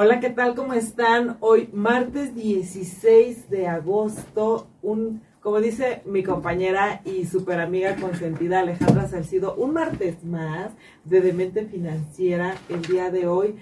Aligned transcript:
Hola, 0.00 0.20
¿qué 0.20 0.30
tal? 0.30 0.54
¿Cómo 0.54 0.74
están? 0.74 1.38
Hoy, 1.40 1.70
martes 1.72 2.32
16 2.36 3.50
de 3.50 3.66
agosto, 3.66 4.68
un, 4.80 5.22
como 5.40 5.60
dice 5.60 6.02
mi 6.04 6.22
compañera 6.22 7.00
y 7.04 7.26
super 7.26 7.58
amiga 7.58 7.96
consentida 7.96 8.60
Alejandra 8.60 9.08
Salcido, 9.08 9.56
un 9.56 9.72
martes 9.72 10.22
más 10.22 10.70
de 11.04 11.20
Demente 11.20 11.66
Financiera 11.66 12.54
el 12.68 12.82
día 12.82 13.10
de 13.10 13.26
hoy 13.26 13.56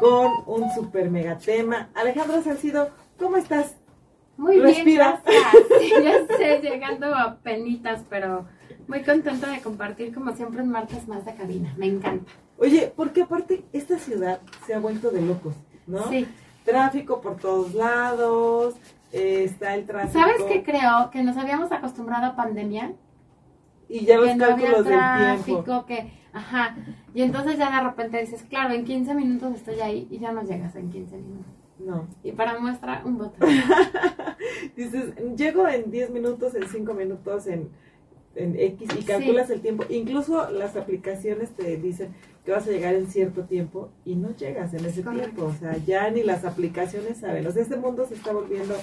con 0.00 0.30
un 0.46 0.70
super 0.70 1.10
mega 1.10 1.36
tema. 1.36 1.90
Alejandra 1.94 2.40
Salcido, 2.40 2.88
¿cómo 3.18 3.36
estás? 3.36 3.76
Muy 4.38 4.60
Respira. 4.60 5.20
bien, 5.26 5.42
gracias. 6.02 6.28
ya 6.30 6.36
sé, 6.38 6.60
llegando 6.62 7.14
a 7.14 7.36
penitas, 7.42 8.02
pero 8.08 8.46
muy 8.88 9.02
contenta 9.02 9.50
de 9.50 9.60
compartir 9.60 10.14
como 10.14 10.34
siempre 10.34 10.62
un 10.62 10.70
martes 10.70 11.06
más 11.08 11.26
de 11.26 11.34
cabina. 11.34 11.74
Me 11.76 11.88
encanta. 11.88 12.32
Oye, 12.56 12.92
porque 12.96 13.22
aparte 13.22 13.64
esta 13.72 13.98
ciudad 13.98 14.40
se 14.66 14.74
ha 14.74 14.78
vuelto 14.78 15.10
de 15.10 15.20
locos, 15.20 15.54
¿no? 15.86 16.08
Sí. 16.08 16.26
Tráfico 16.64 17.20
por 17.20 17.36
todos 17.36 17.74
lados, 17.74 18.74
eh, 19.12 19.44
está 19.44 19.74
el 19.74 19.86
tráfico. 19.86 20.18
¿Sabes 20.18 20.42
qué 20.48 20.62
creo? 20.62 21.10
Que 21.10 21.22
nos 21.22 21.36
habíamos 21.36 21.70
acostumbrado 21.72 22.26
a 22.26 22.36
pandemia. 22.36 22.92
Y 23.88 24.06
ya 24.06 24.16
los 24.16 24.28
que 24.28 24.34
no 24.34 24.44
había 24.44 24.56
cálculos 24.56 24.84
del 24.84 24.94
tráfico, 24.94 25.62
tiempo. 25.62 25.86
que... 25.86 26.24
Ajá. 26.32 26.76
Y 27.14 27.22
entonces 27.22 27.56
ya 27.58 27.70
de 27.70 27.88
repente 27.88 28.20
dices, 28.20 28.42
claro, 28.48 28.74
en 28.74 28.84
15 28.84 29.14
minutos 29.14 29.54
estoy 29.54 29.80
ahí 29.80 30.08
y 30.10 30.18
ya 30.18 30.32
no 30.32 30.42
llegas 30.42 30.74
en 30.74 30.90
15 30.90 31.16
minutos. 31.16 31.52
No. 31.78 32.08
Y 32.22 32.32
para 32.32 32.58
muestra, 32.58 33.02
un 33.04 33.18
botón. 33.18 33.48
Dices, 34.76 35.14
llego 35.36 35.68
en 35.68 35.90
10 35.90 36.10
minutos, 36.10 36.54
en 36.54 36.68
5 36.68 36.94
minutos, 36.94 37.46
en, 37.46 37.68
en 38.36 38.58
X 38.58 38.88
y 38.98 39.04
calculas 39.04 39.50
el 39.50 39.60
tiempo. 39.60 39.84
Incluso 39.88 40.50
las 40.50 40.76
aplicaciones 40.76 41.50
te 41.50 41.76
dicen 41.76 42.14
que 42.44 42.52
vas 42.52 42.66
a 42.66 42.70
llegar 42.70 42.94
en 42.94 43.06
cierto 43.06 43.44
tiempo 43.44 43.90
y 44.04 44.16
no 44.16 44.34
llegas 44.36 44.74
en 44.74 44.84
ese 44.84 45.02
Correcto. 45.02 45.24
tiempo. 45.30 45.44
O 45.46 45.52
sea, 45.54 45.76
ya 45.84 46.10
ni 46.10 46.22
las 46.22 46.44
aplicaciones 46.44 47.18
saben. 47.18 47.46
O 47.46 47.50
sea, 47.52 47.62
este 47.62 47.76
mundo 47.76 48.04
se 48.06 48.14
está 48.14 48.32
volviendo 48.32 48.74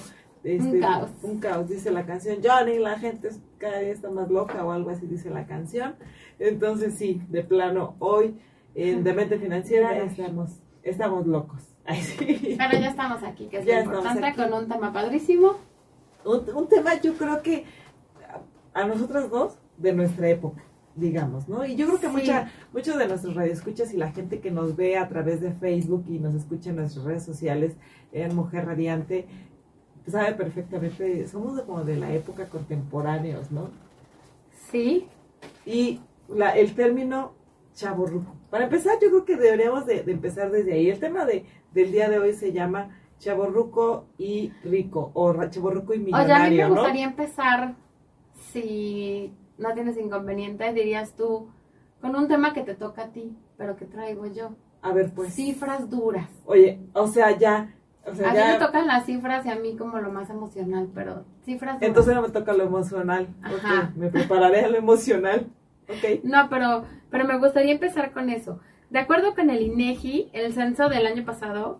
este, 0.43 0.67
Un 0.69 0.79
caos. 0.79 1.09
un 1.21 1.39
caos, 1.39 1.69
dice 1.69 1.91
la 1.91 2.05
canción. 2.05 2.37
Johnny, 2.43 2.79
la 2.79 2.97
gente 2.97 3.29
cada 3.59 3.79
día 3.79 3.91
está 3.93 4.09
más 4.09 4.29
loca 4.31 4.65
o 4.65 4.71
algo 4.71 4.89
así 4.89 5.05
dice 5.05 5.29
la 5.29 5.45
canción. 5.45 5.95
Entonces 6.39 6.95
sí, 6.95 7.21
de 7.29 7.43
plano, 7.43 7.95
hoy 7.99 8.35
en 8.73 9.03
Demente 9.03 9.37
Financiera 9.37 9.95
estamos, 9.97 10.49
estamos 10.81 11.27
locos. 11.27 11.61
Ay, 11.85 12.01
sí. 12.01 12.55
Pero 12.57 12.79
ya 12.79 12.89
estamos 12.89 13.21
aquí, 13.23 13.47
que 13.47 13.57
es 13.59 13.65
Ya 13.65 13.79
lo 13.79 13.85
importante, 13.85 14.25
aquí. 14.25 14.41
con 14.41 14.53
un 14.53 14.67
tema 14.67 14.91
padrísimo. 14.93 15.57
un, 16.25 16.41
un 16.55 16.67
tema 16.67 16.99
yo 17.01 17.13
creo 17.15 17.41
que 17.43 17.65
a, 18.73 18.85
nosotras 18.85 19.29
dos 19.29 19.57
de 19.77 19.93
nuestra 19.93 20.29
época, 20.29 20.63
digamos, 20.95 21.47
¿no? 21.47 21.65
Y 21.65 21.75
yo 21.75 21.87
creo 21.87 21.99
que 21.99 22.07
Sí. 22.07 22.13
mucha, 22.13 22.51
muchos 22.73 22.97
de 22.97 23.07
nuestros 23.07 23.35
radioescuchas 23.35 23.93
y 23.93 23.97
la 23.97 24.11
gente 24.11 24.39
que 24.39 24.51
nos 24.51 24.75
ve 24.75 24.97
a 24.97 25.07
través 25.07 25.41
de 25.41 25.51
Facebook 25.51 26.05
y 26.09 26.19
nos 26.19 26.35
escucha 26.35 26.69
en 26.71 26.77
nuestras 26.77 27.05
redes 27.05 27.23
sociales 27.23 27.75
en 28.11 28.35
Mujer 28.35 28.65
Radiante, 28.65 29.27
sabe 30.07 30.33
perfectamente, 30.33 31.27
somos 31.27 31.55
de, 31.55 31.63
como 31.63 31.83
de 31.83 31.95
la 31.97 32.11
época 32.13 32.49
contemporáneos, 32.49 33.51
¿no? 33.51 33.69
Sí. 34.69 35.07
Y 35.65 35.99
la, 36.27 36.51
el 36.51 36.73
término 36.75 37.33
chaborruco. 37.73 38.35
Para 38.49 38.65
empezar, 38.65 38.97
yo 39.01 39.09
creo 39.09 39.25
que 39.25 39.37
deberíamos 39.37 39.85
de, 39.85 40.03
de 40.03 40.11
empezar 40.11 40.51
desde 40.51 40.73
ahí. 40.73 40.89
El 40.89 40.99
tema 40.99 41.25
de, 41.25 41.45
del 41.73 41.91
día 41.91 42.09
de 42.09 42.19
hoy 42.19 42.33
se 42.33 42.51
llama 42.51 42.97
chaborruco 43.19 44.07
y 44.17 44.51
rico, 44.63 45.11
o 45.13 45.33
chaborruco 45.49 45.93
y 45.93 45.97
Oye, 45.99 46.11
a 46.13 46.17
mí 46.17 46.23
millonario, 46.23 46.63
me 46.63 46.69
¿no? 46.75 46.81
gustaría 46.81 47.05
empezar, 47.05 47.75
si 48.51 49.33
no 49.57 49.73
tienes 49.73 49.97
inconveniente, 49.97 50.71
dirías 50.73 51.15
tú, 51.15 51.49
con 52.01 52.15
un 52.15 52.27
tema 52.27 52.53
que 52.53 52.61
te 52.61 52.75
toca 52.75 53.03
a 53.03 53.07
ti, 53.11 53.35
pero 53.57 53.75
que 53.75 53.85
traigo 53.85 54.25
yo. 54.27 54.51
A 54.81 54.91
ver, 54.93 55.11
pues. 55.13 55.33
Cifras 55.33 55.89
duras. 55.89 56.29
Oye, 56.45 56.79
o 56.93 57.07
sea, 57.07 57.37
ya. 57.37 57.73
O 58.05 58.15
sea, 58.15 58.29
A 58.29 58.33
mí 58.33 58.37
ya. 58.39 58.53
me 58.53 58.65
tocan 58.65 58.87
las 58.87 59.05
cifras 59.05 59.45
y 59.45 59.49
a 59.49 59.55
mí 59.55 59.75
como 59.77 59.99
lo 59.99 60.11
más 60.11 60.29
emocional, 60.31 60.89
pero 60.95 61.23
cifras 61.45 61.75
duras. 61.75 61.87
Entonces 61.87 62.15
no 62.15 62.23
me 62.23 62.29
toca 62.29 62.53
lo 62.53 62.63
emocional. 62.63 63.27
Ajá. 63.43 63.91
Me 63.95 64.09
prepararé 64.09 64.61
a 64.61 64.69
lo 64.69 64.77
emocional. 64.77 65.47
Ok. 65.87 66.23
No, 66.23 66.47
pero, 66.49 66.85
pero 67.11 67.25
me 67.25 67.37
gustaría 67.37 67.73
empezar 67.73 68.11
con 68.11 68.29
eso. 68.29 68.59
De 68.89 68.97
acuerdo 68.97 69.35
con 69.35 69.49
el 69.51 69.61
INEGI, 69.61 70.29
el 70.33 70.51
censo 70.53 70.89
del 70.89 71.05
año 71.05 71.23
pasado, 71.25 71.79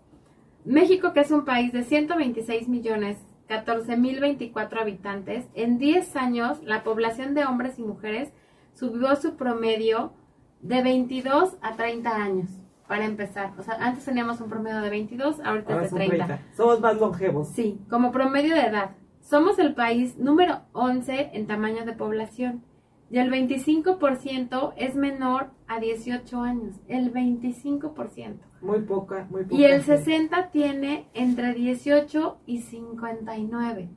México, 0.63 1.11
que 1.13 1.21
es 1.21 1.31
un 1.31 1.43
país 1.43 1.73
de 1.73 1.83
126 1.83 2.69
millones 2.69 3.17
14 3.51 3.97
mil 3.97 4.21
24 4.21 4.79
habitantes, 4.79 5.45
en 5.55 5.77
10 5.77 6.15
años 6.15 6.63
la 6.63 6.83
población 6.83 7.33
de 7.33 7.43
hombres 7.43 7.77
y 7.79 7.81
mujeres 7.81 8.31
subió 8.73 9.13
su 9.17 9.35
promedio 9.35 10.13
de 10.61 10.81
22 10.81 11.57
a 11.61 11.75
30 11.75 12.15
años, 12.15 12.49
para 12.87 13.03
empezar. 13.03 13.51
O 13.59 13.61
sea, 13.61 13.73
antes 13.81 14.05
teníamos 14.05 14.39
un 14.39 14.49
promedio 14.49 14.79
de 14.79 14.89
22, 14.89 15.41
ahorita 15.41 15.73
Ahora 15.73 15.85
es 15.85 15.91
de 15.91 15.97
son 15.97 16.07
30. 16.07 16.25
30. 16.27 16.55
Somos 16.55 16.79
más 16.79 16.97
longevos. 16.97 17.49
Sí, 17.49 17.81
como 17.89 18.13
promedio 18.13 18.55
de 18.55 18.61
edad. 18.61 18.91
Somos 19.19 19.59
el 19.59 19.73
país 19.73 20.17
número 20.17 20.61
11 20.71 21.31
en 21.33 21.45
tamaño 21.45 21.83
de 21.83 21.91
población 21.91 22.63
y 23.09 23.17
el 23.17 23.29
25% 23.29 24.73
es 24.77 24.95
menor 24.95 25.49
a 25.67 25.81
18 25.81 26.39
años. 26.39 26.77
El 26.87 27.13
25%. 27.13 28.50
Muy 28.61 28.79
poca, 28.81 29.27
muy 29.29 29.43
poca. 29.43 29.55
Y 29.55 29.65
el 29.65 29.81
gente. 29.83 29.97
60 30.03 30.49
tiene 30.51 31.07
entre 31.13 31.53
18 31.53 32.37
y 32.45 32.61
59. 32.61 33.89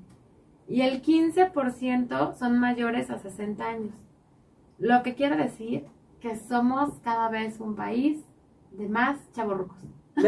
Y 0.68 0.80
el 0.80 1.02
15% 1.02 2.34
son 2.34 2.58
mayores 2.58 3.10
a 3.10 3.18
60 3.18 3.64
años. 3.64 3.94
Lo 4.78 5.02
que 5.02 5.14
quiere 5.14 5.36
decir 5.36 5.84
que 6.20 6.36
somos 6.36 6.94
cada 7.02 7.28
vez 7.28 7.60
un 7.60 7.74
país 7.76 8.24
de 8.72 8.88
más 8.88 9.18
chavorrucos. 9.32 9.76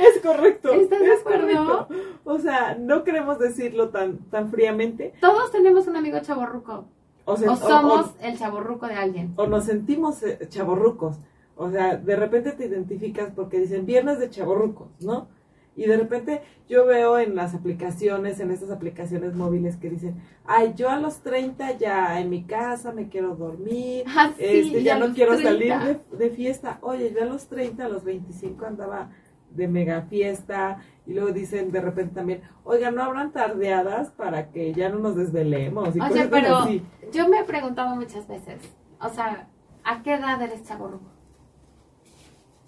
Es 0.00 0.20
correcto. 0.22 0.70
¿Estás 0.72 0.98
de 1.00 1.12
es 1.14 1.20
acuerdo? 1.20 1.86
correcto. 1.88 2.20
O 2.24 2.38
sea, 2.38 2.74
no 2.78 3.04
queremos 3.04 3.38
decirlo 3.38 3.90
tan, 3.90 4.18
tan 4.30 4.50
fríamente. 4.50 5.12
Todos 5.20 5.52
tenemos 5.52 5.86
un 5.86 5.96
amigo 5.96 6.18
chavorruco. 6.20 6.86
O, 7.24 7.36
sea, 7.36 7.52
O 7.52 7.56
somos 7.56 8.06
o- 8.06 8.14
el 8.22 8.38
chaborruco 8.38 8.86
de 8.86 8.94
alguien. 8.94 9.34
o 9.36 9.46
nos 9.46 9.64
sentimos 9.64 10.22
eh, 10.22 10.38
chavorrucos. 10.48 11.16
O 11.60 11.70
sea, 11.72 11.96
de 11.96 12.14
repente 12.14 12.52
te 12.52 12.66
identificas 12.66 13.32
porque 13.34 13.58
dicen 13.58 13.84
viernes 13.84 14.20
de 14.20 14.30
chavorrucos, 14.30 14.88
¿no? 15.00 15.28
Y 15.74 15.86
de 15.86 15.96
repente 15.96 16.42
yo 16.68 16.86
veo 16.86 17.18
en 17.18 17.34
las 17.36 17.54
aplicaciones, 17.54 18.38
en 18.40 18.50
estas 18.52 18.70
aplicaciones 18.70 19.34
móviles 19.34 19.76
que 19.76 19.90
dicen, 19.90 20.22
ay, 20.44 20.72
yo 20.76 20.88
a 20.88 20.98
los 20.98 21.20
30 21.22 21.76
ya 21.78 22.20
en 22.20 22.30
mi 22.30 22.44
casa 22.44 22.92
me 22.92 23.08
quiero 23.08 23.34
dormir, 23.36 24.04
Ah, 24.08 24.30
sí, 24.36 24.44
este, 24.44 24.82
ya 24.84 24.98
no 24.98 25.12
quiero 25.14 25.36
30. 25.36 25.50
salir 25.50 26.00
de, 26.10 26.16
de 26.16 26.30
fiesta. 26.30 26.78
Oye, 26.80 27.12
yo 27.12 27.22
a 27.22 27.26
los 27.26 27.48
30, 27.48 27.84
a 27.84 27.88
los 27.88 28.04
25 28.04 28.64
andaba 28.64 29.10
de 29.50 29.66
mega 29.66 30.02
fiesta 30.02 30.78
y 31.06 31.14
luego 31.14 31.32
dicen 31.32 31.72
de 31.72 31.80
repente 31.80 32.14
también, 32.14 32.42
oiga, 32.64 32.90
no 32.92 33.02
habrán 33.02 33.32
tardeadas 33.32 34.10
para 34.12 34.50
que 34.50 34.72
ya 34.74 34.88
no 34.90 34.98
nos 35.00 35.16
desvelemos. 35.16 35.96
Y 35.96 36.00
Oye, 36.00 36.08
cosas 36.08 36.28
pero 36.30 36.56
así. 36.58 36.82
yo 37.12 37.28
me 37.28 37.40
he 37.40 37.44
preguntado 37.44 37.96
muchas 37.96 38.28
veces, 38.28 38.60
o 39.00 39.08
sea, 39.08 39.48
¿a 39.84 40.02
qué 40.02 40.14
edad 40.14 40.40
eres 40.42 40.62
chaborruco? 40.64 41.06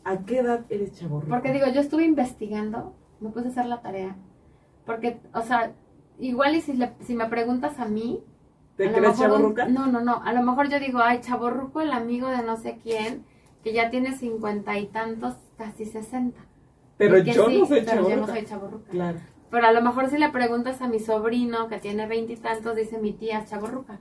¿A 0.04 0.18
qué 0.24 0.38
edad 0.38 0.64
eres 0.70 0.98
chavorruco? 0.98 1.28
Porque 1.30 1.52
digo, 1.52 1.66
yo 1.68 1.80
estuve 1.80 2.04
investigando, 2.04 2.94
me 3.20 3.30
puse 3.30 3.46
a 3.46 3.50
hacer 3.50 3.66
la 3.66 3.80
tarea, 3.82 4.16
porque, 4.86 5.18
o 5.34 5.42
sea, 5.42 5.72
igual 6.18 6.54
y 6.56 6.60
si, 6.62 6.72
le- 6.74 6.92
si 7.00 7.14
me 7.14 7.26
preguntas 7.26 7.78
a 7.78 7.84
mí, 7.86 8.22
¿Te 8.76 8.88
a 8.88 8.92
crees 8.92 9.18
chavorruca? 9.18 9.66
no, 9.66 9.86
no, 9.86 10.00
no, 10.00 10.22
a 10.22 10.32
lo 10.32 10.42
mejor 10.42 10.68
yo 10.68 10.80
digo, 10.80 11.00
ay, 11.00 11.20
chaborruco 11.20 11.80
el 11.80 11.92
amigo 11.92 12.28
de 12.28 12.42
no 12.42 12.56
sé 12.56 12.78
quién, 12.82 13.24
que 13.62 13.72
ya 13.72 13.90
tiene 13.90 14.12
cincuenta 14.16 14.78
y 14.78 14.86
tantos, 14.86 15.36
casi 15.58 15.84
sesenta. 15.84 16.40
Pero 16.96 17.18
Y 17.18 17.24
yo 17.32 17.48
sí, 17.48 17.58
no 17.60 17.66
soy 17.66 17.84
pero 17.84 18.08
yo 18.08 18.16
no 18.16 18.26
chavorruca. 18.26 18.32
soy 18.32 18.44
chaborruca. 18.46 18.90
Claro. 18.90 19.18
Pero 19.50 19.66
a 19.66 19.72
lo 19.72 19.82
mejor 19.82 20.08
si 20.08 20.16
le 20.18 20.28
preguntas 20.30 20.80
a 20.80 20.88
mi 20.88 20.98
sobrino 21.00 21.68
que 21.68 21.78
tiene 21.78 22.06
veintitantos, 22.06 22.76
dice 22.76 22.98
mi 22.98 23.12
tía 23.12 23.40
es 23.40 23.50
chaborruca. 23.50 23.98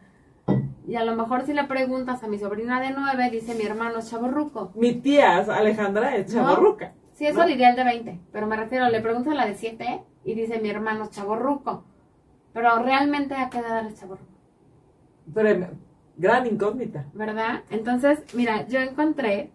Y 0.89 0.95
a 0.95 1.03
lo 1.03 1.15
mejor 1.15 1.43
si 1.43 1.53
le 1.53 1.65
preguntas 1.65 2.23
a 2.23 2.27
mi 2.27 2.39
sobrina 2.39 2.81
de 2.81 2.89
nueve, 2.89 3.29
dice 3.29 3.53
mi 3.53 3.61
hermano 3.63 3.99
es 3.99 4.09
chaborruco. 4.09 4.71
Mi 4.73 4.93
tía 4.93 5.37
Alejandra 5.37 6.15
es 6.15 6.33
No. 6.33 6.41
chavorruca. 6.41 6.93
Sí, 7.13 7.27
eso 7.27 7.41
¿No? 7.41 7.45
diría 7.45 7.69
el 7.69 7.75
de 7.75 7.83
20, 7.83 8.19
pero 8.31 8.47
me 8.47 8.55
refiero, 8.55 8.89
le 8.89 8.99
preguntas 8.99 9.33
a 9.33 9.35
la 9.35 9.45
de 9.45 9.53
7 9.53 10.01
y 10.25 10.33
dice 10.33 10.59
mi 10.59 10.69
hermano 10.71 11.03
es 11.03 11.11
chaborruco. 11.11 11.83
Pero 12.53 12.81
realmente 12.81 13.35
a 13.35 13.51
qué 13.51 13.59
edad 13.59 13.85
eres 13.85 13.99
chaborruco, 13.99 14.31
Pero 15.31 15.67
gran 16.17 16.47
incógnita. 16.47 17.05
¿verdad? 17.13 17.61
Entonces, 17.69 18.23
mira, 18.33 18.65
yo 18.67 18.79
encontré 18.79 19.51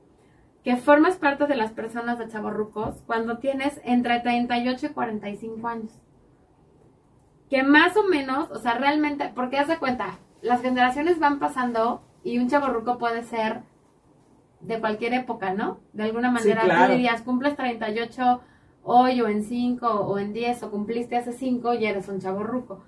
que 0.63 0.77
formas 0.77 1.17
parte 1.17 1.49
de 1.49 1.57
las 1.57 1.73
personas 1.73 2.17
de 2.21 2.29
chavorrucos 2.29 3.03
cuando 3.09 3.39
tienes 3.39 3.81
entre 3.85 4.21
38 4.21 4.87
y 4.87 4.89
45 4.91 5.67
años. 5.67 6.01
Que 7.51 7.65
más 7.65 7.97
o 7.97 8.05
menos, 8.05 8.51
o 8.53 8.59
sea, 8.61 8.75
realmente, 8.75 9.33
porque 9.35 9.59
haz 9.59 9.67
de 9.69 9.79
cuenta, 9.79 10.19
las 10.45 10.61
generaciones 10.61 11.19
van 11.19 11.39
pasando 11.39 12.03
y 12.23 12.39
un 12.39 12.49
chavorruco 12.49 12.99
puede 12.99 13.25
ser 13.25 13.63
de 14.61 14.79
cualquier 14.79 15.15
época, 15.15 15.55
¿no? 15.55 15.81
De 15.93 16.05
alguna 16.05 16.31
manera, 16.31 16.63
claro. 16.63 16.87
tú 16.87 16.93
dirías, 16.93 17.23
cumples 17.23 17.57
38 17.57 18.41
hoy 18.83 19.21
o 19.23 19.29
en 19.29 19.43
5 19.43 19.87
o 19.87 20.19
en 20.19 20.33
10 20.33 20.63
o 20.65 20.71
cumpliste 20.71 21.17
hace 21.17 21.33
5 21.33 21.75
y 21.75 21.87
eres 21.87 22.09
un 22.09 22.21
chavorruco. 22.21 22.85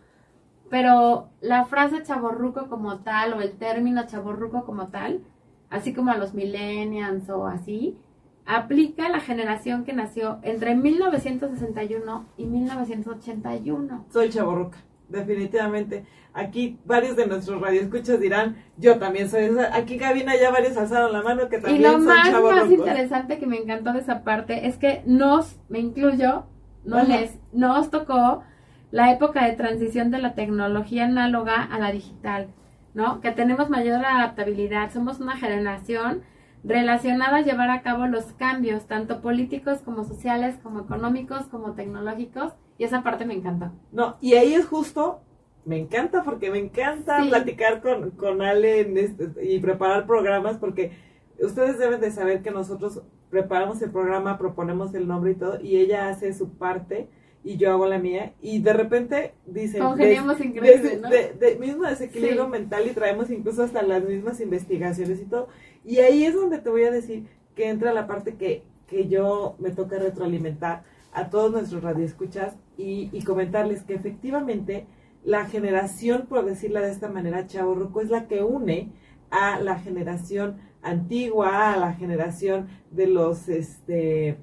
Pero 0.68 1.30
la 1.40 1.64
frase 1.64 2.02
chavorruco 2.02 2.68
como 2.68 2.98
tal 2.98 3.32
o 3.32 3.40
el 3.40 3.52
término 3.52 4.06
chavorruco 4.06 4.64
como 4.64 4.88
tal, 4.88 5.22
así 5.70 5.94
como 5.94 6.10
a 6.10 6.18
los 6.18 6.34
millennials 6.34 7.28
o 7.30 7.46
así, 7.46 7.96
aplica 8.44 9.06
a 9.06 9.10
la 9.10 9.20
generación 9.20 9.84
que 9.84 9.94
nació 9.94 10.38
entre 10.42 10.74
1961 10.74 12.26
y 12.36 12.44
1981. 12.44 14.04
Soy 14.10 14.28
chaborruca, 14.28 14.78
definitivamente. 15.08 16.04
Aquí 16.34 16.78
varios 16.84 17.16
de 17.16 17.26
nuestros 17.26 17.60
radioescuchas 17.60 18.20
dirán, 18.20 18.56
yo 18.76 18.98
también 18.98 19.30
soy 19.30 19.44
esa. 19.44 19.74
Aquí 19.74 19.96
cabina 19.98 20.36
ya 20.36 20.50
varios 20.50 20.76
alzaron 20.76 21.12
la 21.12 21.22
mano 21.22 21.48
que 21.48 21.56
Y 21.56 21.60
también 21.60 21.82
lo 21.82 21.92
son 21.92 22.04
más, 22.04 22.16
más 22.16 22.30
chavorrucos. 22.30 22.70
interesante 22.70 23.38
que 23.38 23.46
me 23.46 23.56
encantó 23.58 23.92
de 23.92 24.00
esa 24.00 24.22
parte 24.22 24.66
es 24.66 24.76
que 24.76 25.02
nos, 25.06 25.58
me 25.68 25.78
incluyo, 25.78 26.44
no 26.84 26.98
Ajá. 26.98 27.06
les, 27.06 27.38
nos 27.52 27.90
tocó 27.90 28.42
la 28.90 29.10
época 29.12 29.44
de 29.46 29.52
transición 29.56 30.10
de 30.10 30.18
la 30.18 30.34
tecnología 30.34 31.04
análoga 31.06 31.62
a 31.62 31.78
la 31.78 31.90
digital, 31.90 32.48
¿no? 32.94 33.20
Que 33.20 33.30
tenemos 33.32 33.70
mayor 33.70 34.04
adaptabilidad, 34.04 34.92
somos 34.92 35.20
una 35.20 35.36
generación 35.36 36.22
relacionada 36.62 37.38
a 37.38 37.42
llevar 37.42 37.70
a 37.70 37.82
cabo 37.82 38.06
los 38.06 38.32
cambios, 38.34 38.86
tanto 38.86 39.20
políticos 39.22 39.78
como 39.84 40.04
sociales, 40.04 40.56
como 40.62 40.80
económicos, 40.80 41.46
como 41.46 41.72
tecnológicos, 41.72 42.52
y 42.78 42.84
esa 42.84 43.02
parte 43.02 43.24
me 43.24 43.34
encantó. 43.34 43.70
No, 43.92 44.16
y 44.20 44.34
ahí 44.34 44.54
es 44.54 44.66
justo, 44.66 45.20
me 45.64 45.78
encanta 45.78 46.22
porque 46.22 46.50
me 46.50 46.58
encanta 46.58 47.22
Sí. 47.22 47.28
platicar 47.28 47.80
con, 47.82 48.10
con 48.12 48.42
Ale 48.42 48.80
en 48.80 48.96
este- 48.98 49.44
y 49.44 49.58
preparar 49.60 50.06
programas 50.06 50.56
porque 50.58 50.92
ustedes 51.40 51.78
deben 51.78 52.00
de 52.00 52.10
saber 52.10 52.42
que 52.42 52.50
nosotros 52.50 53.02
preparamos 53.30 53.82
el 53.82 53.90
programa, 53.90 54.38
proponemos 54.38 54.94
el 54.94 55.08
nombre 55.08 55.32
y 55.32 55.34
todo, 55.34 55.60
y 55.60 55.76
ella 55.78 56.08
hace 56.08 56.32
su 56.32 56.50
parte 56.50 57.08
y 57.42 57.56
yo 57.58 57.70
hago 57.70 57.86
la 57.86 57.98
mía, 57.98 58.32
y 58.40 58.60
de 58.60 58.72
repente 58.72 59.32
dicen... 59.46 59.80
Congeniamos 59.80 60.38
des- 60.38 60.46
increíble, 60.46 60.88
des- 60.90 61.00
¿no? 61.00 61.08
de, 61.08 61.32
de- 61.32 61.56
mismo 61.56 61.84
desequilibrio 61.84 62.44
Sí. 62.44 62.50
mental 62.50 62.86
y 62.86 62.90
traemos 62.90 63.30
incluso 63.30 63.62
hasta 63.62 63.82
las 63.82 64.02
mismas 64.02 64.40
investigaciones 64.40 65.20
y 65.20 65.26
todo. 65.26 65.46
Y 65.84 65.98
ahí 65.98 66.24
es 66.24 66.34
donde 66.34 66.58
te 66.58 66.70
voy 66.70 66.82
a 66.84 66.90
decir 66.90 67.26
que 67.54 67.68
entra 67.68 67.92
la 67.92 68.06
parte 68.08 68.34
que, 68.34 68.64
que 68.88 69.06
yo 69.08 69.54
me 69.60 69.70
toca 69.70 69.96
retroalimentar 69.98 70.82
a 71.16 71.30
todos 71.30 71.50
nuestros 71.50 71.82
radioescuchas 71.82 72.54
y, 72.76 73.08
y 73.12 73.22
comentarles 73.24 73.82
que 73.82 73.94
efectivamente 73.94 74.86
la 75.24 75.46
generación, 75.46 76.26
por 76.28 76.44
decirla 76.44 76.82
de 76.82 76.92
esta 76.92 77.08
manera, 77.08 77.46
Chavorruco, 77.46 78.00
es 78.02 78.10
la 78.10 78.28
que 78.28 78.42
une 78.42 78.92
a 79.30 79.58
la 79.60 79.78
generación 79.78 80.58
antigua, 80.82 81.72
a 81.72 81.76
la 81.78 81.94
generación 81.94 82.68
de 82.90 83.06
los 83.08 83.48
este 83.48 84.38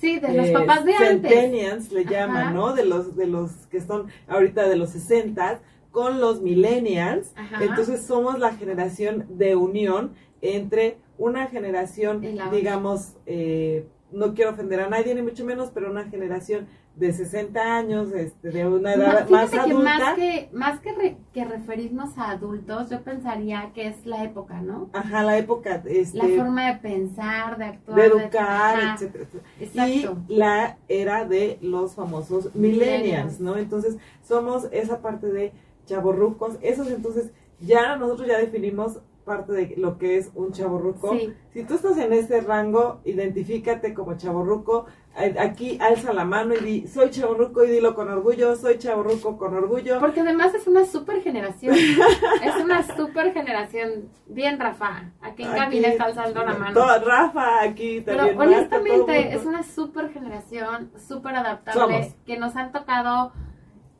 Sí, 0.00 0.18
de 0.18 0.34
los 0.34 0.48
eh, 0.48 0.52
papás 0.52 0.84
de 0.84 0.94
antes. 0.94 1.92
le 1.92 2.00
Ajá. 2.00 2.10
llaman, 2.10 2.54
¿no? 2.54 2.72
De 2.74 2.84
los 2.84 3.16
de 3.16 3.26
los 3.26 3.52
que 3.70 3.80
son 3.80 4.08
ahorita 4.26 4.68
de 4.68 4.76
los 4.76 4.90
60 4.90 5.60
con 5.92 6.20
los 6.20 6.40
millennials. 6.42 7.32
Ajá. 7.36 7.62
Entonces 7.62 8.04
somos 8.04 8.38
la 8.38 8.54
generación 8.54 9.26
de 9.38 9.56
unión 9.56 10.14
entre 10.42 10.98
una 11.16 11.46
generación, 11.46 12.20
digamos, 12.50 13.14
eh, 13.26 13.86
no 14.14 14.34
quiero 14.34 14.52
ofender 14.52 14.80
a 14.80 14.88
nadie 14.88 15.14
ni 15.14 15.22
mucho 15.22 15.44
menos, 15.44 15.70
pero 15.74 15.90
una 15.90 16.04
generación 16.04 16.66
de 16.96 17.12
60 17.12 17.60
años, 17.76 18.12
este, 18.12 18.50
de 18.50 18.68
una 18.68 18.94
edad 18.94 19.28
más 19.28 19.50
fíjate 19.50 19.66
que 19.68 19.72
adulta. 19.72 19.98
más 19.98 20.14
que, 20.14 20.48
más 20.52 20.80
que, 20.80 20.92
re- 20.92 21.16
que 21.32 21.44
referirnos 21.44 22.16
a 22.16 22.30
adultos, 22.30 22.88
yo 22.88 23.02
pensaría 23.02 23.72
que 23.74 23.88
es 23.88 24.06
la 24.06 24.22
época, 24.22 24.60
¿no? 24.60 24.90
Ajá, 24.92 25.24
la 25.24 25.36
época, 25.36 25.82
este, 25.86 26.16
La 26.18 26.28
forma 26.28 26.66
de 26.72 26.76
pensar, 26.78 27.58
de 27.58 27.64
actuar, 27.64 27.98
de 27.98 28.06
educar, 28.06 28.76
ajá, 28.78 28.94
etcétera, 28.94 29.24
etcétera. 29.24 29.44
Exacto. 29.90 30.22
Y 30.28 30.36
la 30.36 30.78
era 30.88 31.24
de 31.24 31.58
los 31.62 31.96
famosos 31.96 32.54
Millennials. 32.54 33.02
millennials, 33.02 33.40
¿no? 33.40 33.56
Entonces, 33.56 33.96
somos 34.22 34.68
esa 34.70 35.02
parte 35.02 35.26
de 35.32 35.52
chavorrucos. 35.86 36.58
Esos, 36.62 36.88
entonces, 36.92 37.32
ya 37.60 37.96
nosotros 37.96 38.28
ya 38.28 38.38
definimos 38.38 39.00
parte 39.24 39.52
de 39.52 39.74
lo 39.76 39.98
que 39.98 40.18
es 40.18 40.30
un 40.34 40.52
chavorruco. 40.52 41.12
Sí. 41.16 41.32
Si 41.52 41.64
tú 41.64 41.74
estás 41.74 41.96
en 41.98 42.12
ese 42.12 42.40
rango, 42.40 43.00
identifícate 43.04 43.94
como 43.94 44.16
chavorruco. 44.16 44.86
Eh, 45.18 45.34
Aquí 45.38 45.78
alza 45.80 46.12
la 46.12 46.24
mano 46.24 46.54
y 46.54 46.58
di, 46.58 46.86
soy 46.88 47.10
chavorruco 47.10 47.64
y 47.64 47.70
dilo 47.70 47.94
con 47.94 48.08
orgullo, 48.08 48.56
soy 48.56 48.78
chavorruco 48.78 49.36
con 49.38 49.54
orgullo. 49.54 50.00
Porque 50.00 50.20
además 50.20 50.54
es 50.54 50.66
una 50.66 50.84
super 50.84 51.22
generación. 51.22 51.74
es 52.44 52.56
una 52.62 52.82
super 52.96 53.32
generación. 53.32 54.08
Bien, 54.26 54.58
Rafa. 54.58 55.12
Aquí 55.20 55.44
en 55.44 55.52
cabina 55.52 55.88
está 55.88 56.04
alzando 56.04 56.44
la 56.44 56.54
mano. 56.54 56.74
todo- 56.74 57.04
Rafa, 57.04 57.62
aquí 57.62 58.02
Pero 58.04 58.18
también. 58.18 58.36
Todo 58.38 58.46
honestamente 58.48 59.34
es 59.34 59.44
una 59.46 59.62
super 59.62 60.12
generación, 60.12 60.90
súper 61.08 61.36
adaptable, 61.36 61.80
Somos. 62.04 62.14
que 62.26 62.36
nos 62.36 62.56
han 62.56 62.72
tocado 62.72 63.32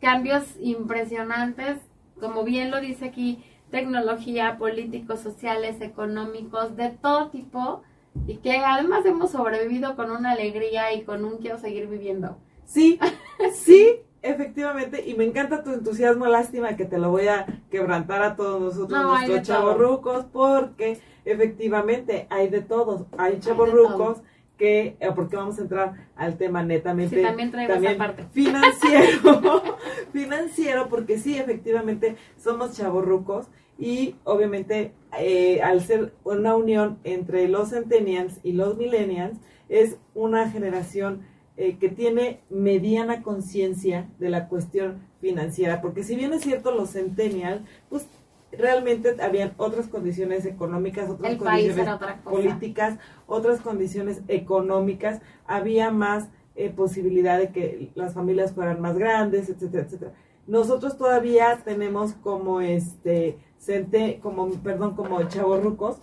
cambios 0.00 0.44
impresionantes, 0.60 1.78
como 2.20 2.44
bien 2.44 2.70
lo 2.70 2.80
dice 2.80 3.06
aquí, 3.06 3.42
tecnología, 3.74 4.56
políticos, 4.56 5.18
sociales, 5.18 5.80
económicos, 5.80 6.76
de 6.76 6.90
todo 6.90 7.30
tipo, 7.30 7.82
y 8.28 8.36
que 8.36 8.58
además 8.58 9.04
hemos 9.04 9.32
sobrevivido 9.32 9.96
con 9.96 10.12
una 10.12 10.30
alegría 10.30 10.92
y 10.92 11.02
con 11.02 11.24
un 11.24 11.38
quiero 11.38 11.58
seguir 11.58 11.88
viviendo. 11.88 12.38
Sí, 12.64 13.00
sí, 13.52 13.96
efectivamente, 14.22 15.02
y 15.04 15.14
me 15.14 15.24
encanta 15.24 15.64
tu 15.64 15.72
entusiasmo, 15.72 16.26
lástima 16.26 16.76
que 16.76 16.84
te 16.84 16.98
lo 16.98 17.10
voy 17.10 17.26
a 17.26 17.46
quebrantar 17.68 18.22
a 18.22 18.36
todos 18.36 18.60
nosotros, 18.62 18.90
No, 18.90 19.10
nuestros 19.10 19.42
chavorrucos, 19.42 20.24
porque 20.26 21.00
efectivamente 21.24 22.28
hay 22.30 22.48
de 22.48 22.60
todos, 22.60 23.06
hay 23.18 23.40
chavorrucos 23.40 24.22
que, 24.56 24.96
eh, 25.00 25.10
porque 25.16 25.34
vamos 25.34 25.58
a 25.58 25.62
entrar 25.62 25.94
al 26.14 26.38
tema 26.38 26.62
netamente 26.62 27.16
Sí, 27.16 27.22
también 27.22 27.52
esa 27.58 27.98
parte. 27.98 28.24
financiero, 28.30 29.62
financiero, 30.12 30.88
porque 30.88 31.18
sí, 31.18 31.36
efectivamente 31.36 32.16
somos 32.38 32.76
chavorrucos 32.76 33.48
y 33.78 34.16
obviamente 34.24 34.92
eh, 35.18 35.62
al 35.62 35.82
ser 35.82 36.12
una 36.24 36.56
unión 36.56 36.98
entre 37.04 37.48
los 37.48 37.70
centennials 37.70 38.38
y 38.42 38.52
los 38.52 38.76
millennials, 38.76 39.38
es 39.68 39.96
una 40.14 40.50
generación 40.50 41.22
eh, 41.56 41.78
que 41.78 41.88
tiene 41.88 42.40
mediana 42.50 43.22
conciencia 43.22 44.08
de 44.18 44.28
la 44.28 44.48
cuestión 44.48 45.06
financiera, 45.20 45.80
porque 45.80 46.02
si 46.02 46.16
bien 46.16 46.32
es 46.32 46.42
cierto 46.42 46.72
los 46.72 46.90
centennials, 46.90 47.62
pues 47.88 48.06
realmente 48.52 49.16
habían 49.22 49.54
otras 49.56 49.88
condiciones 49.88 50.46
económicas, 50.46 51.10
otras 51.10 51.32
El 51.32 51.38
condiciones 51.38 51.88
otra 51.88 52.22
políticas, 52.22 52.98
otras 53.26 53.60
condiciones 53.60 54.22
económicas, 54.28 55.20
había 55.46 55.90
más 55.90 56.28
eh, 56.56 56.70
posibilidad 56.70 57.38
de 57.38 57.50
que 57.50 57.90
las 57.94 58.14
familias 58.14 58.52
fueran 58.52 58.80
más 58.80 58.96
grandes, 58.96 59.48
etcétera, 59.48 59.84
etcétera. 59.84 60.12
Nosotros 60.46 60.98
todavía 60.98 61.60
tenemos 61.64 62.14
como 62.14 62.60
este 62.60 63.38
cente, 63.64 64.20
como 64.22 64.50
perdón, 64.50 64.94
como 64.94 65.22
chavorrucos, 65.24 65.96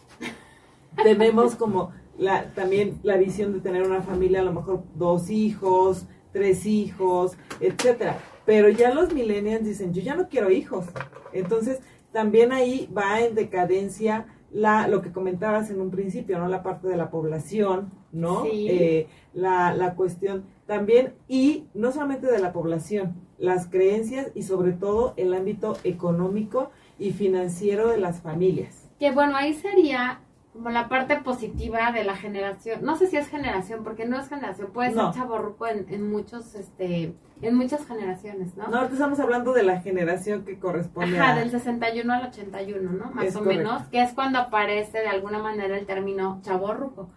tenemos 1.04 1.56
como 1.56 1.92
la 2.18 2.54
también 2.54 3.00
la 3.04 3.18
visión 3.18 3.54
de 3.54 3.60
tener 3.60 3.84
una 3.84 4.02
familia, 4.02 4.42
a 4.42 4.44
lo 4.44 4.54
mejor 4.54 4.84
dos 4.96 5.30
hijos, 5.30 6.06
tres 6.32 6.66
hijos, 6.66 7.38
etcétera. 7.60 8.20
Pero 8.46 8.70
ya 8.70 8.94
los 8.94 9.14
millennials 9.14 9.66
dicen, 9.66 9.94
yo 9.94 10.02
ya 10.02 10.16
no 10.16 10.28
quiero 10.28 10.52
hijos. 10.52 10.86
Entonces, 11.34 11.80
también 12.12 12.52
ahí 12.52 12.90
va 12.96 13.22
en 13.22 13.36
decadencia 13.36 14.26
la, 14.52 14.88
lo 14.88 15.02
que 15.02 15.12
comentabas 15.12 15.70
en 15.70 15.80
un 15.80 15.92
principio, 15.92 16.38
¿no? 16.38 16.48
La 16.48 16.64
parte 16.64 16.88
de 16.88 16.98
la 16.98 17.10
población, 17.10 17.92
¿no? 18.12 18.44
Sí. 18.44 18.68
Eh, 18.70 19.08
la, 19.34 19.74
la 19.74 19.96
cuestión 19.96 20.44
también, 20.66 21.14
y 21.28 21.66
no 21.74 21.92
solamente 21.92 22.28
de 22.28 22.40
la 22.40 22.52
población, 22.52 23.16
las 23.38 23.68
creencias 23.68 24.32
y 24.36 24.44
sobre 24.44 24.74
todo 24.74 25.14
el 25.18 25.34
ámbito 25.34 25.78
económico 25.84 26.72
y 27.02 27.12
financiero 27.14 27.88
de 27.90 27.98
las 27.98 28.22
familias. 28.22 28.88
Que 29.00 29.12
bueno, 29.12 29.36
ahí 29.36 29.54
sería 29.54 30.20
como 30.54 30.70
la 30.70 30.90
parte 30.90 31.16
positiva 31.18 31.92
de 31.94 32.04
la 32.04 32.16
generación. 32.16 32.84
No 32.84 32.96
sé 32.98 33.08
si 33.08 33.18
es 33.18 33.28
generación, 33.30 33.84
porque 33.84 34.06
no 34.06 34.20
es 34.20 34.28
generación, 34.28 34.70
puede 34.74 34.92
No. 34.92 35.12
ser 35.12 35.22
chaborruco 35.22 35.66
en, 35.66 35.86
en 35.90 36.12
muchos, 36.12 36.56
este, 36.56 37.14
en 37.42 37.56
muchas 37.56 37.86
generaciones, 37.88 38.56
¿no? 38.58 38.68
No, 38.68 38.78
ahorita 38.78 38.94
estamos 38.94 39.20
hablando 39.22 39.54
de 39.54 39.64
la 39.64 39.80
generación 39.82 40.44
que 40.44 40.60
corresponde 40.60 41.18
Ajá, 41.18 41.34
a... 41.34 41.36
del 41.40 41.50
61 41.52 42.14
al 42.14 42.28
81, 42.28 42.92
¿no? 42.92 43.12
Más 43.12 43.26
Es 43.26 43.36
o 43.36 43.40
correcto. 43.40 43.64
menos, 43.64 43.84
que 43.88 44.02
es 44.04 44.12
cuando 44.14 44.40
aparece 44.40 45.00
de 45.00 45.08
alguna 45.08 45.40
manera 45.40 45.78
el 45.78 45.86
término 45.86 46.40
chaborruco. 46.44 47.10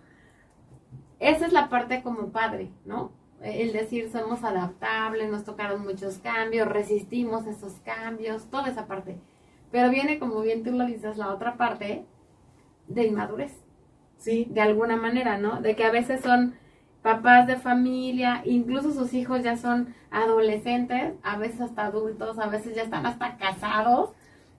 Esa 1.19 1.47
es 1.47 1.53
la 1.53 1.69
parte 1.69 2.03
como 2.03 2.29
padre, 2.31 2.71
¿no? 2.85 3.13
El 3.43 3.73
decir 3.73 4.11
somos 4.11 4.43
adaptables, 4.45 5.31
nos 5.31 5.45
tocaron 5.45 5.83
muchos 5.83 6.19
cambios, 6.19 6.67
resistimos 6.69 7.47
esos 7.47 7.75
cambios, 7.85 8.47
toda 8.49 8.69
esa 8.69 8.87
parte. 8.87 9.19
Pero 9.75 9.91
viene, 9.91 10.21
como 10.21 10.41
bien 10.41 10.63
tú 10.63 10.71
lo 10.71 10.87
dices, 10.87 11.17
la 11.17 11.31
otra 11.35 11.57
parte 11.57 12.05
de 12.87 13.07
inmadurez. 13.09 13.61
Sí, 14.19 14.47
de 14.49 14.61
alguna 14.61 14.95
manera, 14.95 15.37
¿no? 15.37 15.61
De 15.61 15.75
que 15.75 15.83
a 15.83 15.91
veces 15.91 16.21
son 16.21 16.55
papás 17.03 17.49
de 17.49 17.57
familia, 17.57 18.41
incluso 18.45 18.93
sus 18.93 19.13
hijos 19.15 19.43
ya 19.43 19.57
son 19.57 19.93
adolescentes, 20.13 21.15
a 21.25 21.39
veces 21.39 21.61
hasta 21.61 21.87
adultos, 21.87 22.39
a 22.39 22.47
veces 22.47 22.77
ya 22.77 22.83
están 22.85 23.05
hasta 23.05 23.37
casados 23.37 24.11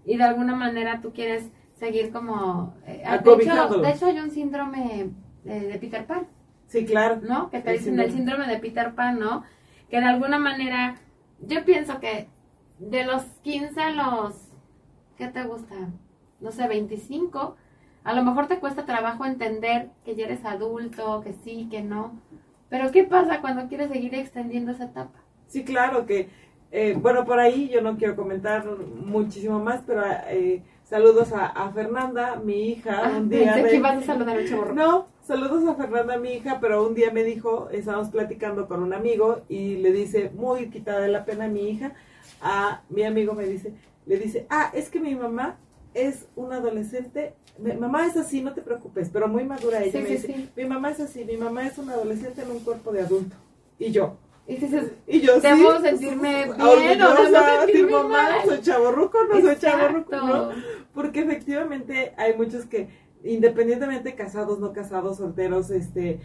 y 0.04 0.18
de 0.18 0.26
alguna 0.26 0.54
manera 0.54 1.00
tú 1.00 1.14
quieres 1.14 1.50
seguir 1.80 2.12
como... 2.12 2.76
eh, 2.86 2.98
de, 2.98 3.04
hecho, 3.04 3.10
Acobijándolos. 3.14 3.84
de 3.84 3.92
hecho 3.94 4.08
hay 4.08 4.20
un 4.20 4.32
síndrome 4.32 5.12
eh, 5.46 5.60
de 5.62 5.80
Peter 5.80 6.06
Pan, 6.06 6.28
sí, 6.68 6.86
claro. 6.86 7.22
¿no? 7.24 7.50
Que 7.50 7.62
te 7.62 7.72
El 7.72 7.78
dicen 7.78 7.98
el 8.02 8.12
síndrome 8.12 8.48
de 8.48 8.58
Peter 8.60 8.94
Pan, 8.94 9.18
¿no? 9.18 9.46
Que 9.90 10.02
de 10.02 10.08
alguna 10.08 10.40
manera, 10.40 10.98
yo 11.40 11.64
pienso 11.64 12.02
que 12.02 12.28
de 12.80 13.06
los 13.06 13.24
15 13.44 13.80
a 13.82 13.92
los, 13.92 14.45
¿qué 15.18 15.28
te 15.28 15.44
gusta? 15.44 15.76
No 16.42 16.52
sé, 16.52 16.68
25, 16.68 17.56
a 18.04 18.14
lo 18.14 18.24
mejor 18.24 18.48
te 18.48 18.60
cuesta 18.60 18.86
trabajo 18.86 19.26
entender 19.26 19.90
que 20.04 20.16
ya 20.16 20.26
eres 20.26 20.46
adulto, 20.46 21.22
que 21.22 21.34
sí, 21.34 21.68
que 21.72 21.82
no. 21.82 22.20
Pero 22.70 22.92
¿qué 22.92 23.04
pasa 23.04 23.42
cuando 23.42 23.68
quieres 23.68 23.90
seguir 23.90 24.14
extendiendo 24.16 24.72
esa 24.72 24.86
etapa? 24.86 25.20
Sí, 25.48 25.64
claro 25.64 26.06
que, 26.06 26.30
eh, 26.72 26.96
bueno, 27.00 27.26
por 27.26 27.40
ahí 27.40 27.70
yo 27.70 27.82
no 27.82 27.98
quiero 27.98 28.16
comentar 28.16 28.66
muchísimo 28.66 29.60
más, 29.60 29.82
pero 29.88 30.04
eh, 30.30 30.62
saludos 30.84 31.32
a, 31.32 31.46
a 31.46 31.72
Fernanda, 31.72 32.36
mi 32.44 32.70
hija, 32.72 33.02
Ah, 33.06 33.18
un 33.18 33.30
día. 33.30 33.54
pensé 33.54 33.64
de- 33.64 33.70
que 33.70 33.76
ibas 33.78 33.98
a 33.98 34.02
saludar 34.02 34.38
al 34.38 34.48
chavo. 34.50 34.66
No, 34.74 35.06
saludos 35.24 35.66
a 35.68 35.76
Fernanda, 35.76 36.18
mi 36.18 36.34
hija, 36.34 36.58
pero 36.60 36.86
un 36.86 36.96
día 36.96 37.12
me 37.12 37.24
dijo, 37.24 37.70
estábamos 37.72 38.10
platicando 38.10 38.68
con 38.68 38.84
un 38.84 38.94
amigo 38.94 39.42
y 39.48 39.78
le 39.78 39.92
dice, 39.92 40.32
muy 40.36 40.70
quitada 40.70 41.00
de 41.00 41.08
la 41.10 41.24
pena 41.24 41.48
mi 41.48 41.70
hija, 41.70 41.94
a 42.42 42.82
mi 42.90 43.04
amigo 43.04 43.34
me 43.34 43.46
dice, 43.46 43.74
le 44.06 44.18
dice, 44.18 44.46
ah, 44.50 44.72
es 44.74 44.90
que 44.90 45.00
mi 45.00 45.16
mamá 45.16 45.58
es 45.94 46.28
una 46.36 46.58
adolescente, 46.58 47.34
mi 47.58 47.74
mamá 47.74 48.06
es 48.06 48.18
así, 48.18 48.42
no 48.42 48.54
te 48.54 48.62
preocupes, 48.62 49.10
pero 49.12 49.28
muy 49.28 49.46
madura 49.46 49.82
ella, 49.82 49.92
Sí, 49.94 49.98
me 50.00 50.08
sí, 50.08 50.14
dice, 50.16 50.28
sí. 50.28 50.50
mi 50.58 50.66
mamá 50.66 50.92
es 50.92 51.00
así, 51.00 51.24
mi 51.26 51.38
mamá 51.38 51.66
es 51.68 51.78
una 51.78 51.94
adolescente 51.94 52.42
en 52.42 52.52
un 52.52 52.60
cuerpo 52.60 52.92
de 52.92 53.02
adulto. 53.02 53.36
Y 53.80 53.92
yo, 53.92 54.18
Y 54.48 54.58
dices, 54.58 54.92
y 55.08 55.22
yo 55.22 55.36
sí. 55.36 55.42
Debo 55.42 55.80
sentirme 55.80 56.46
bien, 56.46 56.62
o 56.62 56.76
debo 56.76 57.60
sentirme 57.62 57.92
mamá, 57.94 58.10
mal". 58.10 58.46
soy 58.46 58.62
chavorruco, 58.62 59.18
no 59.32 59.42
soy 59.42 59.56
chavorruco, 59.58 60.14
exacto. 60.14 60.28
¿no? 60.28 60.50
Porque 60.94 61.22
efectivamente 61.22 62.14
hay 62.18 62.36
muchos 62.38 62.66
que, 62.66 62.90
independientemente 63.24 64.16
casados, 64.16 64.60
no 64.60 64.72
casados, 64.74 65.18
solteros, 65.18 65.72
este, 65.72 66.20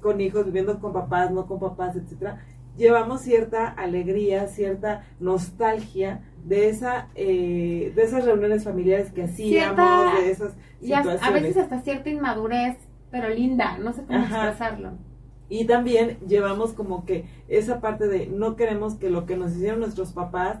con 0.00 0.20
hijos, 0.20 0.44
viviendo 0.46 0.78
con 0.80 0.92
papás, 0.92 1.30
no 1.32 1.46
con 1.46 1.58
papás, 1.58 1.96
etcétera, 1.96 2.44
llevamos 2.76 3.20
cierta 3.22 3.68
alegría, 3.68 4.48
cierta 4.48 5.04
nostalgia 5.20 6.20
de 6.44 6.68
esa, 6.68 7.08
eh, 7.14 7.92
de 7.94 8.02
esas 8.02 8.24
reuniones 8.24 8.64
familiares 8.64 9.10
que 9.12 9.24
hacíamos, 9.24 9.76
Cierta- 9.76 10.20
de 10.20 10.30
esas 10.30 10.52
situaciones. 10.80 11.22
a 11.22 11.30
veces 11.30 11.56
hasta 11.56 11.80
cierta 11.80 12.08
inmadurez, 12.10 12.76
pero 13.10 13.28
linda, 13.28 13.78
no 13.78 13.92
sé 13.92 14.02
cómo 14.04 14.18
Ajá. 14.20 14.48
expresarlo. 14.48 14.92
Y 15.48 15.64
también 15.64 16.18
llevamos 16.26 16.72
como 16.72 17.04
que 17.04 17.24
esa 17.48 17.80
parte 17.80 18.08
de 18.08 18.26
no 18.26 18.56
queremos 18.56 18.94
que 18.96 19.10
lo 19.10 19.26
que 19.26 19.36
nos 19.36 19.52
hicieron 19.52 19.80
nuestros 19.80 20.12
papás 20.12 20.58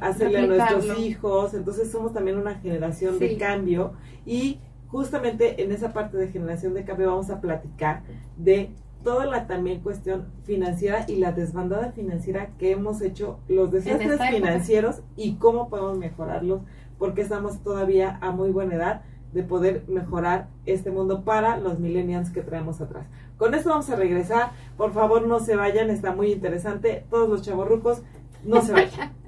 hacerle 0.00 0.38
a 0.40 0.46
nuestros 0.46 0.98
hijos, 0.98 1.54
entonces 1.54 1.90
somos 1.90 2.12
también 2.12 2.36
una 2.36 2.56
generación 2.56 3.18
de 3.18 3.36
cambio 3.38 3.92
y 4.26 4.58
justamente 4.88 5.62
en 5.62 5.70
esa 5.72 5.92
parte 5.92 6.16
de 6.16 6.28
generación 6.28 6.74
de 6.74 6.84
cambio 6.84 7.06
vamos 7.08 7.30
a 7.30 7.40
platicar 7.40 8.02
de 8.36 8.70
toda 9.02 9.26
la 9.26 9.46
también 9.46 9.80
cuestión 9.80 10.26
financiera 10.44 11.04
y 11.08 11.16
la 11.16 11.32
desbandada 11.32 11.92
financiera 11.92 12.50
que 12.58 12.72
hemos 12.72 13.00
hecho 13.00 13.38
los 13.48 13.70
desastres 13.70 14.20
financieros 14.30 15.02
y 15.16 15.34
cómo 15.34 15.68
podemos 15.68 15.98
mejorarlos 15.98 16.60
porque 16.98 17.22
estamos 17.22 17.62
todavía 17.62 18.18
a 18.20 18.30
muy 18.30 18.50
buena 18.50 18.74
edad 18.74 19.02
de 19.32 19.42
poder 19.42 19.84
mejorar 19.88 20.48
este 20.66 20.90
mundo 20.90 21.24
para 21.24 21.56
los 21.56 21.78
millennials 21.78 22.30
que 22.30 22.42
traemos 22.42 22.80
atrás. 22.80 23.06
Con 23.36 23.54
esto 23.54 23.70
vamos 23.70 23.88
a 23.88 23.96
regresar. 23.96 24.52
Por 24.76 24.92
favor, 24.92 25.26
no 25.26 25.40
se 25.40 25.56
vayan, 25.56 25.88
está 25.88 26.12
muy 26.12 26.32
interesante. 26.32 27.06
Todos 27.08 27.28
los 27.28 27.42
chavorrucos, 27.42 28.02
no 28.44 28.60
se 28.62 28.72
vayan. 28.72 29.12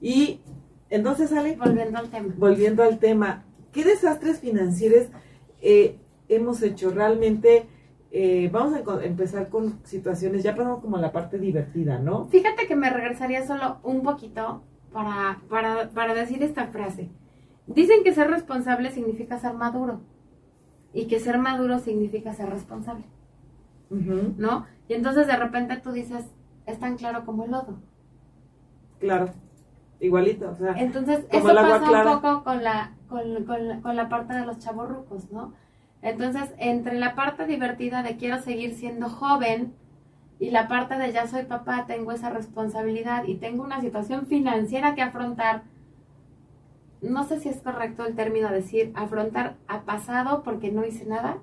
Y 0.00 0.40
entonces, 0.90 1.32
Ale, 1.32 1.56
Volviendo 1.56 1.98
al 1.98 2.08
tema. 2.08 2.34
volviendo 2.36 2.82
al 2.84 3.00
tema, 3.00 3.42
¿qué 3.72 3.84
desastres 3.84 4.38
financieros 4.38 5.08
eh, 5.60 5.98
hemos 6.28 6.62
hecho? 6.62 6.90
Realmente, 6.90 7.66
eh, 8.10 8.48
vamos 8.52 8.74
a 8.74 9.04
empezar 9.04 9.48
con 9.48 9.78
situaciones, 9.84 10.42
ya 10.42 10.54
pasamos 10.56 10.80
como 10.80 10.96
a 10.96 11.00
la 11.00 11.12
parte 11.12 11.38
divertida, 11.38 11.98
¿no? 11.98 12.26
Fíjate 12.28 12.66
que 12.66 12.74
me 12.76 12.90
regresaría 12.90 13.46
solo 13.46 13.78
un 13.82 14.02
poquito 14.02 14.62
para, 14.92 15.38
para, 15.50 15.90
para 15.90 16.14
decir 16.14 16.42
esta 16.42 16.66
frase. 16.68 17.10
Dicen 17.66 18.02
que 18.04 18.14
ser 18.14 18.30
responsable 18.30 18.90
significa 18.90 19.38
ser 19.38 19.52
maduro 19.54 20.00
y 20.94 21.06
que 21.06 21.20
ser 21.20 21.36
maduro 21.38 21.78
significa 21.80 22.32
ser 22.32 22.48
responsable, 22.48 23.04
¿no? 23.90 24.64
Y 24.88 24.94
entonces 24.94 25.26
de 25.26 25.36
repente 25.36 25.76
tú 25.76 25.92
dices, 25.92 26.24
es 26.66 26.78
tan 26.80 26.96
claro 26.96 27.24
como 27.26 27.44
el 27.44 27.50
lodo. 27.50 27.78
claro, 29.00 29.28
igualito, 30.00 30.50
o 30.50 30.54
sea, 30.56 30.72
Entonces, 30.78 31.26
Como 31.30 31.50
eso 31.50 31.54
pasa 31.60 31.78
clara. 31.86 32.10
un 32.16 32.20
poco 32.22 32.44
con 32.44 32.64
la, 32.64 32.92
con, 33.08 33.44
con 33.44 33.68
la- 33.68 33.80
con 33.80 33.96
la 33.96 34.08
parte 34.08 34.32
de 34.34 34.46
los 34.46 34.58
chavorrucos, 34.58 35.30
¿no? 35.30 35.52
Entonces, 36.02 36.54
entre 36.58 36.98
la 36.98 37.14
parte 37.14 37.46
divertida 37.46 38.02
de 38.02 38.16
quiero 38.16 38.40
seguir 38.40 38.74
siendo 38.74 39.08
joven 39.08 39.74
y 40.38 40.50
la 40.50 40.68
parte 40.68 40.96
de 40.96 41.12
ya 41.12 41.26
soy 41.26 41.44
papá, 41.44 41.86
tengo 41.86 42.12
esa 42.12 42.30
responsabilidad 42.30 43.24
y 43.26 43.34
tengo 43.36 43.64
una 43.64 43.80
situación 43.80 44.26
financiera 44.26 44.94
que 44.94 45.02
afrontar, 45.02 45.64
no 47.00 47.24
sé 47.24 47.40
si 47.40 47.48
es 47.48 47.58
correcto 47.58 48.06
el 48.06 48.14
término 48.14 48.50
decir 48.50 48.92
afrontar 48.94 49.56
a 49.66 49.82
pasado 49.82 50.42
porque 50.44 50.70
no 50.70 50.84
hice 50.84 51.06
nada, 51.06 51.38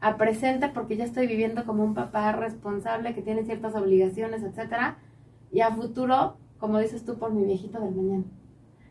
a 0.00 0.16
presente 0.16 0.68
porque 0.68 0.96
ya 0.96 1.04
estoy 1.04 1.26
viviendo 1.26 1.64
como 1.64 1.82
un 1.82 1.94
papá 1.94 2.30
responsable 2.32 3.14
que 3.14 3.22
tiene 3.22 3.44
ciertas 3.44 3.74
obligaciones, 3.74 4.42
etcétera, 4.42 4.98
y 5.50 5.60
a 5.60 5.72
futuro, 5.72 6.36
como 6.58 6.78
dices 6.78 7.04
tú, 7.04 7.18
por 7.18 7.32
mi 7.32 7.44
viejito 7.44 7.80
del 7.80 7.94
mañana. 7.94 8.24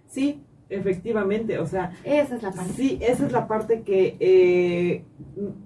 sí, 0.08 0.44
efectivamente, 0.70 1.60
o 1.60 1.66
sea, 1.66 1.92
Esa 2.04 2.36
es 2.36 2.44
la 2.44 2.52
parte. 2.52 2.74
Sí, 2.74 2.98
esa 3.02 3.26
es 3.26 3.32
la 3.32 3.48
parte 3.48 3.82
que, 3.84 4.18
eh, 4.20 5.04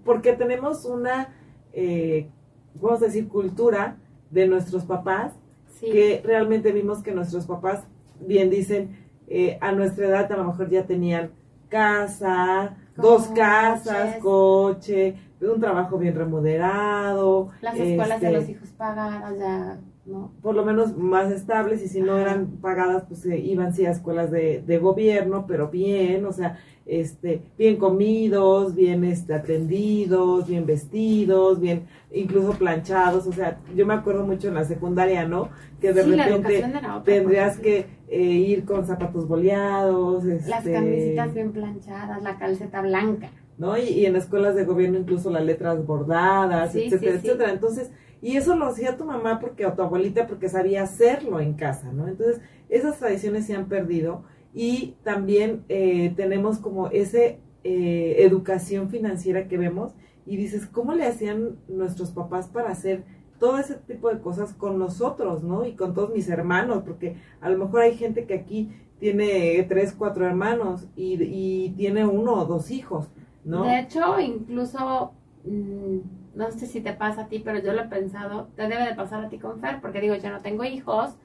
porque 0.04 0.34
tenemos 0.34 0.86
una, 0.86 1.30
eh, 1.74 2.28
vamos 2.76 3.02
a 3.02 3.06
decir, 3.06 3.28
cultura 3.28 3.98
de 4.30 4.48
nuestros 4.48 4.86
papás, 4.86 5.34
Sí. 5.80 5.90
que 5.92 6.22
realmente 6.26 6.72
vimos 6.72 7.02
que 7.02 7.14
nuestros 7.14 7.46
papás, 7.46 7.84
bien 8.20 8.50
dicen, 8.50 8.98
eh, 9.28 9.58
a 9.62 9.72
nuestra 9.72 10.08
edad 10.08 10.32
a 10.32 10.38
lo 10.38 10.44
mejor 10.46 10.70
ya 10.70 10.86
tenían 10.86 11.32
casa, 11.70 12.76
dos 12.98 13.28
Coches. 13.28 13.40
casas, 13.40 14.18
coche, 14.18 15.16
un 15.40 15.60
trabajo 15.62 15.98
bien 15.98 16.16
remunerado. 16.16 17.50
Las 17.62 17.76
escuelas 17.76 18.20
de 18.20 18.28
este, 18.28 18.40
los 18.40 18.50
hijos 18.50 18.70
pagadas 18.72 19.38
ya, 19.38 19.80
¿no? 20.10 20.34
por 20.42 20.56
lo 20.56 20.66
menos 20.66 20.98
más 20.98 21.32
estables 21.32 21.82
y 21.84 21.88
si 21.88 22.02
no 22.02 22.18
eran 22.18 22.48
pagadas 22.62 23.04
pues 23.08 23.22
se 23.22 23.38
iban 23.38 23.74
sí 23.74 23.86
a 23.86 23.92
escuelas 23.92 24.32
de, 24.32 24.62
de 24.66 24.78
gobierno 24.78 25.46
pero 25.48 25.70
bien 25.70 26.26
o 26.26 26.34
sea 26.34 26.60
este 26.86 27.42
bien 27.58 27.78
comidos 27.78 28.76
bien 28.76 29.04
este 29.04 29.34
atendidos 29.34 30.48
bien 30.48 30.66
vestidos 30.66 31.60
bien 31.60 31.88
incluso 32.12 32.54
planchados 32.54 33.28
o 33.28 33.32
sea 33.32 33.60
yo 33.76 33.86
me 33.86 33.94
acuerdo 33.94 34.26
mucho 34.26 34.48
en 34.48 34.56
la 34.56 34.66
secundaria 34.66 35.28
no 35.28 35.50
que 35.80 35.94
de 35.94 36.04
sí, 36.04 36.10
repente 36.10 36.66
otra 36.66 37.04
tendrías 37.04 37.60
que 37.60 37.86
eh, 38.10 38.22
ir 38.22 38.66
con 38.66 38.88
zapatos 38.88 39.28
boleados 39.28 40.24
sí. 40.24 40.30
Las 40.48 40.60
este, 40.60 40.74
camisitas 40.74 41.34
bien 41.34 41.52
planchadas, 41.52 42.22
la 42.24 42.38
calceta 42.38 42.82
blanca. 42.82 43.30
¿No? 43.60 43.78
Y, 43.78 43.84
y 43.84 44.06
en 44.08 44.16
escuelas 44.16 44.56
de 44.56 44.66
gobierno 44.66 44.98
incluso 44.98 45.30
las 45.30 45.44
letras 45.46 45.86
bordadas, 45.86 46.72
Sí, 46.72 46.86
etcétera, 46.86 47.14
sí, 47.14 47.20
sí. 47.22 47.28
etcétera. 47.28 47.52
Entonces, 47.52 47.92
y 48.22 48.38
eso 48.38 48.56
lo 48.56 48.66
hacía 48.66 48.98
tu 48.98 49.06
mamá 49.06 49.40
porque 49.40 49.66
o 49.68 49.74
tu 49.74 49.84
abuelita 49.84 50.28
porque 50.28 50.50
sabía 50.50 50.84
hacerlo 50.84 51.40
en 51.40 51.54
casa, 51.54 51.92
¿no? 51.94 52.08
Entonces, 52.08 52.42
esas 52.70 52.98
tradiciones 53.00 53.46
se 53.46 53.56
han 53.56 53.68
perdido 53.70 54.24
y 54.54 54.96
también 55.04 55.64
eh, 55.70 56.14
tenemos 56.16 56.58
como 56.60 56.88
ese 56.90 57.40
eh, 57.64 58.16
educación 58.20 58.90
financiera 58.90 59.48
que 59.48 59.58
vemos 59.58 59.94
y 60.26 60.38
dices, 60.38 60.66
¿cómo 60.66 60.94
le 60.94 61.06
hacían 61.06 61.58
nuestros 61.68 62.12
papás 62.12 62.48
para 62.48 62.70
hacer 62.72 63.04
todo 63.40 63.58
ese 63.58 63.76
tipo 63.76 64.10
de 64.10 64.20
cosas 64.20 64.54
con 64.54 64.78
nosotros, 64.80 65.44
¿no? 65.44 65.66
Y 65.66 65.74
con 65.76 65.94
todos 65.94 66.12
mis 66.14 66.28
hermanos, 66.30 66.84
porque 66.86 67.16
a 67.42 67.50
lo 67.50 67.58
mejor 67.58 67.82
hay 67.82 67.96
gente 67.96 68.26
que 68.26 68.34
aquí 68.34 68.70
tiene 69.00 69.66
tres, 69.70 69.94
cuatro 69.98 70.26
hermanos 70.26 70.88
y, 70.98 71.18
y 71.24 71.70
tiene 71.78 72.06
uno 72.06 72.34
o 72.34 72.46
dos 72.46 72.70
hijos, 72.70 73.08
¿no? 73.50 73.64
De 73.64 73.80
hecho, 73.80 74.20
incluso, 74.20 75.14
mm, 75.46 75.98
no 76.36 76.52
sé 76.52 76.68
si 76.68 76.82
te 76.82 76.94
pasa 76.94 77.22
a 77.22 77.28
ti, 77.28 77.40
pero 77.40 77.60
yo 77.60 77.74
lo 77.74 77.82
he 77.82 77.88
pensado, 77.88 78.48
te 78.56 78.68
debe 78.68 78.86
de 78.86 78.96
pasar 78.96 79.26
a 79.26 79.30
ti 79.30 79.40
con 79.40 79.60
Fer, 79.60 79.82
porque 79.82 80.02
digo, 80.02 80.16
yo 80.16 80.30
no 80.30 80.42
tengo 80.42 80.64
hijos, 80.64 81.16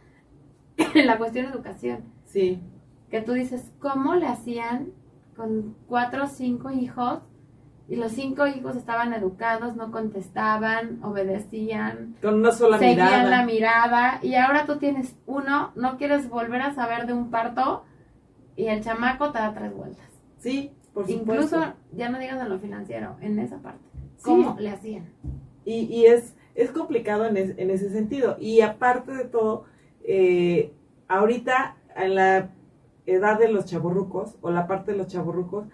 la 0.95 1.19
cuestión 1.19 1.47
de 1.47 1.53
educación, 1.53 2.05
Sí, 2.25 2.61
que 3.11 3.21
tú 3.21 3.33
dices, 3.33 3.71
¿cómo 3.79 4.15
le 4.17 4.27
hacían 4.27 4.89
con 5.37 5.77
cuatro 5.87 6.25
o 6.25 6.27
cinco 6.27 6.71
hijos? 6.71 7.21
Y 7.87 7.97
los 7.97 8.13
cinco 8.13 8.47
hijos 8.47 8.77
estaban 8.77 9.13
educados, 9.13 9.77
no 9.77 9.93
contestaban, 9.93 11.01
obedecían, 11.05 12.17
con 12.23 12.37
una 12.37 12.51
sola 12.51 12.79
seguían 12.79 12.97
mirada. 12.97 13.31
la 13.31 13.45
mirada 13.45 14.19
y 14.23 14.35
ahora 14.37 14.65
tú 14.65 14.79
tienes 14.79 15.15
uno, 15.27 15.71
no 15.77 15.99
quieres 15.99 16.31
volver 16.31 16.63
a 16.63 16.75
saber 16.75 17.07
de 17.07 17.13
un 17.13 17.31
parto 17.31 17.85
y 18.57 18.67
el 18.69 18.83
chamaco 18.83 19.33
te 19.33 19.39
da 19.39 19.53
tres 19.53 19.75
vueltas. 19.77 20.07
Sí, 20.39 20.73
por 20.95 21.11
Incluso, 21.11 21.43
supuesto. 21.49 21.75
ya 21.93 22.09
no 22.09 22.19
digas 22.19 22.41
en 22.41 22.49
lo 22.49 22.59
financiero, 22.59 23.17
en 23.21 23.39
esa 23.39 23.59
parte. 23.61 23.85
Sí. 24.17 24.23
¿Cómo 24.25 24.57
le 24.59 24.71
hacían? 24.71 25.09
Y, 25.65 25.81
y 25.85 26.07
es, 26.07 26.35
es 26.55 26.71
complicado 26.71 27.27
en, 27.27 27.37
es- 27.37 27.59
en 27.59 27.71
ese 27.71 27.91
sentido. 27.91 28.37
Y 28.39 28.61
aparte 28.61 29.13
de 29.13 29.25
todo, 29.25 29.65
eh, 30.05 30.73
ahorita 31.09 31.77
en 31.97 32.15
la 32.15 32.51
edad 33.07 33.39
de 33.39 33.49
los 33.49 33.67
chaborrucos 33.67 34.37
o 34.41 34.51
la 34.51 34.67
parte 34.67 34.93
de 34.93 34.99
los 34.99 35.09
chaborrucos, 35.09 35.67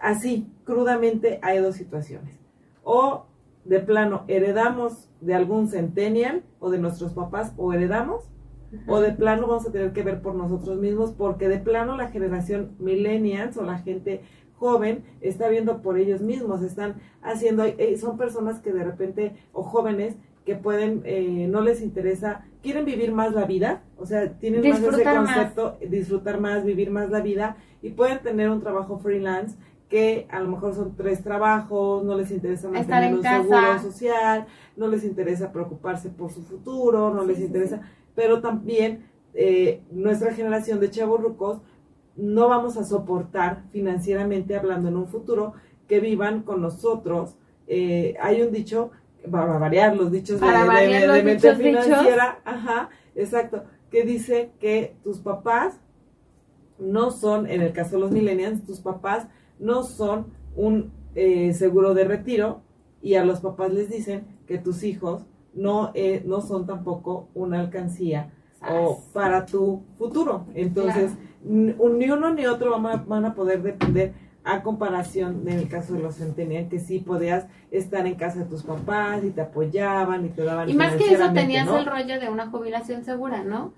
así, 0.00 0.50
crudamente 0.64 1.38
hay 1.42 1.58
dos 1.58 1.76
situaciones. 1.76 2.34
O 2.84 3.26
de 3.64 3.80
plano 3.80 4.24
heredamos 4.28 5.08
de 5.20 5.34
algún 5.34 5.68
centennial 5.68 6.42
o 6.58 6.70
de 6.70 6.78
nuestros 6.78 7.12
papás 7.12 7.52
o 7.58 7.72
heredamos 7.72 8.24
o 8.86 9.00
de 9.00 9.12
plano 9.12 9.46
vamos 9.46 9.66
a 9.66 9.72
tener 9.72 9.92
que 9.92 10.02
ver 10.02 10.20
por 10.22 10.34
nosotros 10.34 10.78
mismos 10.78 11.12
porque 11.12 11.48
de 11.48 11.58
plano 11.58 11.96
la 11.96 12.08
generación 12.08 12.72
millennials 12.78 13.56
o 13.56 13.64
la 13.64 13.78
gente 13.78 14.22
joven 14.54 15.04
está 15.20 15.48
viendo 15.48 15.82
por 15.82 15.98
ellos 15.98 16.20
mismos, 16.20 16.62
están 16.62 16.96
haciendo, 17.22 17.64
eh, 17.64 17.96
son 17.96 18.16
personas 18.18 18.60
que 18.60 18.72
de 18.72 18.84
repente, 18.84 19.36
o 19.52 19.62
jóvenes 19.62 20.16
que 20.44 20.56
pueden, 20.56 21.02
eh, 21.04 21.46
no 21.48 21.60
les 21.60 21.80
interesa, 21.82 22.44
quieren 22.62 22.84
vivir 22.84 23.12
más 23.12 23.34
la 23.34 23.44
vida, 23.44 23.82
o 23.96 24.06
sea, 24.06 24.32
tienen 24.38 24.66
más 24.68 24.80
ese 24.80 25.04
más. 25.22 25.36
concepto, 25.36 25.78
disfrutar 25.88 26.40
más, 26.40 26.64
vivir 26.64 26.90
más 26.90 27.10
la 27.10 27.20
vida 27.20 27.56
y 27.82 27.90
pueden 27.90 28.18
tener 28.20 28.50
un 28.50 28.60
trabajo 28.60 28.98
freelance 28.98 29.56
que 29.88 30.26
a 30.30 30.40
lo 30.40 30.48
mejor 30.50 30.74
son 30.74 30.96
tres 30.96 31.22
trabajos, 31.22 32.04
no 32.04 32.14
les 32.16 32.30
interesa 32.30 32.68
Estar 32.74 33.02
mantener 33.02 33.04
en 33.04 33.14
un 33.14 33.22
casa. 33.22 33.42
seguro 33.42 33.78
social, 33.78 34.46
no 34.76 34.88
les 34.88 35.04
interesa 35.04 35.52
preocuparse 35.52 36.10
por 36.10 36.30
su 36.30 36.42
futuro, 36.42 37.12
no 37.14 37.22
Sí, 37.22 37.28
les 37.28 37.38
sí, 37.38 37.44
interesa, 37.44 37.80
pero 38.18 38.40
también 38.40 39.04
eh, 39.32 39.80
nuestra 39.92 40.32
generación 40.34 40.80
de 40.80 40.90
chavorrucos 40.90 41.60
no 42.16 42.48
vamos 42.48 42.76
a 42.76 42.82
soportar 42.82 43.62
financieramente 43.70 44.56
hablando 44.56 44.88
en 44.88 44.96
un 44.96 45.06
futuro 45.06 45.52
que 45.86 46.00
vivan 46.00 46.42
con 46.42 46.60
nosotros. 46.60 47.36
Eh, 47.68 48.16
hay 48.20 48.42
un 48.42 48.50
dicho, 48.50 48.90
para 49.30 49.56
variar 49.58 49.94
los 49.96 50.10
dichos 50.10 50.40
de, 50.40 50.46
Para 50.46 50.62
de- 50.62 50.66
variar 50.66 51.00
de- 51.02 51.06
los 51.06 51.16
de 51.16 51.22
mente 51.22 51.46
dichos, 51.54 51.58
dichos. 51.64 51.84
financiera, 51.84 52.40
ajá, 52.44 52.88
exacto, 53.14 53.62
que 53.88 54.02
dice 54.02 54.50
que 54.58 54.96
tus 55.04 55.20
papás 55.20 55.78
no 56.80 57.12
son, 57.12 57.46
en 57.48 57.62
el 57.62 57.72
caso 57.72 57.92
de 57.94 58.00
los 58.00 58.10
millennials, 58.10 58.64
tus 58.64 58.80
papás 58.80 59.28
no 59.60 59.84
son 59.84 60.26
un 60.56 60.90
eh, 61.14 61.52
seguro 61.54 61.94
de 61.94 62.02
retiro 62.02 62.62
y 63.00 63.14
a 63.14 63.24
los 63.24 63.38
papás 63.38 63.72
les 63.72 63.88
dicen 63.90 64.26
que 64.48 64.58
tus 64.58 64.82
hijos 64.82 65.24
no, 65.54 65.90
eh, 65.94 66.22
no 66.26 66.40
son 66.40 66.66
tampoco 66.66 67.28
una 67.34 67.60
alcancía 67.60 68.30
o 68.60 69.00
para 69.12 69.46
tu 69.46 69.82
futuro. 69.96 70.46
Entonces, 70.54 71.12
un- 71.44 71.76
ni 71.98 72.10
uno 72.10 72.32
ni 72.34 72.46
otro 72.46 72.70
van 72.80 72.86
a, 72.86 72.96
van 73.04 73.24
a 73.24 73.34
poder 73.34 73.62
depender 73.62 74.12
a 74.44 74.62
comparación 74.62 75.44
del 75.44 75.68
caso 75.68 75.94
de 75.94 76.00
los 76.00 76.16
centennial, 76.16 76.68
que 76.68 76.80
sí 76.80 77.00
podías 77.00 77.46
estar 77.70 78.06
en 78.06 78.14
casa 78.14 78.40
de 78.40 78.44
tus 78.46 78.62
papás 78.62 79.22
y 79.22 79.30
te 79.30 79.42
apoyaban 79.42 80.24
y 80.24 80.30
te 80.30 80.42
daban 80.42 80.68
Y 80.70 80.74
más 80.74 80.94
que 80.96 81.12
eso 81.12 81.32
tenías 81.32 81.66
¿no? 81.66 81.76
el 81.78 81.86
rollo 81.86 82.18
de 82.18 82.30
una 82.30 82.48
jubilación 82.48 83.04
segura, 83.04 83.44
¿no? 83.44 83.72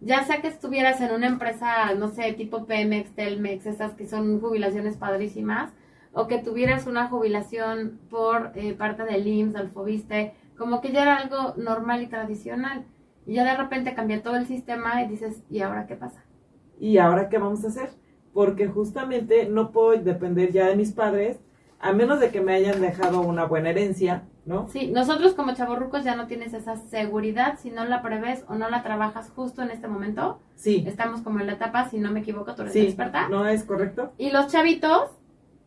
Ya 0.00 0.24
sea 0.24 0.40
que 0.40 0.48
estuvieras 0.48 1.00
en 1.00 1.12
una 1.12 1.26
empresa, 1.28 1.94
no 1.96 2.08
sé, 2.08 2.32
tipo 2.32 2.64
Pemex, 2.64 3.10
Telmex, 3.14 3.66
esas 3.66 3.92
que 3.94 4.06
son 4.06 4.40
jubilaciones 4.40 4.96
padrísimas, 4.96 5.70
o 6.12 6.26
que 6.26 6.38
tuvieras 6.38 6.86
una 6.86 7.08
jubilación 7.08 8.00
por 8.10 8.50
eh, 8.56 8.74
parte 8.74 9.04
del 9.04 9.26
IMSS, 9.26 9.52
del 9.54 9.68
Fobiste, 9.70 10.34
como 10.56 10.80
que 10.80 10.92
ya 10.92 11.02
era 11.02 11.16
algo 11.16 11.54
normal 11.56 12.02
y 12.02 12.06
tradicional. 12.08 12.84
Y 13.26 13.34
ya 13.34 13.44
de 13.44 13.56
repente 13.56 13.94
cambia 13.94 14.22
todo 14.22 14.36
el 14.36 14.46
sistema 14.46 15.02
y 15.02 15.08
dices, 15.08 15.42
¿y 15.50 15.60
ahora 15.60 15.86
qué 15.86 15.96
pasa? 15.96 16.24
¿Y 16.80 16.98
ahora 16.98 17.28
qué 17.28 17.38
vamos 17.38 17.64
a 17.64 17.68
hacer? 17.68 17.90
Porque 18.32 18.66
justamente 18.66 19.46
no 19.48 19.70
puedo 19.70 19.92
depender 20.00 20.52
ya 20.52 20.66
de 20.66 20.76
mis 20.76 20.92
padres, 20.92 21.40
a 21.78 21.92
menos 21.92 22.20
de 22.20 22.30
que 22.30 22.40
me 22.40 22.54
hayan 22.54 22.80
dejado 22.80 23.20
una 23.20 23.44
buena 23.44 23.70
herencia, 23.70 24.24
¿no? 24.44 24.68
Sí, 24.68 24.90
nosotros 24.90 25.34
como 25.34 25.54
chavorrucos 25.54 26.04
ya 26.04 26.16
no 26.16 26.26
tienes 26.26 26.54
esa 26.54 26.76
seguridad 26.76 27.58
si 27.60 27.70
no 27.70 27.84
la 27.84 28.02
prevés 28.02 28.44
o 28.48 28.54
no 28.54 28.70
la 28.70 28.82
trabajas 28.82 29.30
justo 29.30 29.62
en 29.62 29.70
este 29.70 29.88
momento. 29.88 30.40
Sí, 30.56 30.84
Estamos 30.86 31.20
como 31.22 31.40
en 31.40 31.46
la 31.46 31.54
etapa, 31.54 31.88
si 31.88 31.98
no 31.98 32.10
me 32.10 32.20
equivoco, 32.20 32.54
tú 32.54 32.62
eres 32.62 32.72
sí, 32.72 32.80
experta. 32.80 33.28
¿no 33.28 33.46
es 33.46 33.64
correcto? 33.64 34.12
Y 34.18 34.30
los 34.30 34.48
chavitos 34.48 35.10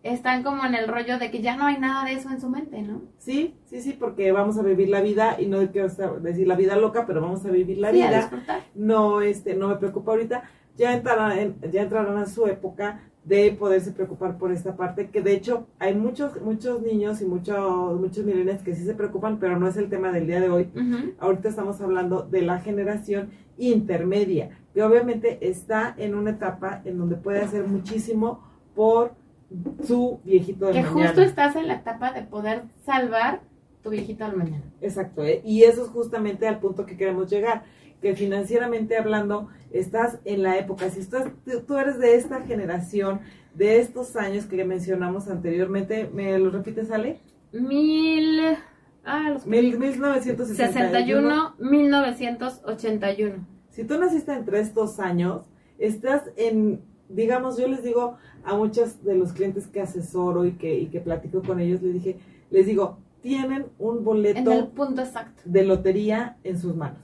están 0.06 0.44
como 0.44 0.64
en 0.66 0.76
el 0.76 0.88
rollo 0.88 1.18
de 1.18 1.32
que 1.32 1.42
ya 1.42 1.58
no 1.58 1.66
hay 1.66 1.80
nada 1.80 2.06
de 2.06 2.14
eso 2.14 2.30
en 2.30 2.40
su 2.40 2.48
mente, 2.50 2.82
¿no? 2.84 3.02
Sí, 3.18 3.56
sí, 3.66 3.82
sí, 3.82 3.94
porque 4.00 4.32
vamos 4.32 4.58
a 4.58 4.62
vivir 4.62 4.88
la 4.90 5.02
vida 5.02 5.36
y 5.42 5.48
no 5.48 5.58
quiero 5.72 5.88
decir 6.22 6.48
la 6.48 6.56
vida 6.56 6.76
loca, 6.76 7.06
pero 7.08 7.22
vamos 7.22 7.44
a 7.46 7.50
vivir 7.50 7.80
la 7.80 7.92
Sí, 7.92 8.02
a 8.02 8.08
vida. 8.08 8.18
disfrutar. 8.22 8.62
No, 8.76 9.22
este, 9.22 9.56
no 9.56 9.68
me 9.70 9.76
preocupa 9.78 10.12
ahorita. 10.12 10.44
Ya 10.78 10.94
entrarán, 10.94 11.38
en- 11.40 11.56
ya 11.72 11.82
entrarán 11.84 12.18
a 12.18 12.26
su 12.28 12.46
época 12.46 13.02
de 13.24 13.50
poderse 13.58 13.92
preocupar 13.92 14.38
por 14.38 14.52
esta 14.52 14.76
parte, 14.76 15.10
que 15.10 15.22
de 15.22 15.34
hecho 15.34 15.66
hay 15.80 15.96
muchos, 15.96 16.40
muchos 16.42 16.84
niños 16.84 17.22
y 17.22 17.26
muchos, 17.26 18.00
muchos 18.00 18.24
millennials 18.24 18.62
que 18.62 18.76
sí 18.76 18.86
se 18.86 18.94
preocupan, 18.94 19.40
pero 19.40 19.58
no 19.58 19.68
es 19.68 19.76
el 19.78 19.90
tema 19.90 20.12
del 20.12 20.28
día 20.28 20.40
de 20.40 20.50
hoy. 20.50 20.70
Ahorita 21.20 21.50
estamos 21.50 21.82
hablando 21.82 22.22
de 22.22 22.44
la 22.44 22.60
generación 22.60 23.32
intermedia, 23.58 24.50
que 24.76 24.84
obviamente 24.84 25.40
está 25.42 25.96
en 25.98 26.14
una 26.14 26.32
etapa 26.32 26.82
en 26.86 27.00
donde 27.00 27.16
puede 27.16 27.42
hacer 27.42 27.66
muchísimo 27.66 28.44
por 28.76 29.14
su 29.86 30.20
viejito 30.24 30.68
de 30.68 30.74
Que 30.74 30.82
mañana. 30.82 31.08
justo 31.08 31.22
estás 31.22 31.56
en 31.56 31.68
la 31.68 31.76
etapa 31.76 32.12
de 32.12 32.24
poder 32.24 32.64
salvar 32.86 33.42
tu 33.84 33.90
viejito 33.92 34.26
al 34.26 34.36
mañana. 34.36 34.64
Exacto, 34.82 35.24
¿eh? 35.24 35.42
y 35.46 35.64
eso 35.64 35.84
es 35.84 35.90
justamente 35.90 36.48
al 36.48 36.60
punto 36.60 36.86
que 36.86 36.98
queremos 36.98 37.30
llegar, 37.30 37.64
que 38.02 38.16
financieramente 38.16 38.98
hablando 38.98 39.48
estás 39.72 40.18
en 40.26 40.44
la 40.44 40.58
época, 40.58 40.90
si 40.90 41.00
estás, 41.00 41.28
tú, 41.68 41.78
eres 41.78 42.00
de 42.00 42.16
esta 42.16 42.42
generación, 42.42 43.20
de 43.54 43.80
estos 43.80 44.16
años 44.16 44.46
que 44.46 44.64
mencionamos 44.66 45.28
anteriormente, 45.28 46.10
¿me 46.14 46.38
lo 46.40 46.50
repites, 46.50 46.92
Ale? 46.92 47.20
Mil... 47.54 48.42
Ah, 49.08 49.30
los 49.30 49.46
Mil- 49.46 49.78
1961. 49.78 50.56
61, 50.56 51.56
1981. 51.60 53.46
Si 53.70 53.84
tú 53.84 54.00
naciste 54.00 54.34
entre 54.34 54.60
estos 54.62 55.00
años, 55.00 55.44
estás 55.78 56.24
en, 56.38 56.82
digamos, 57.10 57.58
yo 57.58 57.68
les 57.68 57.84
digo 57.84 58.18
a 58.44 58.56
muchos 58.56 59.04
de 59.04 59.16
los 59.16 59.34
clientes 59.34 59.68
que 59.68 59.82
asesoro 59.82 60.46
y 60.46 60.54
que, 60.54 60.80
y 60.80 60.88
que 60.88 61.00
platico 61.00 61.42
con 61.42 61.60
ellos, 61.60 61.82
les 61.82 61.94
dije, 61.94 62.18
les 62.50 62.66
digo, 62.66 62.98
tienen 63.22 63.68
un 63.80 64.04
boleto 64.04 64.52
En 64.52 64.52
el 64.52 64.68
punto 64.68 65.02
exacto. 65.02 65.42
de 65.46 65.64
lotería 65.64 66.38
en 66.44 66.60
sus 66.60 66.76
manos. 66.76 67.00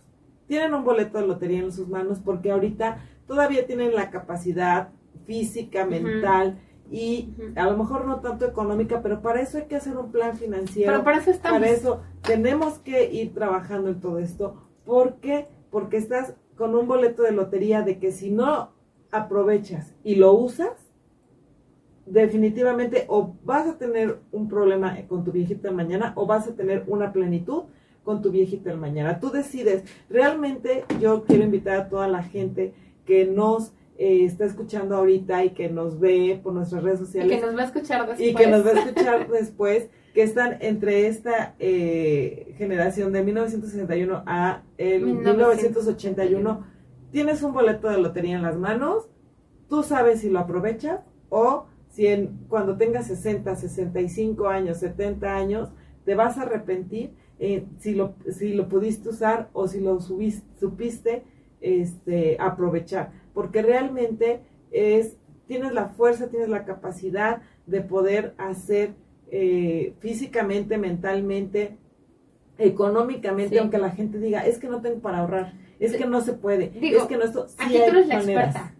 Tienen 0.48 0.74
un 0.74 0.84
boleto 0.84 1.18
de 1.18 1.28
lotería 1.28 1.60
en 1.60 1.72
sus 1.72 1.88
manos 1.88 2.20
porque 2.24 2.52
ahorita 2.52 3.04
todavía 3.26 3.66
tienen 3.66 3.96
la 3.96 4.12
capacidad 4.12 4.90
física, 5.26 5.86
mental 5.86 6.60
y 6.92 7.34
a 7.56 7.66
lo 7.66 7.78
mejor 7.78 8.06
no 8.06 8.20
tanto 8.20 8.46
económica, 8.46 9.02
pero 9.02 9.22
para 9.22 9.42
eso 9.42 9.58
hay 9.58 9.66
que 9.66 9.78
hacer 9.78 9.96
un 9.98 10.12
plan 10.12 10.38
financiero. 10.38 10.92
Pero 10.92 11.04
para 11.06 11.18
eso 11.18 11.32
estamos. 11.32 11.60
Para 11.60 11.72
eso 11.72 12.02
tenemos 12.22 12.80
que 12.80 13.12
ir 13.12 13.34
trabajando 13.34 13.90
en 13.90 14.02
todo 14.02 14.20
esto. 14.20 14.62
¿Por 14.86 15.16
qué? 15.22 15.48
Porque 15.70 15.96
estás 15.96 16.36
con 16.58 16.76
un 16.76 16.88
boleto 16.88 17.24
de 17.24 17.32
lotería 17.32 17.82
de 17.82 17.98
que 17.98 18.12
si 18.12 18.30
no 18.30 18.74
aprovechas 19.12 19.94
y 20.04 20.16
lo 20.16 20.34
usas, 20.34 20.92
definitivamente 22.06 23.06
o 23.08 23.36
vas 23.44 23.68
a 23.68 23.78
tener 23.78 24.20
un 24.32 24.48
problema 24.48 24.98
con 25.08 25.24
tu 25.24 25.32
viejita 25.32 25.72
mañana 25.72 26.14
o 26.16 26.26
vas 26.26 26.48
a 26.48 26.56
tener 26.56 26.84
una 26.88 27.14
plenitud 27.14 27.64
con 28.04 28.22
tu 28.22 28.32
viejita 28.32 28.76
mañana. 28.76 29.20
Tú 29.20 29.30
decides. 29.30 29.84
Realmente 30.10 30.86
yo 31.00 31.24
quiero 31.24 31.44
invitar 31.44 31.80
a 31.80 31.90
toda 31.90 32.08
la 32.08 32.24
gente 32.24 32.74
que 33.06 33.26
nos 33.26 33.74
eh, 33.98 34.26
está 34.26 34.46
escuchando 34.46 34.96
ahorita 34.96 35.46
y 35.46 35.52
que 35.52 35.70
nos 35.70 36.00
ve 36.00 36.40
por 36.42 36.54
nuestras 36.54 36.84
redes 36.84 37.02
Y 37.02 37.06
sociales 37.06 37.40
que 37.40 37.46
nos 37.46 37.56
va 37.56 37.62
a 37.62 37.66
escuchar 37.66 38.08
después. 38.08 38.30
y 38.30 38.34
que 38.34 38.48
nos 38.48 38.66
va 38.66 38.70
a 38.72 38.80
escuchar 38.80 39.30
después, 39.32 39.90
que 40.14 40.24
están 40.24 40.58
entre 40.62 41.08
esta 41.08 41.56
eh, 41.60 42.56
generación 42.58 43.14
de 43.14 43.24
1961 43.24 44.24
a 44.26 44.64
el 44.78 45.06
1981. 45.06 46.81
Tienes 47.12 47.44
un 47.44 47.54
boleto 47.54 47.90
de 47.90 47.98
lotería 48.02 48.36
en 48.36 48.42
las 48.44 48.58
manos, 48.58 49.10
tú 49.70 49.84
sabes 49.84 50.22
si 50.22 50.30
lo 50.30 50.40
aprovechas 50.40 51.02
o 51.30 51.66
si 51.90 52.08
en, 52.08 52.46
cuando 52.48 52.78
tengas 52.78 53.08
60, 53.08 53.56
65 53.56 54.48
años, 54.48 54.78
70 54.78 55.36
años, 55.36 55.70
te 56.06 56.16
vas 56.16 56.38
a 56.38 56.44
arrepentir 56.44 57.14
eh, 57.40 57.66
si, 57.80 57.96
lo, 57.96 58.16
si 58.32 58.54
lo 58.54 58.70
pudiste 58.70 59.10
usar 59.10 59.50
o 59.54 59.68
si 59.68 59.80
lo 59.82 60.00
subis- 60.00 60.44
supiste 60.60 61.24
este, 61.60 62.38
aprovechar. 62.40 63.12
Porque 63.34 63.62
realmente 63.62 64.42
es, 64.72 65.18
tienes 65.48 65.74
la 65.74 65.90
fuerza, 65.90 66.30
tienes 66.30 66.48
la 66.50 66.64
capacidad 66.66 67.42
de 67.68 67.82
poder 67.82 68.36
hacer 68.38 68.94
eh, 69.32 69.94
físicamente, 70.00 70.78
mentalmente, 70.78 71.78
económicamente, 72.58 73.56
Sí. 73.56 73.58
aunque 73.60 73.78
la 73.78 73.90
gente 73.92 74.20
diga, 74.20 74.46
es 74.46 74.60
que 74.60 74.68
no 74.70 74.82
tengo 74.82 75.00
para 75.00 75.20
ahorrar, 75.20 75.54
es 75.86 75.96
que 75.96 76.06
no 76.06 76.22
se 76.22 76.34
puede, 76.34 76.70
Digo, 76.70 77.00
es 77.00 77.04
que 77.06 77.18
no 77.18 77.24
esto, 77.24 77.48
sí 77.48 77.56
Aquí 77.60 77.78
tú 77.78 77.84
eres 77.84 78.08
la 78.08 78.16
experta. 78.16 78.72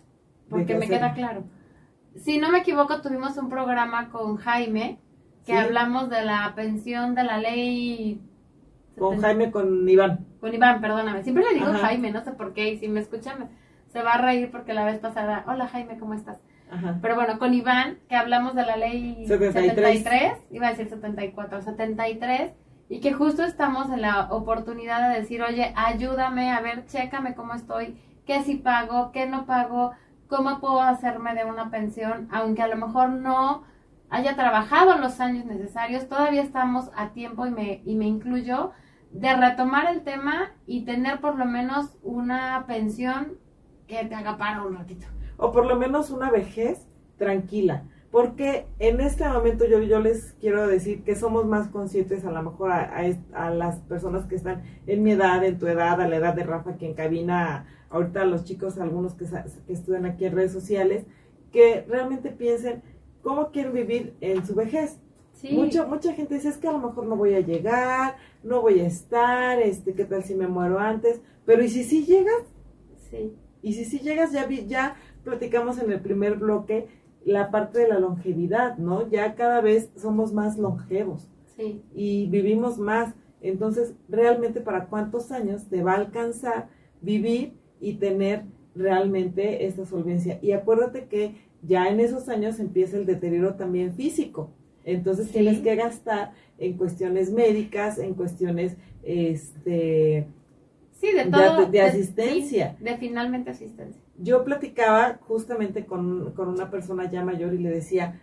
Porque 0.50 0.76
me 0.76 0.88
queda 0.88 1.14
claro. 1.14 1.44
Si 2.16 2.38
no 2.38 2.52
me 2.52 2.60
equivoco, 2.60 3.02
tuvimos 3.02 3.38
un 3.38 3.50
programa 3.50 4.10
con 4.10 4.36
Jaime 4.38 5.00
que 5.46 5.54
Sí. 5.54 5.58
hablamos 5.58 6.10
de 6.10 6.24
la 6.24 6.54
pensión 6.56 7.16
de 7.16 7.24
la 7.24 7.38
ley. 7.38 8.22
Con 9.00 9.20
Jaime, 9.22 9.50
con 9.50 9.88
Iván. 9.88 10.26
Con 10.40 10.54
Iván, 10.54 10.82
perdóname. 10.82 11.24
Siempre 11.24 11.44
le 11.46 11.54
digo 11.54 11.68
Ajá. 11.68 11.80
Jaime, 11.88 12.12
no 12.12 12.24
sé 12.24 12.32
por 12.34 12.54
qué. 12.54 12.74
Y 12.74 12.78
si 12.78 12.88
me 12.90 13.00
escucha, 13.00 13.36
me- 13.36 13.48
se 13.88 14.04
va 14.04 14.14
a 14.14 14.22
reír 14.22 14.52
porque 14.52 14.74
la 14.74 14.86
vez 14.86 15.00
pasada. 15.00 15.44
Hola 15.48 15.68
Jaime, 15.68 15.98
¿cómo 15.98 16.14
estás? 16.14 16.38
Ajá. 16.70 17.00
Pero 17.02 17.16
bueno, 17.16 17.40
con 17.40 17.54
Iván, 17.54 17.98
que 18.08 18.16
hablamos 18.16 18.54
de 18.56 18.66
la 18.66 18.78
ley 18.78 19.26
73. 19.28 20.04
73, 20.04 20.34
iba 20.52 20.68
a 20.68 20.70
decir 20.72 20.90
74, 20.90 21.62
73, 21.62 22.52
y 22.92 23.00
que 23.00 23.14
justo 23.14 23.44
estamos 23.46 23.90
en 23.90 24.02
la 24.02 24.28
oportunidad 24.32 25.10
de 25.10 25.22
decir, 25.22 25.42
oye, 25.42 25.74
ayúdame, 25.78 26.52
a 26.52 26.60
ver, 26.60 26.86
chécame 26.88 27.36
cómo 27.36 27.54
estoy, 27.54 27.98
qué 28.26 28.44
si 28.44 28.58
pago, 28.58 29.14
qué 29.14 29.28
no 29.28 29.46
pago, 29.46 29.92
cómo 30.28 30.60
puedo 30.60 30.82
hacerme 30.82 31.34
de 31.34 31.46
una 31.46 31.72
pensión, 31.72 32.28
aunque 32.34 32.64
a 32.64 32.68
lo 32.68 32.76
mejor 32.76 33.08
no 33.08 33.64
haya 34.10 34.36
trabajado 34.36 34.98
los 34.98 35.22
años 35.22 35.46
necesarios, 35.46 36.10
todavía 36.10 36.42
estamos 36.42 36.92
a 36.94 37.12
tiempo 37.12 37.46
y 37.46 37.52
me, 37.52 37.82
y 37.86 37.96
me 37.96 38.08
incluyo 38.08 38.74
de 39.12 39.38
retomar 39.38 39.86
el 39.90 40.02
tema 40.02 40.52
y 40.68 40.84
tener 40.84 41.22
por 41.22 41.38
lo 41.38 41.46
menos 41.46 41.98
una 42.04 42.66
pensión 42.68 43.38
que 43.88 44.04
te 44.04 44.16
haga 44.16 44.38
para 44.38 44.64
un 44.64 44.76
ratito. 44.76 45.08
o 45.38 45.54
por 45.54 45.66
lo 45.66 45.78
menos 45.78 46.10
una 46.10 46.30
vejez 46.30 46.90
tranquila. 47.18 47.84
Porque 48.12 48.66
en 48.80 49.00
este 49.00 49.28
momento 49.28 49.66
yo, 49.66 49.80
yo 49.82 50.00
les 50.02 50.34
quiero 50.42 50.68
decir 50.68 51.04
que 51.04 51.16
somos 51.16 51.46
más 51.46 51.70
conscientes 51.70 52.26
a 52.26 52.32
lo 52.32 52.44
mejor 52.44 52.72
a, 52.72 52.92
a 53.34 53.50
las 53.52 53.78
personas 53.82 54.26
que 54.26 54.36
están 54.36 54.64
en 54.86 55.02
mi 55.04 55.12
edad, 55.12 55.44
en 55.46 55.58
tu 55.58 55.68
edad, 55.68 56.02
a 56.02 56.08
la 56.10 56.18
edad 56.18 56.34
de 56.36 56.44
Rafa, 56.44 56.78
que 56.78 56.90
encabina 56.90 57.68
ahorita 57.90 58.24
a 58.24 58.26
los 58.26 58.44
chicos, 58.44 58.78
algunos 58.80 59.14
que, 59.16 59.26
que 59.66 59.74
estudian 59.74 60.06
aquí 60.06 60.26
en 60.26 60.36
redes 60.36 60.52
sociales, 60.52 61.06
que 61.54 61.86
realmente 61.88 62.32
piensen 62.32 62.84
cómo 63.22 63.52
quieren 63.52 63.74
vivir 63.74 64.14
en 64.22 64.46
su 64.46 64.56
vejez. 64.56 65.00
Sí, 65.34 65.50
Mucha, 65.50 65.86
mucha 65.86 66.14
gente 66.14 66.36
dice, 66.36 66.50
es 66.50 66.58
que 66.58 66.68
a 66.68 66.72
lo 66.74 66.80
mejor 66.80 67.06
no 67.08 67.16
voy 67.16 67.34
a 67.34 67.40
llegar, 67.42 68.16
no 68.44 68.62
voy 68.62 68.80
a 68.82 68.88
estar, 68.88 69.60
este, 69.62 69.94
qué 69.94 70.06
tal 70.06 70.24
si 70.24 70.36
me 70.36 70.48
muero 70.48 70.80
antes, 70.80 71.22
pero 71.46 71.64
¿y 71.64 71.70
si 71.70 71.84
sí 71.84 72.06
llegas? 72.06 72.44
sí, 73.10 73.38
Y 73.62 73.74
si 73.74 73.86
sí 73.86 74.00
llegas, 74.00 74.32
ya, 74.32 74.46
vi- 74.46 74.68
ya 74.68 74.96
platicamos 75.24 75.78
en 75.80 75.92
el 75.92 76.02
primer 76.02 76.36
bloque 76.38 76.88
la 77.26 77.52
parte 77.52 77.80
de 77.80 77.88
la 77.88 78.00
longevidad, 78.00 78.78
¿no? 78.78 79.10
Ya 79.10 79.36
cada 79.36 79.62
vez 79.62 79.90
somos 79.96 80.34
más 80.34 80.58
longevos 80.58 81.30
sí. 81.56 81.82
y 81.94 82.28
vivimos 82.28 82.78
más. 82.80 83.14
Entonces, 83.42 83.94
realmente, 84.10 84.62
¿para 84.62 84.86
cuántos 84.86 85.32
años 85.32 85.68
te 85.70 85.84
va 85.84 85.94
a 85.94 85.98
alcanzar 85.98 86.70
vivir 87.02 87.54
y 87.80 87.94
tener 87.94 88.44
realmente 88.76 89.66
esta 89.66 89.86
solvencia? 89.86 90.40
Y 90.42 90.52
acuérdate 90.52 91.06
que 91.06 91.36
ya 91.64 91.88
en 91.90 92.00
esos 92.00 92.28
años 92.30 92.60
empieza 92.60 92.98
el 92.98 93.06
deterioro 93.06 93.56
también 93.56 93.94
físico. 93.94 94.50
Entonces, 94.84 95.28
Sí. 95.28 95.34
tienes 95.34 95.60
que 95.60 95.76
gastar 95.76 96.34
en 96.58 96.76
cuestiones 96.78 97.32
médicas, 97.32 98.00
en 98.00 98.14
cuestiones, 98.16 98.78
este, 99.04 100.28
Sí, 100.94 101.12
de 101.14 101.26
todo. 101.26 101.66
de 101.68 101.82
asistencia. 101.82 102.76
sí, 102.78 102.84
de 102.84 102.98
finalmente 102.98 103.50
asistencia. 103.52 104.01
Yo 104.22 104.44
platicaba 104.44 105.20
justamente 105.22 105.86
con, 105.86 106.32
con 106.34 106.48
una 106.50 106.70
persona 106.70 107.10
ya 107.10 107.24
mayor 107.24 107.54
y 107.54 107.58
le 107.60 107.70
decía, 107.70 108.22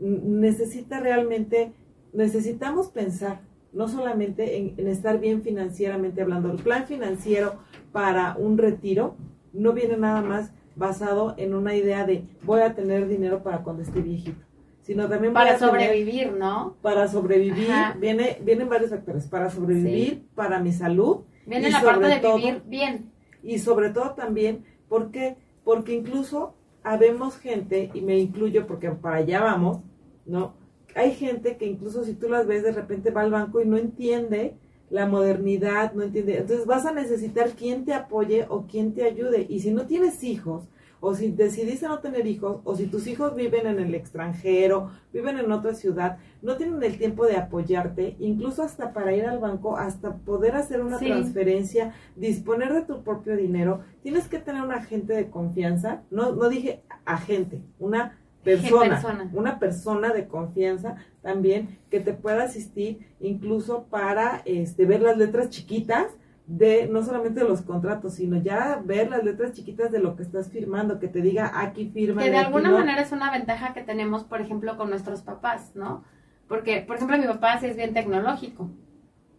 "N- 0.00 0.20
necesita 0.24 1.00
realmente, 1.00 1.72
necesitamos 2.12 2.88
pensar, 2.88 3.40
no 3.72 3.88
solamente 3.88 4.56
en, 4.58 4.74
en 4.78 4.88
estar 4.88 5.18
bien 5.20 5.42
financieramente 5.42 6.22
hablando, 6.22 6.50
el 6.50 6.58
plan 6.58 6.86
financiero 6.86 7.54
para 7.92 8.36
un 8.38 8.58
retiro 8.58 9.16
no 9.52 9.72
viene 9.72 9.96
nada 9.96 10.22
más 10.22 10.52
basado 10.76 11.34
en 11.38 11.54
una 11.54 11.74
idea 11.74 12.04
de 12.04 12.24
voy 12.42 12.60
a 12.60 12.74
tener 12.74 13.08
dinero 13.08 13.42
para 13.42 13.58
cuando 13.62 13.82
esté 13.82 14.00
viejito, 14.00 14.44
sino 14.82 15.08
también 15.08 15.32
Para 15.32 15.56
tener- 15.56 15.70
sobrevivir, 15.70 16.32
¿no? 16.32 16.76
para 16.82 17.08
sobrevivir, 17.08 17.70
Ajá. 17.70 17.96
viene, 17.98 18.38
vienen 18.44 18.68
varios 18.68 18.90
factores, 18.90 19.26
para 19.26 19.48
sobrevivir, 19.50 20.26
para 20.34 20.60
mi 20.60 20.72
salud 20.72 21.20
Viene 21.46 21.68
Y 21.68 21.70
la 21.70 21.80
parte 21.80 22.08
de 22.08 22.16
todo- 22.18 22.36
vivir 22.38 22.62
bien. 22.66 23.12
y 23.42 23.58
sobre 23.60 23.90
todo 23.90 24.10
también, 24.14 24.64
¿por 24.88 25.10
qué? 25.10 25.36
Porque 25.64 25.94
incluso 25.94 26.54
habemos 26.82 27.36
gente, 27.36 27.90
y 27.94 28.00
me 28.00 28.18
incluyo 28.18 28.66
porque 28.66 28.90
para 28.90 29.16
allá 29.16 29.42
vamos, 29.42 29.80
¿no? 30.24 30.54
Hay 30.94 31.12
gente 31.12 31.56
que 31.56 31.66
incluso 31.66 32.04
si 32.04 32.14
tú 32.14 32.28
las 32.28 32.46
ves 32.46 32.62
de 32.62 32.72
repente 32.72 33.10
va 33.10 33.22
al 33.22 33.30
banco 33.30 33.60
y 33.60 33.66
no 33.66 33.76
entiende 33.76 34.56
la 34.88 35.06
modernidad, 35.06 35.92
no 35.92 36.04
entiende. 36.04 36.38
Entonces 36.38 36.66
vas 36.66 36.86
a 36.86 36.92
necesitar 36.92 37.50
quien 37.50 37.84
te 37.84 37.92
apoye 37.92 38.46
o 38.48 38.66
quien 38.66 38.94
te 38.94 39.02
ayude. 39.02 39.46
Y 39.48 39.60
si 39.60 39.72
no 39.72 39.86
tienes 39.86 40.22
hijos, 40.22 40.68
o 41.00 41.14
si 41.14 41.30
decidiste 41.30 41.86
no 41.88 41.98
tener 42.00 42.26
hijos, 42.26 42.60
o 42.64 42.74
si 42.76 42.86
tus 42.86 43.06
hijos 43.06 43.34
viven 43.34 43.66
en 43.66 43.78
el 43.80 43.94
extranjero, 43.94 44.90
viven 45.12 45.38
en 45.38 45.52
otra 45.52 45.74
ciudad, 45.74 46.18
no 46.42 46.56
tienen 46.56 46.82
el 46.82 46.98
tiempo 46.98 47.26
de 47.26 47.36
apoyarte, 47.36 48.16
incluso 48.18 48.62
hasta 48.62 48.92
para 48.92 49.14
ir 49.14 49.26
al 49.26 49.38
banco, 49.38 49.76
hasta 49.76 50.16
poder 50.16 50.56
hacer 50.56 50.80
una 50.80 50.98
Sí. 50.98 51.06
transferencia, 51.06 51.92
disponer 52.16 52.72
de 52.72 52.82
tu 52.82 53.02
propio 53.02 53.36
dinero, 53.36 53.80
tienes 54.02 54.28
que 54.28 54.38
tener 54.38 54.62
un 54.62 54.72
agente 54.72 55.12
de 55.12 55.28
confianza, 55.30 56.02
no, 56.10 56.32
no 56.32 56.48
dije 56.48 56.82
agente, 57.04 57.62
una 57.78 58.18
persona, 58.42 59.00
persona. 59.00 59.30
una 59.34 59.58
persona 59.58 60.12
de 60.12 60.28
confianza 60.28 60.96
también 61.20 61.78
que 61.90 61.98
te 62.00 62.12
pueda 62.12 62.44
asistir 62.44 63.00
incluso 63.20 63.84
para 63.90 64.42
este, 64.44 64.86
ver 64.86 65.02
las 65.02 65.16
letras 65.18 65.50
chiquitas 65.50 66.06
de 66.46 66.86
no 66.88 67.02
solamente 67.02 67.40
de 67.40 67.48
los 67.48 67.62
contratos, 67.62 68.14
sino 68.14 68.36
ya 68.40 68.80
ver 68.84 69.10
las 69.10 69.24
letras 69.24 69.52
chiquitas 69.52 69.90
de 69.90 69.98
lo 69.98 70.14
que 70.14 70.22
estás 70.22 70.48
firmando, 70.50 70.98
que 71.00 71.08
te 71.08 71.20
diga 71.20 71.50
aquí 71.60 71.90
firma. 71.90 72.22
Que 72.22 72.30
de 72.30 72.36
alguna 72.38 72.70
no". 72.70 72.78
manera 72.78 73.02
es 73.02 73.10
una 73.12 73.30
ventaja 73.32 73.74
que 73.74 73.82
tenemos, 73.82 74.24
por 74.24 74.40
ejemplo, 74.40 74.76
con 74.76 74.88
nuestros 74.90 75.22
papás, 75.22 75.72
¿no? 75.74 76.04
Porque, 76.48 76.82
por 76.86 76.96
ejemplo, 76.96 77.18
mi 77.18 77.26
papá 77.26 77.58
sí 77.58 77.66
es 77.66 77.76
bien 77.76 77.92
tecnológico. 77.94 78.70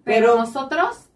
Pero, 0.04 0.28
Pero- 0.32 0.36
nosotros 0.40 1.10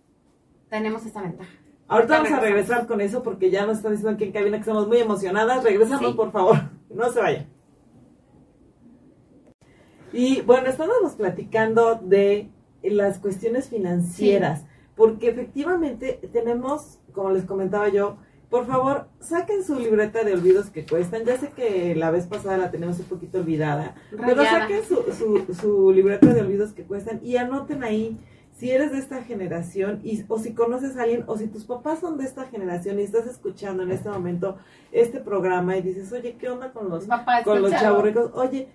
tenemos 0.70 1.06
esa 1.06 1.22
ventaja. 1.22 1.52
Ahorita 1.90 2.18
vamos 2.20 2.32
a 2.32 2.40
regresar 2.40 2.88
con 2.88 3.02
eso 3.02 3.22
porque 3.22 3.52
ya 3.52 3.66
nos 3.66 3.78
están 3.78 3.92
diciendo 3.92 4.16
aquí 4.16 4.24
en 4.24 4.32
cabina 4.32 4.56
que 4.58 4.62
estamos 4.62 4.88
muy 4.88 5.00
emocionadas. 5.00 5.62
Regresamos, 5.64 6.12
Sí. 6.12 6.16
por 6.16 6.32
favor. 6.32 6.56
No 6.90 7.10
se 7.12 7.20
vayan. 7.22 7.48
Y 10.14 10.42
bueno, 10.42 10.68
estábamos 10.68 11.14
platicando 11.16 11.96
de 11.96 12.50
las 12.84 13.20
cuestiones 13.20 13.70
financieras, 13.70 14.66
porque 14.96 15.30
efectivamente 15.30 16.20
tenemos, 16.32 17.00
como 17.14 17.32
les 17.32 17.46
comentaba 17.46 17.90
yo, 17.90 18.18
por 18.50 18.68
favor, 18.68 19.08
saquen 19.22 19.64
su 19.64 19.80
libreta 19.80 20.24
de 20.24 20.34
olvidos 20.34 20.70
que 20.70 20.86
cuestan. 20.86 21.24
Ya 21.24 21.38
sé 21.38 21.50
que 21.56 21.96
la 21.96 22.12
vez 22.12 22.26
pasada 22.26 22.58
la 22.58 22.70
tenemos 22.70 23.00
un 23.00 23.06
poquito 23.06 23.40
olvidada, 23.40 23.96
pero 24.10 24.44
saquen 24.44 24.84
su, 24.84 24.96
su, 25.18 25.54
su 25.54 25.92
libreta 25.92 26.34
de 26.34 26.42
olvidos 26.42 26.74
que 26.74 26.84
cuestan 26.84 27.22
y 27.24 27.38
anoten 27.38 27.84
ahí 27.84 28.18
si 28.62 28.70
eres 28.70 28.92
de 28.92 29.00
esta 29.00 29.24
generación 29.24 30.02
y, 30.04 30.24
o 30.28 30.38
si 30.38 30.54
conoces 30.54 30.96
a 30.98 31.04
alguien 31.04 31.24
o 31.26 31.36
si 31.36 31.48
tus 31.48 31.64
papás 31.64 32.00
son 32.00 32.18
de 32.18 32.26
esta 32.26 32.46
generación 32.46 33.00
y 33.00 33.04
estás 33.04 33.26
escuchando 33.26 33.82
en 33.84 33.92
este 33.92 34.10
momento 34.10 34.58
este 34.92 35.20
programa 35.20 35.78
y 35.78 35.82
dices, 35.82 36.12
oye, 36.12 36.36
¿qué 36.38 36.50
onda 36.50 36.72
con 36.72 36.90
los, 36.90 37.06
Papá, 37.06 37.44
con 37.44 37.62
los 37.62 37.72
chavorricos? 37.72 38.30
Oye, 38.36 38.68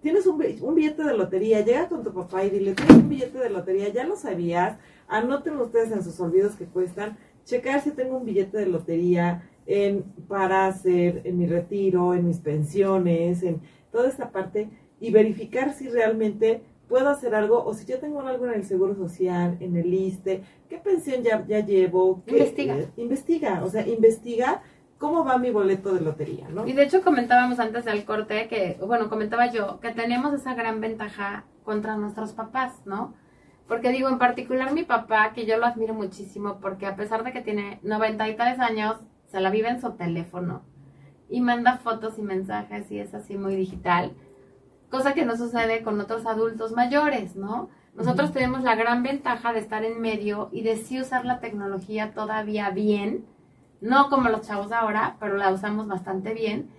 tienes 0.00 0.26
un, 0.26 0.42
un 0.62 0.74
billete 0.74 1.04
de 1.04 1.14
lotería, 1.14 1.60
llega 1.62 1.88
con 1.88 2.02
tu 2.02 2.14
papá 2.14 2.44
y 2.44 2.50
dile, 2.50 2.72
tienes 2.72 2.96
un 2.96 3.08
billete 3.08 3.38
de 3.38 3.50
lotería, 3.50 3.88
ya 3.88 4.04
lo 4.04 4.16
sabías, 4.16 4.78
anoten 5.08 5.56
ustedes 5.58 5.92
en 5.92 6.02
sus 6.02 6.18
olvidos 6.20 6.56
que 6.56 6.66
cuestan, 6.66 7.16
checar 7.44 7.80
si 7.80 7.90
tengo 7.92 8.16
un 8.18 8.24
billete 8.24 8.58
de 8.58 8.66
lotería 8.66 9.42
en, 9.66 10.02
para 10.28 10.66
hacer 10.66 11.22
en 11.24 11.38
mi 11.38 11.46
retiro, 11.46 12.14
en 12.14 12.26
mis 12.26 12.38
pensiones, 12.40 13.42
en 13.42 13.60
toda 13.92 14.08
esta 14.08 14.30
parte 14.30 14.68
y 15.00 15.10
verificar 15.10 15.72
si 15.74 15.88
realmente 15.88 16.62
puedo 16.88 17.08
hacer 17.08 17.34
algo 17.34 17.64
o 17.64 17.74
si 17.74 17.84
yo 17.84 17.98
tengo 17.98 18.20
algo 18.20 18.46
en 18.46 18.54
el 18.54 18.64
Seguro 18.64 18.94
Social, 18.94 19.56
en 19.60 19.76
el 19.76 19.92
ISTE, 19.92 20.42
qué 20.68 20.78
pensión 20.78 21.22
ya, 21.22 21.44
ya 21.46 21.60
llevo. 21.60 22.22
qué- 22.26 22.32
Investiga. 22.38 22.78
eh, 22.78 22.88
investiga, 22.96 23.64
o 23.64 23.68
sea, 23.70 23.86
investiga 23.86 24.62
cómo 24.98 25.24
va 25.24 25.36
mi 25.36 25.50
boleto 25.50 25.92
de 25.94 26.00
lotería, 26.00 26.48
¿no? 26.48 26.66
Y 26.66 26.72
de 26.72 26.84
hecho 26.84 27.02
comentábamos 27.02 27.58
antes 27.58 27.84
del 27.84 28.04
corte 28.04 28.48
que, 28.48 28.78
bueno, 28.86 29.08
comentaba 29.10 29.50
yo, 29.52 29.78
que 29.80 29.90
tenemos 29.90 30.32
esa 30.32 30.54
gran 30.54 30.80
ventaja 30.80 31.44
contra 31.64 31.96
nuestros 31.96 32.32
papás, 32.32 32.72
¿no? 32.86 33.14
Porque 33.68 33.90
digo, 33.90 34.08
en 34.08 34.18
particular 34.18 34.72
mi 34.72 34.84
papá, 34.84 35.32
que 35.32 35.46
yo 35.46 35.56
lo 35.56 35.66
admiro 35.66 35.94
muchísimo, 35.94 36.58
porque 36.60 36.86
a 36.86 36.96
pesar 36.96 37.24
de 37.24 37.32
que 37.32 37.42
tiene 37.42 37.80
93 37.82 38.58
años, 38.60 38.96
se 39.26 39.40
la 39.40 39.50
vive 39.50 39.68
en 39.68 39.80
su 39.80 39.92
teléfono 39.92 40.62
y 41.28 41.40
manda 41.40 41.78
fotos 41.78 42.18
y 42.18 42.22
mensajes 42.22 42.90
y 42.92 43.00
es 43.00 43.12
así 43.14 43.36
muy 43.36 43.56
digital, 43.56 44.12
cosa 44.90 45.14
que 45.14 45.24
no 45.24 45.36
sucede 45.36 45.82
con 45.82 46.00
otros 46.00 46.26
adultos 46.26 46.72
mayores, 46.72 47.34
¿no? 47.34 47.68
Nosotros 47.94 48.32
tenemos 48.32 48.62
la 48.62 48.76
gran 48.76 49.02
ventaja 49.02 49.52
de 49.52 49.60
estar 49.60 49.84
en 49.84 50.00
medio 50.00 50.48
y 50.52 50.62
de 50.62 50.76
sí 50.76 51.00
usar 51.00 51.24
la 51.24 51.40
tecnología 51.40 52.12
todavía 52.12 52.70
bien, 52.70 53.24
no 53.80 54.10
como 54.10 54.28
los 54.28 54.46
chavos 54.46 54.70
ahora, 54.70 55.16
pero 55.18 55.36
la 55.36 55.50
usamos 55.50 55.88
bastante 55.88 56.34
bien, 56.34 56.70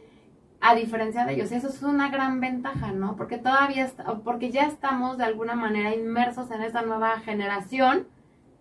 a 0.61 0.75
diferencia 0.75 1.25
de 1.25 1.33
ellos. 1.35 1.51
Eso 1.51 1.67
es 1.67 1.81
una 1.83 2.09
gran 2.09 2.39
ventaja, 2.39 2.91
¿no? 2.91 3.15
Porque 3.15 3.37
todavía, 3.37 3.85
est- 3.85 3.99
porque 4.23 4.49
ya 4.51 4.63
estamos 4.67 5.17
de 5.17 5.23
alguna 5.25 5.55
manera 5.55 5.93
inmersos 5.95 6.49
en 6.51 6.61
esta 6.63 6.81
nueva 6.81 7.19
generación 7.19 8.07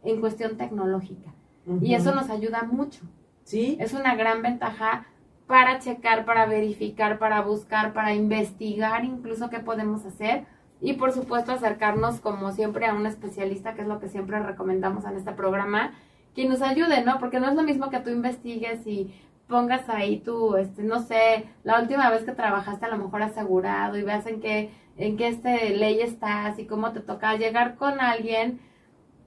en 0.05 0.21
cuestión 0.21 0.57
tecnológica. 0.57 1.33
Y 1.81 1.95
eso 1.95 2.15
nos 2.15 2.31
ayuda 2.31 2.63
mucho. 2.63 3.01
Sí, 3.43 3.77
Es 3.81 3.93
una 3.93 4.15
gran 4.15 4.41
ventaja 4.43 5.07
para 5.47 5.79
checar, 5.81 6.25
para 6.25 6.47
verificar, 6.47 7.19
para 7.19 7.41
buscar, 7.41 7.93
para 7.93 8.15
investigar 8.15 9.05
incluso 9.05 9.51
qué 9.51 9.59
podemos 9.61 10.05
hacer. 10.05 10.45
Y 10.81 10.93
por 10.95 11.13
supuesto 11.13 11.53
acercarnos 11.53 12.21
como 12.21 12.53
siempre 12.53 12.87
a 12.87 12.95
un 12.95 13.07
especialista, 13.07 13.75
que 13.75 13.83
es 13.83 13.89
lo 13.89 13.99
que 13.99 14.09
siempre 14.09 14.39
recomendamos 14.41 15.05
en 15.07 15.17
este 15.17 15.33
programa, 15.33 15.93
que 16.35 16.47
nos 16.49 16.61
ayude, 16.63 17.03
¿no? 17.03 17.19
Porque 17.19 17.41
no 17.41 17.49
es 17.49 17.55
lo 17.55 17.63
mismo 17.63 17.89
que 17.89 17.99
tú 18.01 18.11
investigues 18.11 18.87
y 18.87 19.15
pongas 19.49 19.89
ahí 19.89 20.19
tu, 20.21 20.57
este, 20.57 20.83
no 20.83 21.01
sé, 21.01 21.47
la 21.65 21.81
última 21.81 22.11
vez 22.11 22.25
que 22.25 22.33
trabajaste 22.33 22.87
a 22.87 22.91
lo 22.91 22.99
mejor 22.99 23.23
asegurado 23.23 23.97
y 23.97 24.03
veas 24.03 24.27
en 24.27 24.41
qué, 24.41 24.71
en 24.97 25.17
qué 25.17 25.29
este 25.29 25.71
ley 25.77 26.01
estás 26.01 26.59
y 26.59 26.67
cómo 26.67 26.93
te 26.93 27.01
toca 27.01 27.37
llegar 27.37 27.77
con 27.77 28.01
alguien 28.01 28.61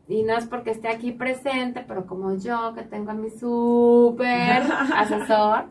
y 0.08 0.24
no 0.24 0.36
es 0.36 0.48
porque 0.48 0.72
esté 0.72 0.88
aquí 0.90 1.12
presente, 1.12 1.86
pero 1.88 2.08
como 2.08 2.36
yo 2.36 2.74
que 2.76 2.82
tengo 2.84 3.12
a 3.12 3.14
mi 3.14 3.30
súper 3.30 4.64
asesor 4.96 5.66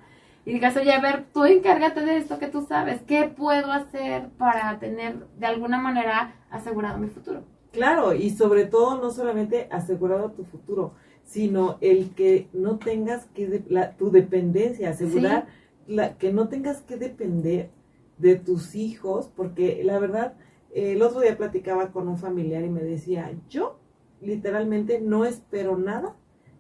y 0.45 0.53
digas, 0.55 0.77
oye, 0.77 0.93
a 0.93 1.01
ver, 1.01 1.27
tú 1.33 1.45
encárgate 1.45 2.01
de 2.05 2.17
esto 2.17 2.39
que 2.39 2.49
tú 2.49 2.63
sabes, 2.63 3.03
¿qué 3.03 3.25
puedo 3.25 3.73
hacer 3.73 4.31
para 4.39 4.79
tener 4.79 5.27
de 5.37 5.47
alguna 5.47 5.79
manera 5.79 6.37
asegurado 6.51 6.99
mi 6.99 7.09
futuro? 7.09 7.43
Claro, 7.73 8.15
y 8.15 8.31
sobre 8.31 8.65
todo 8.65 9.01
no 9.01 9.11
solamente 9.11 9.69
asegurado 9.71 10.31
tu 10.33 10.45
futuro, 10.45 10.95
sino 11.29 11.77
el 11.83 12.14
que 12.14 12.49
no 12.55 12.79
tengas 12.79 13.27
que, 13.35 13.62
la, 13.69 13.97
tu 13.99 14.11
dependencia, 14.11 14.88
asegurar 14.88 15.47
la, 15.87 16.17
que 16.17 16.33
no 16.33 16.49
tengas 16.49 16.81
que 16.81 16.97
depender 16.97 17.69
de 18.17 18.37
tus 18.37 18.75
hijos, 18.75 19.31
porque 19.37 19.83
la 19.85 19.99
verdad, 19.99 20.38
el 20.75 21.03
otro 21.03 21.21
día 21.21 21.37
platicaba 21.37 21.93
con 21.93 22.09
un 22.09 22.17
familiar 22.17 22.64
y 22.64 22.71
me 22.71 22.83
decía, 22.83 23.31
yo 23.51 23.79
literalmente 24.23 25.03
no 25.03 25.27
espero 25.27 25.77
nada 25.77 26.17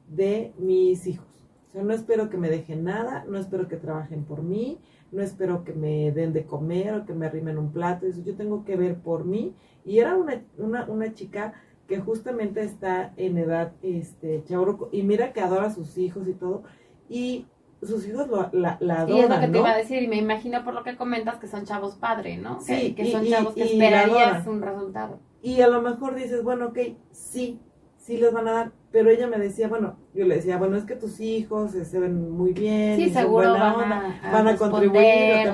de 0.06 0.52
mis 0.58 1.06
hijos. 1.06 1.26
O 1.68 1.70
sea, 1.70 1.82
no 1.82 1.94
espero 1.94 2.28
que 2.28 2.36
me 2.36 2.50
dejen 2.50 2.84
nada, 2.84 3.24
no 3.26 3.38
espero 3.38 3.68
que 3.68 3.76
trabajen 3.76 4.24
por 4.24 4.42
mí, 4.42 4.78
no 5.12 5.22
espero 5.22 5.64
que 5.64 5.72
me 5.72 6.12
den 6.12 6.34
de 6.34 6.44
comer 6.44 6.92
o 6.92 7.06
que 7.06 7.14
me 7.14 7.24
arrimen 7.24 7.56
un 7.56 7.72
plato. 7.72 8.04
Eso 8.04 8.22
yo 8.22 8.36
tengo 8.36 8.66
que 8.66 8.76
ver 8.76 8.96
por 8.96 9.24
mí. 9.24 9.54
Y 9.86 9.98
era 9.98 10.14
una, 10.14 10.44
una, 10.58 10.84
una 10.84 11.14
chica 11.14 11.54
que 11.88 11.98
justamente 11.98 12.62
está 12.62 13.12
en 13.16 13.38
edad 13.38 13.72
este 13.82 14.44
y 14.92 15.02
mira 15.02 15.32
que 15.32 15.40
adora 15.40 15.66
a 15.66 15.74
sus 15.74 15.96
hijos 15.96 16.28
y 16.28 16.34
todo 16.34 16.62
y 17.08 17.46
sus 17.82 18.06
hijos 18.06 18.28
lo, 18.28 18.48
la, 18.52 18.76
la 18.80 19.00
adoran, 19.00 19.16
Y 19.16 19.20
es 19.20 19.30
lo 19.30 19.40
que 19.40 19.48
te 19.48 19.58
iba 19.58 19.70
a 19.70 19.76
decir, 19.76 20.02
y 20.02 20.08
me 20.08 20.16
imagino 20.16 20.64
por 20.64 20.74
lo 20.74 20.82
que 20.82 20.96
comentas 20.96 21.38
que 21.38 21.46
son 21.46 21.64
chavos 21.64 21.94
padre, 21.94 22.36
¿no? 22.36 22.60
Sí, 22.60 22.92
que, 22.94 23.10
son 23.10 23.24
chavos 23.24 23.54
que 23.54 23.62
esperarías 23.62 24.46
un 24.46 24.60
resultado. 24.60 25.20
Y 25.42 25.60
a 25.60 25.68
lo 25.68 25.80
mejor 25.80 26.16
dices, 26.16 26.42
bueno, 26.42 26.66
ok, 26.66 26.78
sí, 27.12 27.60
sí 27.96 28.16
les 28.16 28.32
van 28.32 28.48
a 28.48 28.52
dar, 28.52 28.72
pero 28.90 29.10
ella 29.10 29.28
me 29.28 29.38
decía, 29.38 29.68
bueno, 29.68 29.96
yo 30.12 30.26
le 30.26 30.36
decía, 30.36 30.58
bueno, 30.58 30.76
es 30.76 30.84
que 30.84 30.96
tus 30.96 31.20
hijos 31.20 31.70
se 31.70 32.00
ven 32.00 32.32
muy 32.32 32.52
bien, 32.52 32.96
sí, 32.96 33.10
seguro 33.10 33.52
van, 33.52 33.92
a, 33.92 34.30
van 34.32 34.48
a 34.48 34.56
contribuir, 34.56 35.52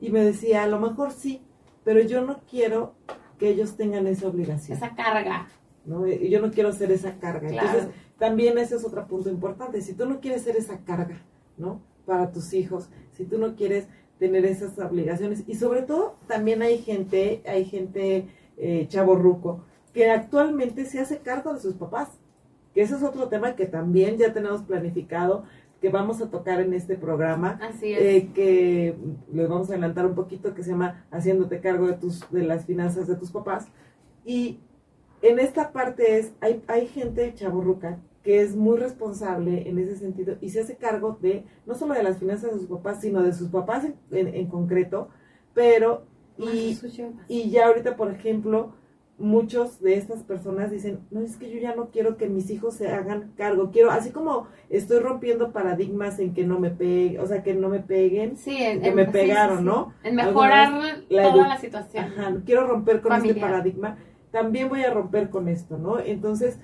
y 0.00 0.10
me 0.10 0.24
decía, 0.24 0.62
a 0.62 0.68
lo 0.68 0.78
mejor 0.78 1.10
sí, 1.10 1.42
pero 1.82 2.00
yo 2.00 2.24
no 2.24 2.42
quiero 2.48 2.94
que 3.44 3.50
ellos 3.50 3.76
tengan 3.76 4.06
esa 4.06 4.26
obligación. 4.26 4.78
Esa 4.78 4.94
carga. 4.94 5.48
¿no? 5.84 6.08
Y 6.08 6.30
yo 6.30 6.40
no 6.40 6.50
quiero 6.50 6.72
ser 6.72 6.90
esa 6.90 7.18
carga. 7.18 7.50
Entonces, 7.50 7.88
también 8.18 8.56
ese 8.56 8.76
es 8.76 8.84
otro 8.86 9.06
punto 9.06 9.28
importante. 9.28 9.82
Si 9.82 9.92
tú 9.92 10.06
no 10.06 10.18
quieres 10.18 10.44
ser 10.44 10.56
esa 10.56 10.78
carga, 10.78 11.20
¿no? 11.58 11.82
Para 12.06 12.32
tus 12.32 12.54
hijos, 12.54 12.88
si 13.12 13.26
tú 13.26 13.36
no 13.36 13.54
quieres 13.54 13.86
tener 14.18 14.46
esas 14.46 14.78
obligaciones, 14.78 15.44
y 15.46 15.56
sobre 15.56 15.82
todo, 15.82 16.16
también 16.26 16.62
hay 16.62 16.78
gente, 16.78 17.42
hay 17.46 17.66
gente 17.66 18.28
eh, 18.56 18.86
chaborruco, 18.88 19.62
que 19.92 20.10
actualmente 20.10 20.86
se 20.86 21.00
hace 21.00 21.18
cargo 21.18 21.52
de 21.52 21.60
sus 21.60 21.74
papás. 21.74 22.08
Que 22.72 22.80
ese 22.80 22.94
es 22.94 23.02
otro 23.02 23.28
tema 23.28 23.56
que 23.56 23.66
también 23.66 24.16
ya 24.16 24.32
tenemos 24.32 24.62
planificado, 24.62 25.44
que 25.80 25.88
vamos 25.90 26.20
a 26.20 26.30
tocar 26.30 26.60
en 26.60 26.72
este 26.74 26.96
programa. 26.96 27.58
Así 27.62 27.92
es. 27.92 28.00
Eh, 28.00 28.30
que 28.34 28.96
les 29.32 29.48
vamos 29.48 29.68
a 29.68 29.74
adelantar 29.74 30.06
un 30.06 30.14
poquito, 30.14 30.54
que 30.54 30.62
se 30.62 30.70
llama 30.70 31.04
Haciéndote 31.10 31.60
cargo 31.60 31.86
de, 31.86 31.94
tus, 31.94 32.30
de 32.30 32.42
las 32.42 32.64
finanzas 32.64 33.06
de 33.06 33.16
tus 33.16 33.30
papás. 33.30 33.66
Y 34.24 34.60
en 35.22 35.38
esta 35.38 35.72
parte 35.72 36.18
es, 36.18 36.32
hay, 36.40 36.62
hay 36.66 36.86
gente 36.86 37.32
chaburruca 37.34 37.98
que 38.22 38.40
es 38.40 38.56
muy 38.56 38.78
responsable 38.78 39.68
en 39.68 39.78
ese 39.78 39.96
sentido 39.96 40.36
y 40.40 40.48
se 40.48 40.60
hace 40.60 40.76
cargo 40.76 41.18
de, 41.20 41.44
no 41.66 41.74
solo 41.74 41.92
de 41.92 42.02
las 42.02 42.18
finanzas 42.18 42.52
de 42.52 42.58
sus 42.58 42.68
papás, 42.68 43.02
sino 43.02 43.22
de 43.22 43.34
sus 43.34 43.50
papás 43.50 43.84
en, 43.84 44.28
en, 44.28 44.46
concreto, 44.46 45.10
pero, 45.52 46.06
y, 46.38 46.78
y 47.28 47.50
ya 47.50 47.66
ahorita, 47.66 47.96
por 47.96 48.10
ejemplo, 48.10 48.72
muchos 49.16 49.80
de 49.80 49.94
estas 49.94 50.22
personas 50.24 50.70
dicen, 50.70 51.00
no, 51.10 51.20
es 51.20 51.36
que 51.36 51.50
yo 51.50 51.58
ya 51.60 51.74
no 51.74 51.90
quiero 51.90 52.16
que 52.16 52.28
mis 52.28 52.50
hijos 52.50 52.74
se 52.74 52.88
hagan 52.88 53.32
cargo, 53.36 53.70
quiero, 53.70 53.90
así 53.90 54.10
como 54.10 54.48
estoy 54.70 54.98
rompiendo 54.98 55.52
paradigmas 55.52 56.18
en 56.18 56.34
que 56.34 56.44
no 56.44 56.58
me 56.58 56.70
peguen, 56.70 57.20
o 57.20 57.26
sea, 57.26 57.42
que 57.42 57.54
no 57.54 57.68
me 57.68 57.80
peguen, 57.80 58.36
sí, 58.36 58.56
en, 58.56 58.82
que 58.82 58.92
me 58.92 59.06
pegaron, 59.06 59.64
¿no? 59.64 59.92
En 60.02 60.16
mejorar 60.16 61.04
toda 61.08 61.48
la 61.48 61.58
situación. 61.58 62.06
Ajá, 62.06 62.34
quiero 62.44 62.66
romper 62.66 63.00
con 63.00 63.12
este 63.12 63.34
paradigma 63.36 63.96
también 64.34 64.68
voy 64.68 64.82
a 64.82 64.92
romper 64.92 65.30
con 65.30 65.48
esto, 65.48 65.78
¿no? 65.78 66.00
Entonces, 66.00 66.58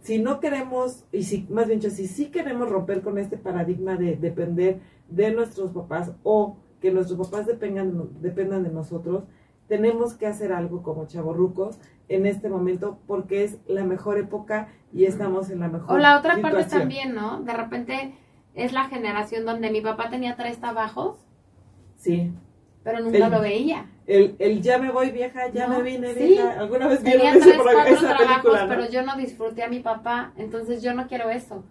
si 0.00 0.20
no 0.20 0.38
queremos, 0.38 1.04
y 1.10 1.24
si, 1.24 1.44
más 1.50 1.66
bien, 1.66 1.82
si 1.82 2.06
sí 2.06 2.26
queremos 2.26 2.68
romper 2.70 3.02
con 3.02 3.18
este 3.18 3.36
paradigma 3.36 3.96
de 3.96 4.14
depender 4.14 4.78
de 5.08 5.32
nuestros 5.32 5.72
papás 5.72 6.12
o 6.22 6.56
que 6.80 6.92
nuestros 6.92 7.18
papás 7.18 7.48
dependan, 7.48 8.10
dependan 8.22 8.62
de 8.62 8.70
nosotros, 8.70 9.24
tenemos 9.68 10.14
que 10.14 10.26
hacer 10.26 10.52
algo 10.52 10.82
como 10.82 11.06
chavorrucos 11.06 11.78
en 12.08 12.26
este 12.26 12.48
momento 12.48 12.98
porque 13.06 13.44
es 13.44 13.58
la 13.66 13.84
mejor 13.84 14.18
época 14.18 14.68
y 14.92 15.04
estamos 15.06 15.50
en 15.50 15.60
la 15.60 15.68
mejor 15.68 15.96
O 15.96 15.98
la 15.98 16.18
otra 16.18 16.40
parte 16.40 16.64
también, 16.64 17.14
¿no? 17.14 17.42
De 17.42 17.52
repente 17.52 18.14
es 18.54 18.72
la 18.72 18.84
generación 18.84 19.44
donde 19.44 19.70
mi 19.70 19.80
papá 19.80 20.08
tenía 20.08 20.36
tres 20.36 20.58
trabajos. 20.58 21.18
Sí. 21.96 22.32
Pero 22.84 23.00
nunca 23.00 23.28
lo 23.28 23.40
veía 23.40 23.86
el, 24.06 24.36
el 24.38 24.62
ya 24.62 24.78
me 24.78 24.90
voy 24.90 25.10
vieja, 25.10 25.48
ya 25.52 25.66
me 25.66 25.82
vine 25.82 26.14
vieja. 26.14 26.60
¿Alguna 26.60 26.86
vez 26.86 27.02
vieron 27.02 27.26
ese, 27.26 27.54
por 27.54 27.70
esa 27.70 28.16
película? 28.16 28.66
Pero 28.68 28.88
yo 28.88 29.02
no 29.02 29.16
disfruté 29.16 29.62
a 29.62 29.68
mi 29.68 29.80
papá, 29.80 30.32
entonces 30.36 30.82
yo 30.82 30.94
no 30.94 31.08
quiero 31.08 31.30
eso. 31.30 31.64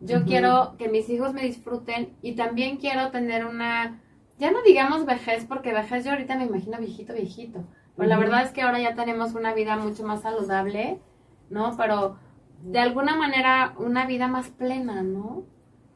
Yo 0.00 0.24
quiero 0.24 0.74
que 0.76 0.88
mis 0.88 1.08
hijos 1.08 1.32
me 1.32 1.42
disfruten 1.42 2.10
y 2.20 2.32
también 2.32 2.76
quiero 2.76 3.10
tener 3.10 3.46
una, 3.46 4.02
ya 4.38 4.50
no 4.50 4.62
digamos 4.62 5.06
vejez, 5.06 5.44
porque 5.46 5.72
vejez 5.72 6.04
yo 6.04 6.12
ahorita 6.12 6.36
me 6.36 6.44
imagino 6.44 6.78
viejito, 6.78 7.14
viejito. 7.14 7.64
Pero 7.96 8.08
la 8.08 8.18
verdad 8.18 8.42
es 8.42 8.50
que 8.50 8.62
ahora 8.62 8.78
ya 8.78 8.94
tenemos 8.94 9.34
una 9.34 9.54
vida 9.54 9.76
mucho 9.76 10.06
más 10.06 10.22
saludable, 10.22 11.00
¿no? 11.48 11.74
Pero 11.76 12.18
de 12.62 12.78
alguna 12.78 13.16
manera 13.16 13.74
una 13.78 14.06
vida 14.06 14.28
más 14.28 14.50
plena, 14.50 15.02
¿no? 15.02 15.44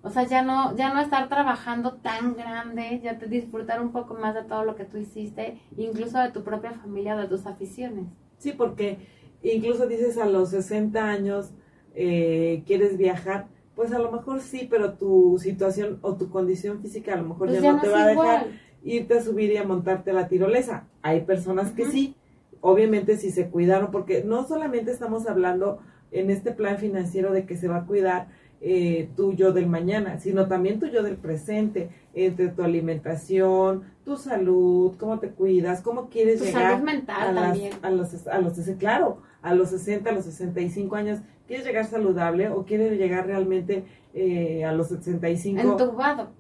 O 0.02 0.08
sea, 0.08 0.26
ya 0.26 0.42
no, 0.42 0.74
ya 0.76 0.94
no 0.94 1.00
estar 1.00 1.28
trabajando 1.28 1.94
tan 1.94 2.34
grande, 2.34 3.00
ya 3.02 3.18
te 3.18 3.26
disfrutar 3.26 3.82
un 3.82 3.92
poco 3.92 4.14
más 4.14 4.34
de 4.34 4.44
todo 4.44 4.64
lo 4.64 4.74
que 4.74 4.86
tú 4.86 4.96
hiciste, 4.96 5.60
incluso 5.76 6.18
de 6.18 6.30
tu 6.30 6.42
propia 6.42 6.72
familia, 6.72 7.16
de 7.16 7.28
tus 7.28 7.44
aficiones. 7.44 8.06
Sí, 8.38 8.52
porque 8.52 8.98
incluso 9.42 9.86
dices 9.86 10.16
a 10.16 10.24
los 10.24 10.50
60 10.50 11.04
años 11.04 11.52
eh, 11.94 12.62
quieres 12.66 12.96
viajar, 12.96 13.48
pues 13.74 13.92
a 13.92 13.98
lo 13.98 14.10
mejor 14.10 14.40
sí, 14.40 14.66
pero 14.70 14.94
tu 14.94 15.38
situación 15.38 15.98
o 16.02 16.16
tu 16.16 16.30
condición 16.30 16.80
física 16.80 17.14
a 17.14 17.16
lo 17.16 17.24
mejor 17.24 17.48
pues 17.48 17.62
ya, 17.62 17.72
no 17.72 17.80
te 17.80 17.88
va 17.88 18.04
a 18.04 18.08
dejar 18.08 18.46
irte 18.82 19.18
a 19.18 19.22
subir 19.22 19.50
y 19.50 19.56
a 19.56 19.64
montarte 19.64 20.12
la 20.12 20.28
tirolesa. 20.28 20.86
Hay 21.02 21.22
personas 21.22 21.72
que 21.72 21.86
sí, 21.86 22.16
obviamente 22.60 23.16
si 23.16 23.30
se 23.30 23.48
cuidaron, 23.48 23.90
porque 23.90 24.24
no 24.24 24.46
solamente 24.46 24.90
estamos 24.90 25.26
hablando 25.26 25.80
en 26.12 26.30
este 26.30 26.52
plan 26.52 26.78
financiero 26.78 27.32
de 27.32 27.46
que 27.46 27.56
se 27.56 27.68
va 27.68 27.78
a 27.78 27.86
cuidar 27.86 28.28
eh, 28.62 29.08
tu 29.16 29.32
yo 29.32 29.52
del 29.52 29.66
mañana, 29.66 30.18
sino 30.18 30.46
también 30.46 30.78
tu 30.78 30.86
yo 30.86 31.02
del 31.02 31.16
presente, 31.16 31.90
entre 32.12 32.48
tu 32.48 32.62
alimentación, 32.62 33.84
tu 34.04 34.16
salud, 34.16 34.96
cómo 34.98 35.18
te 35.18 35.30
cuidas, 35.30 35.80
cómo 35.80 36.10
quieres 36.10 36.42
llegar 36.42 36.72
salud 36.72 36.84
mental 36.84 37.38
a, 37.38 37.42
también. 37.42 37.72
a 37.80 37.90
los 37.90 38.26
a 38.26 38.38
los 38.38 38.52
claro, 38.78 39.22
a 39.40 39.54
los 39.54 39.70
60, 39.70 40.10
a 40.10 40.12
los 40.12 40.24
65 40.26 40.94
años, 40.94 41.20
quieres 41.46 41.64
llegar 41.64 41.86
saludable 41.86 42.50
o 42.50 42.64
quieres 42.64 42.98
llegar 42.98 43.26
realmente 43.26 43.84
eh, 44.12 44.64
a 44.64 44.72
los 44.72 44.88
65 44.88 45.60
entubado. 45.60 46.30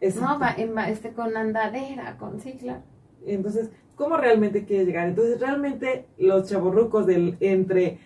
No, 0.00 0.38
este, 0.86 1.12
con 1.12 1.36
andadera, 1.36 2.16
con 2.18 2.38
claro. 2.38 2.82
Entonces, 3.26 3.70
¿cómo 3.96 4.16
realmente 4.16 4.64
quieres 4.64 4.86
llegar? 4.86 5.08
Entonces, 5.08 5.40
realmente 5.40 6.06
los 6.18 6.48
chaborrucos 6.48 7.06
del 7.06 7.36
entre 7.40 7.98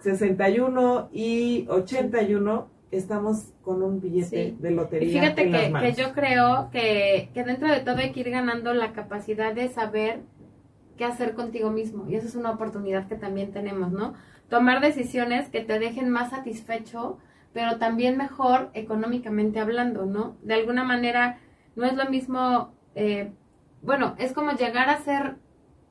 61 0.00 1.10
y 1.12 1.66
81 1.68 2.71
estamos 2.92 3.52
con 3.62 3.82
un 3.82 4.00
billete 4.00 4.54
de 4.58 4.70
lotería. 4.70 5.08
Y 5.08 5.12
fíjate 5.12 5.50
que, 5.50 5.72
que, 5.72 5.92
yo 5.94 6.12
creo 6.12 6.68
que, 6.70 7.30
que 7.34 7.42
dentro 7.42 7.68
de 7.68 7.80
todo 7.80 7.96
hay 7.96 8.12
que 8.12 8.20
ir 8.20 8.30
ganando 8.30 8.74
la 8.74 8.92
capacidad 8.92 9.54
de 9.54 9.68
saber 9.68 10.20
qué 10.96 11.04
hacer 11.04 11.34
contigo 11.34 11.70
mismo. 11.70 12.08
Y 12.08 12.16
esa 12.16 12.28
es 12.28 12.36
una 12.36 12.50
oportunidad 12.50 13.08
que 13.08 13.16
también 13.16 13.50
tenemos, 13.50 13.90
¿no? 13.92 14.14
Tomar 14.48 14.80
decisiones 14.80 15.48
que 15.48 15.62
te 15.62 15.78
dejen 15.78 16.10
más 16.10 16.30
satisfecho, 16.30 17.18
pero 17.54 17.78
también 17.78 18.16
mejor 18.16 18.70
económicamente 18.74 19.58
hablando, 19.58 20.04
¿no? 20.04 20.36
De 20.42 20.54
alguna 20.54 20.84
manera, 20.84 21.38
no 21.74 21.86
es 21.86 21.94
lo 21.94 22.08
mismo, 22.10 22.74
eh, 22.94 23.32
bueno, 23.80 24.14
es 24.18 24.32
como 24.32 24.52
llegar 24.52 24.90
a 24.90 24.98
ser 24.98 25.36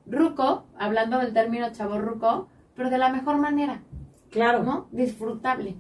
ruco, 0.05 0.65
hablando 0.77 1.17
del 1.17 1.33
término 1.33 1.71
chavo 1.71 1.97
ruco, 1.99 2.47
pero 2.75 2.91
de 2.91 2.99
la 2.99 3.09
mejor 3.09 3.37
manera. 3.37 3.81
Claro. 4.29 4.63
¿No? 4.63 4.87
Disfrutable. 4.91 5.75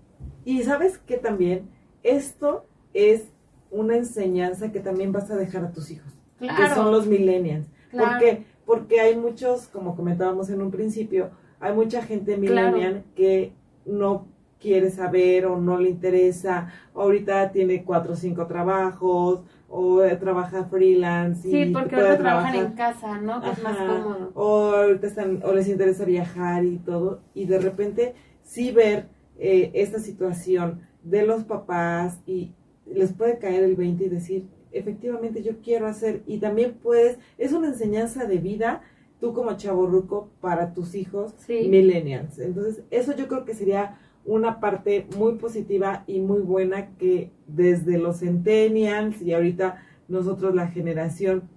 Y 0.45 0.63
sabes 0.63 0.97
que 0.97 1.17
también 1.17 1.69
esto 2.03 2.65
es 2.93 3.23
una 3.69 3.95
enseñanza 3.95 4.71
que 4.71 4.79
también 4.79 5.11
vas 5.11 5.31
a 5.31 5.35
dejar 5.35 5.63
a 5.63 5.71
tus 5.71 5.91
hijos, 5.91 6.11
claro. 6.37 6.63
que 6.63 6.75
son 6.75 6.91
los 6.91 7.07
millennials. 7.07 7.67
¿Por 7.91 8.17
qué? 8.19 8.45
Porque 8.65 8.99
hay 8.99 9.15
muchos, 9.15 9.67
como 9.67 9.95
comentábamos 9.95 10.49
en 10.49 10.61
un 10.61 10.71
principio, 10.71 11.31
hay 11.59 11.73
mucha 11.73 12.01
gente 12.01 12.37
millennial 12.37 13.03
que 13.15 13.53
no 13.85 14.27
quiere 14.59 14.91
saber 14.91 15.45
o 15.47 15.57
no 15.57 15.79
le 15.79 15.89
interesa, 15.89 16.71
ahorita 16.93 17.51
tiene 17.51 17.83
cuatro 17.83 18.13
o 18.13 18.15
cinco 18.15 18.45
trabajos, 18.45 19.43
o 19.67 20.01
trabaja 20.19 20.65
freelance. 20.65 21.49
Sí, 21.49 21.57
y 21.57 21.71
porque 21.71 21.95
ahora 21.95 22.17
trabajan 22.17 22.55
en 22.55 22.71
casa, 22.73 23.19
¿no? 23.19 23.41
Que 23.41 23.51
es 23.51 23.63
más 23.63 23.77
cómodo. 23.77 24.31
O, 24.35 24.75
ahorita 24.75 25.07
están, 25.07 25.41
o 25.43 25.53
les 25.53 25.67
interesa 25.67 26.05
viajar 26.05 26.65
y 26.65 26.77
todo, 26.77 27.21
y 27.33 27.45
de 27.45 27.59
repente 27.59 28.15
sí 28.43 28.71
ver 28.71 29.07
eh, 29.43 29.71
esta 29.73 29.97
situación 29.99 30.81
de 31.03 31.25
los 31.25 31.43
papás 31.45 32.19
y 32.27 32.51
les 32.85 33.11
puede 33.11 33.39
caer 33.39 33.63
el 33.63 33.75
20 33.75 34.05
y 34.05 34.09
decir, 34.09 34.45
efectivamente 34.71 35.41
yo 35.41 35.53
quiero 35.63 35.87
hacer, 35.87 36.21
y 36.27 36.37
también 36.37 36.75
puedes, 36.81 37.17
es 37.39 37.51
una 37.51 37.69
enseñanza 37.69 38.25
de 38.25 38.37
vida, 38.37 38.83
tú 39.19 39.33
como 39.33 39.57
chaborruco, 39.57 40.29
para 40.41 40.73
tus 40.75 40.93
hijos 40.93 41.33
Sí. 41.39 41.67
millennials. 41.69 42.37
Entonces, 42.37 42.83
eso 42.91 43.15
yo 43.15 43.27
creo 43.27 43.43
que 43.43 43.55
sería 43.55 43.97
una 44.25 44.59
parte 44.59 45.07
muy 45.17 45.33
positiva 45.35 46.03
y 46.05 46.19
muy 46.19 46.41
buena 46.41 46.95
que 46.97 47.31
desde 47.47 47.97
los 47.97 48.19
centennials 48.19 49.21
y 49.23 49.33
ahorita 49.33 49.81
nosotros 50.07 50.53
la 50.53 50.67
generación 50.67 51.49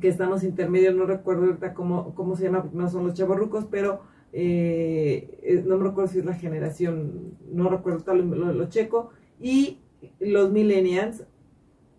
que 0.00 0.08
estamos 0.08 0.44
intermedios, 0.44 0.94
no 0.94 1.04
recuerdo 1.04 1.44
ahorita 1.44 1.74
cómo, 1.74 2.14
cómo 2.14 2.36
se 2.36 2.44
llama, 2.44 2.62
porque 2.62 2.78
no 2.78 2.88
son 2.88 3.06
los 3.06 3.14
chavorrucos, 3.14 3.66
pero 3.70 4.00
eh, 4.38 5.38
eh, 5.42 5.64
no 5.66 5.78
me 5.78 5.84
recuerdo 5.84 6.12
si 6.12 6.18
es 6.18 6.26
la 6.26 6.34
generación, 6.34 7.38
no 7.50 7.70
recuerdo, 7.70 8.00
tal, 8.04 8.28
lo, 8.28 8.52
lo 8.52 8.68
checo, 8.68 9.08
y 9.40 9.78
los 10.20 10.50
millennials 10.52 11.24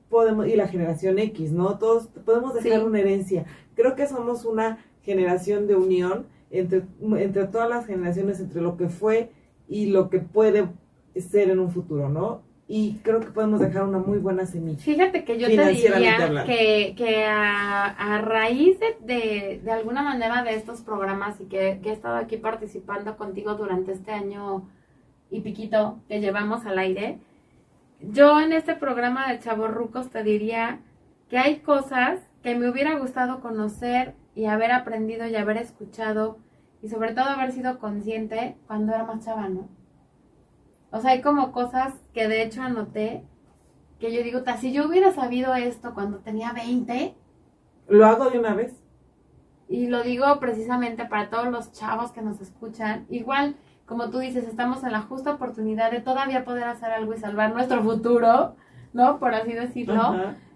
podemos, 0.08 0.48
y 0.48 0.56
la 0.56 0.68
generación 0.68 1.18
X, 1.18 1.52
¿no? 1.52 1.80
Todos 1.80 2.08
podemos 2.26 2.54
dejar 2.54 2.82
Sí. 2.82 2.86
una 2.86 3.00
herencia. 3.00 3.46
Creo 3.76 3.96
que 3.96 4.06
somos 4.08 4.46
una 4.46 4.78
generación 5.02 5.66
de 5.66 5.76
unión 5.76 6.28
entre, 6.52 6.84
entre 7.18 7.46
todas 7.48 7.70
las 7.70 7.88
generaciones, 7.88 8.40
entre 8.40 8.62
lo 8.62 8.78
que 8.78 8.90
fue 8.90 9.32
y 9.68 9.88
lo 9.88 10.10
que 10.12 10.20
puede 10.20 10.68
ser 11.16 11.50
en 11.50 11.58
un 11.60 11.72
futuro, 11.72 12.08
¿no? 12.08 12.44
Y 12.70 13.00
creo 13.02 13.22
que 13.22 13.28
podemos 13.28 13.62
dejar 13.62 13.84
una 13.84 14.00
muy 14.00 14.18
buena 14.18 14.46
semilla. 14.46 14.80
Fíjate 14.80 15.24
que 15.24 15.40
yo 15.40 15.48
te 15.48 15.70
diría 15.70 16.44
que, 16.46 16.96
que 16.98 17.24
a, 17.26 17.86
a 17.86 18.22
raíz 18.22 18.78
de, 18.80 18.98
de, 19.02 19.62
de 19.64 19.72
alguna 19.72 20.02
manera 20.02 20.44
de 20.44 20.56
estos 20.56 20.82
programas 20.82 21.40
y 21.40 21.46
que, 21.46 21.80
que 21.82 21.90
he 21.90 21.94
estado 21.94 22.18
aquí 22.18 22.36
participando 22.36 23.16
contigo 23.16 23.56
durante 23.56 23.94
este 23.94 24.12
año 24.12 24.68
y 25.32 25.40
piquito 25.40 26.00
que 26.10 26.20
llevamos 26.20 26.66
al 26.66 26.78
aire, 26.78 27.20
yo 28.02 28.40
en 28.42 28.52
este 28.52 28.76
programa 28.76 29.32
de 29.32 29.40
Chavos 29.40 29.74
Rucos 29.74 30.10
te 30.10 30.24
diría 30.24 30.82
que 31.30 31.38
hay 31.38 31.60
cosas 31.60 32.20
que 32.44 32.56
me 32.56 32.70
hubiera 32.70 32.98
gustado 33.00 33.40
conocer 33.40 34.14
y 34.36 34.46
haber 34.46 34.72
aprendido 34.72 35.26
y 35.26 35.36
haber 35.36 35.58
escuchado 35.58 36.38
y 36.82 36.90
sobre 36.90 37.14
todo 37.14 37.26
haber 37.26 37.52
sido 37.54 37.80
consciente 37.80 38.56
cuando 38.68 38.94
era 38.94 39.04
más 39.06 39.26
chava, 39.26 39.50
¿no? 39.50 39.68
O 40.92 41.00
sea, 41.02 41.12
hay 41.12 41.22
como 41.22 41.52
cosas 41.52 41.94
que 42.14 42.28
de 42.28 42.44
hecho 42.44 42.62
anoté 42.62 43.24
que 44.00 44.14
yo 44.14 44.24
digo, 44.24 44.44
"Ta, 44.44 44.58
si 44.58 44.72
yo 44.72 44.88
hubiera 44.88 45.12
sabido 45.12 45.54
esto 45.56 45.94
cuando 45.94 46.20
tenía 46.20 46.54
20, 46.54 47.16
Lo 47.88 48.06
hago 48.06 48.30
de 48.30 48.40
una 48.40 48.54
vez. 48.54 48.74
y 49.70 49.88
lo 49.88 50.04
digo 50.04 50.40
precisamente 50.40 51.06
para 51.06 51.30
todos 51.30 51.48
los 51.48 51.72
chavos 51.72 52.12
que 52.12 52.22
nos 52.22 52.40
escuchan, 52.42 53.06
igual, 53.10 53.56
como 53.86 54.10
tú 54.10 54.20
dices, 54.20 54.48
estamos 54.48 54.84
en 54.84 54.92
la 54.92 55.02
justa 55.02 55.34
oportunidad 55.34 55.92
de 55.92 56.00
todavía 56.02 56.46
poder 56.46 56.66
hacer 56.66 56.92
algo 56.92 57.14
y 57.14 57.18
salvar 57.18 57.54
nuestro 57.54 57.82
futuro, 57.84 58.56
¿no? 58.94 59.18
Por 59.20 59.34
así 59.34 59.54
decirlo. 59.54 59.96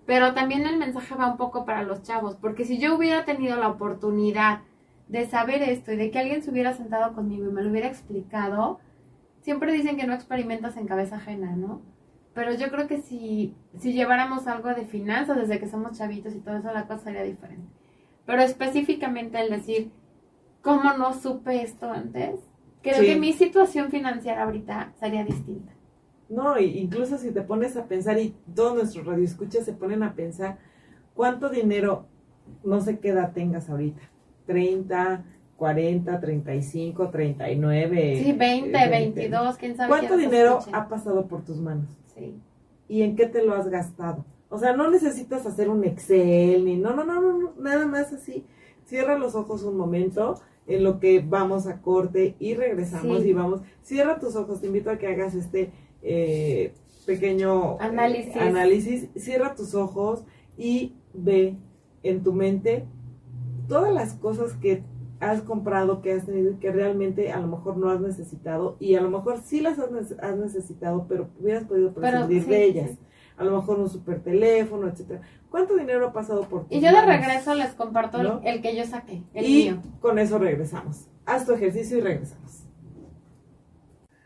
Pero 0.06 0.34
también 0.34 0.66
el 0.66 0.78
mensaje 0.78 1.16
va 1.16 1.28
un 1.32 1.38
poco 1.38 1.64
para 1.66 1.84
los 1.84 2.04
chavos, 2.04 2.36
porque 2.36 2.66
si 2.66 2.78
yo 2.80 2.96
hubiera 2.96 3.24
tenido 3.26 3.56
la 3.58 3.70
oportunidad 3.70 4.60
de 5.08 5.26
saber 5.28 5.62
esto 5.62 5.92
y 5.92 5.96
de 5.98 6.10
que 6.12 6.20
alguien 6.20 6.42
se 6.42 6.52
hubiera 6.52 6.74
sentado 6.74 7.14
conmigo 7.14 7.46
y 7.50 7.52
me 7.52 7.64
lo 7.64 7.70
hubiera 7.70 7.88
explicado, 7.88 8.80
siempre 9.42 9.74
dicen 9.74 9.98
que 9.98 10.08
no 10.08 10.14
experimentas 10.14 10.78
en 10.78 10.88
cabeza 10.88 11.18
ajena, 11.18 11.56
¿no? 11.56 11.82
Pero 12.34 12.54
yo 12.54 12.70
creo 12.70 12.88
que 12.88 13.02
si, 13.02 13.56
si 13.78 13.94
lleváramos 13.94 14.48
algo 14.48 14.70
de 14.70 14.86
finanzas 14.86 15.38
desde 15.38 15.60
que 15.60 15.68
somos 15.68 15.98
chavitos 15.98 16.34
y 16.34 16.40
todo 16.40 16.58
eso, 16.58 16.72
la 16.72 16.88
cosa 16.88 17.06
sería 17.06 17.24
diferente. 17.24 17.68
Pero 18.26 18.42
específicamente 18.42 19.40
el 19.42 19.50
decir, 19.50 19.92
¿cómo 20.62 20.94
no 20.94 21.14
supe 21.14 21.62
esto 21.62 21.92
antes? 21.92 22.40
Creo 22.82 23.00
Sí. 23.00 23.06
que 23.06 23.16
mi 23.20 23.34
situación 23.34 23.90
financiera 23.92 24.44
ahorita 24.44 24.94
sería 25.00 25.24
distinta. 25.26 25.74
No, 26.30 26.58
incluso 26.58 27.18
si 27.18 27.32
te 27.32 27.42
pones 27.42 27.76
a 27.76 27.86
pensar 27.86 28.18
y 28.18 28.34
todos 28.56 28.76
nuestros 28.76 29.06
radioescuchas 29.06 29.66
se 29.66 29.74
ponen 29.74 30.02
a 30.02 30.14
pensar 30.14 30.58
cuánto 31.14 31.50
dinero, 31.50 32.06
no 32.64 32.80
sé 32.80 33.00
qué 33.00 33.10
edad 33.10 33.34
tengas 33.34 33.70
ahorita, 33.70 34.02
30, 34.46 35.26
40, 35.62 36.20
35, 36.20 37.10
39. 37.12 38.24
Sí, 38.24 38.34
20, 38.34 38.76
eh, 38.84 38.90
22, 38.90 39.58
quién 39.58 39.78
sabe. 39.78 39.90
¿Cuánto 39.90 40.18
dinero 40.18 40.58
escuche. 40.58 40.76
ha 40.76 40.90
pasado 40.90 41.28
por 41.28 41.44
tus 41.44 41.58
manos? 41.58 41.86
Sí. 42.16 42.34
¿Y 42.88 43.04
en 43.04 43.16
qué 43.16 43.28
te 43.28 43.44
lo 43.44 43.54
has 43.54 43.70
gastado? 43.70 44.26
O 44.50 44.58
sea, 44.58 44.76
no 44.76 44.90
necesitas 44.90 45.46
hacer 45.46 45.70
un 45.70 45.84
Excel 45.84 46.66
ni 46.66 46.78
no, 46.78 46.96
no, 46.96 47.04
no, 47.04 47.22
no, 47.22 47.38
no, 47.38 47.54
nada 47.60 47.86
más 47.86 48.12
así. 48.12 48.44
Cierra 48.86 49.20
los 49.20 49.36
ojos 49.36 49.62
un 49.62 49.78
momento 49.78 50.42
en 50.66 50.84
lo 50.84 51.00
que 51.00 51.20
vamos 51.20 51.68
a 51.68 51.80
corte 51.80 52.36
y 52.40 52.56
regresamos 52.56 53.22
Sí. 53.22 53.30
y 53.30 53.34
vamos. 53.34 53.62
Cierra 53.84 54.18
tus 54.18 54.36
ojos, 54.36 54.62
te 54.62 54.66
invito 54.66 54.90
a 54.90 54.98
que 54.98 55.06
hagas 55.06 55.36
este 55.36 55.70
eh, 56.02 56.74
pequeño 57.06 57.74
eh, 57.74 57.78
Análisis. 57.82 58.36
análisis. 58.36 59.10
Cierra 59.16 59.54
tus 59.54 59.76
ojos 59.76 60.24
y 60.58 60.94
ve 61.14 61.56
en 62.02 62.24
tu 62.24 62.34
mente 62.34 62.88
todas 63.68 63.94
las 63.94 64.16
cosas 64.16 64.54
que 64.54 64.82
has 65.22 65.42
comprado, 65.42 66.02
que 66.02 66.12
has 66.14 66.26
tenido, 66.26 66.52
y 66.52 66.56
que 66.56 66.72
realmente 66.72 67.32
a 67.32 67.40
lo 67.40 67.48
mejor 67.48 67.78
no 67.78 67.90
has 67.90 68.02
necesitado 68.02 68.76
y 68.80 68.96
a 68.96 69.02
lo 69.02 69.10
mejor 69.10 69.40
sí 69.44 69.62
las 69.62 69.80
has, 69.80 69.90
nece- 69.92 70.20
has 70.20 70.36
necesitado, 70.36 71.06
pero 71.08 71.30
hubieras 71.40 71.64
podido 71.66 71.94
prescindir 71.94 72.44
sí, 72.44 72.50
de 72.50 72.64
ellas. 72.66 72.90
sí. 72.92 73.00
A 73.38 73.44
lo 73.44 73.56
mejor 73.58 73.80
un 73.80 73.90
super 73.90 74.22
teléfono, 74.22 74.88
etcétera. 74.88 75.22
¿Cuánto 75.50 75.76
dinero 75.76 76.08
ha 76.08 76.14
pasado 76.14 76.42
por 76.50 76.66
tus 76.68 76.78
Y 76.78 76.82
yo 76.82 76.92
de 76.92 77.02
regreso 77.06 77.56
les 77.56 77.74
comparto 77.74 78.20
el- 78.20 78.28
¿No? 78.28 78.42
el, 78.44 78.62
que 78.62 78.76
yo 78.76 78.84
saqué, 78.86 79.24
el 79.34 79.46
y 79.46 79.64
mío. 79.72 79.82
con 80.00 80.20
eso 80.20 80.38
regresamos. 80.38 81.08
Haz 81.26 81.46
tu 81.46 81.54
ejercicio 81.54 81.98
y 81.98 82.02
regresamos. 82.02 82.66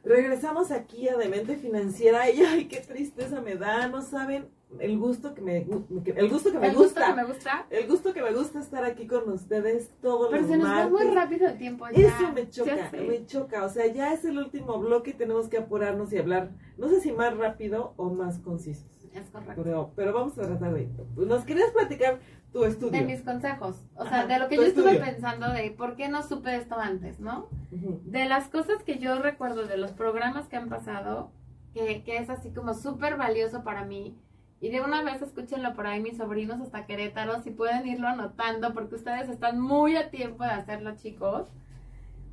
Regresamos 0.03 0.71
aquí 0.71 1.07
a 1.09 1.17
Demente 1.17 1.55
Financiera 1.55 2.29
y 2.29 2.39
ay, 2.41 2.65
qué 2.65 2.77
tristeza 2.77 3.41
me 3.41 3.55
da, 3.55 3.87
no 3.87 4.01
saben 4.01 4.47
el 4.79 4.97
gusto 4.97 5.33
que 5.33 5.41
me 5.41 5.57
el 5.57 5.65
gusto 5.67 6.01
que 6.03 6.13
me 6.59 6.67
el 6.67 6.73
gusto 6.75 6.99
gusta. 6.99 7.05
que 7.07 7.13
me 7.13 7.23
gusta. 7.23 7.65
El 7.69 7.87
gusto 7.87 8.13
que 8.13 8.21
me 8.21 8.33
gusta 8.33 8.59
estar 8.59 8.83
aquí 8.83 9.07
con 9.07 9.29
ustedes 9.29 9.93
todos 10.01 10.29
Pero 10.29 10.41
los 10.41 10.51
se 10.51 10.57
nos 10.57 10.67
va 10.69 10.87
muy 10.89 11.05
martes. 11.05 11.15
rápido 11.15 11.47
el 11.47 11.57
tiempo 11.57 11.85
ya. 11.89 12.07
Eso 12.07 12.31
me 12.33 12.49
choca, 12.49 12.91
me 12.91 13.25
choca. 13.25 13.63
O 13.65 13.69
sea, 13.69 13.87
ya 13.87 14.13
es 14.13 14.25
el 14.25 14.37
último 14.37 14.79
bloque 14.79 15.11
y 15.11 15.13
tenemos 15.13 15.47
que 15.47 15.57
apurarnos 15.57 16.11
y 16.13 16.17
hablar, 16.17 16.51
no 16.77 16.89
sé 16.89 16.99
si 16.99 17.11
más 17.11 17.35
rápido 17.37 17.93
o 17.97 18.09
más 18.09 18.39
concisos. 18.39 18.85
Es 19.13 19.29
correcto. 19.29 19.61
Pero, 19.63 19.91
pero 19.95 20.11
vamos 20.13 20.37
a 20.37 20.41
tratar 20.41 20.73
de... 20.73 20.89
Nos 21.15 21.45
querías 21.45 21.71
platicar 21.71 22.19
tu 22.51 22.65
estudio. 22.65 22.99
De 22.99 23.05
mis 23.05 23.21
consejos. 23.21 23.77
O 23.95 24.03
sea, 24.03 24.19
Ajá, 24.23 24.27
de 24.27 24.39
lo 24.39 24.49
que 24.49 24.57
yo 24.57 24.63
estuve 24.63 24.95
pensando 24.99 25.49
de 25.53 25.71
por 25.71 25.95
qué 25.95 26.09
no 26.09 26.21
supe 26.21 26.53
esto 26.57 26.75
antes, 26.77 27.21
¿no? 27.21 27.47
De 27.71 28.25
las 28.25 28.49
cosas 28.49 28.83
que 28.83 28.97
yo 28.99 29.17
recuerdo 29.19 29.67
de 29.67 29.77
los 29.77 29.91
programas 29.93 30.49
que 30.49 30.57
han 30.57 30.67
pasado, 30.67 31.31
que, 31.73 32.03
que 32.03 32.17
es 32.17 32.29
así 32.29 32.49
como 32.51 32.73
súper 32.73 33.15
valioso 33.15 33.63
para 33.63 33.85
mí. 33.85 34.17
Y 34.61 34.69
de 34.69 34.81
una 34.81 35.03
vez 35.03 35.21
escúchenlo 35.21 35.73
por 35.73 35.85
ahí 35.85 36.01
mis 36.01 36.17
sobrinos 36.17 36.61
hasta 36.61 36.85
Querétaro, 36.85 37.41
si 37.41 37.51
pueden 37.51 37.85
irlo 37.87 38.07
anotando, 38.07 38.73
porque 38.73 38.95
ustedes 38.95 39.29
están 39.29 39.59
muy 39.59 39.95
a 39.97 40.09
tiempo 40.09 40.43
de 40.43 40.51
hacerlo, 40.51 40.95
chicos. 40.95 41.49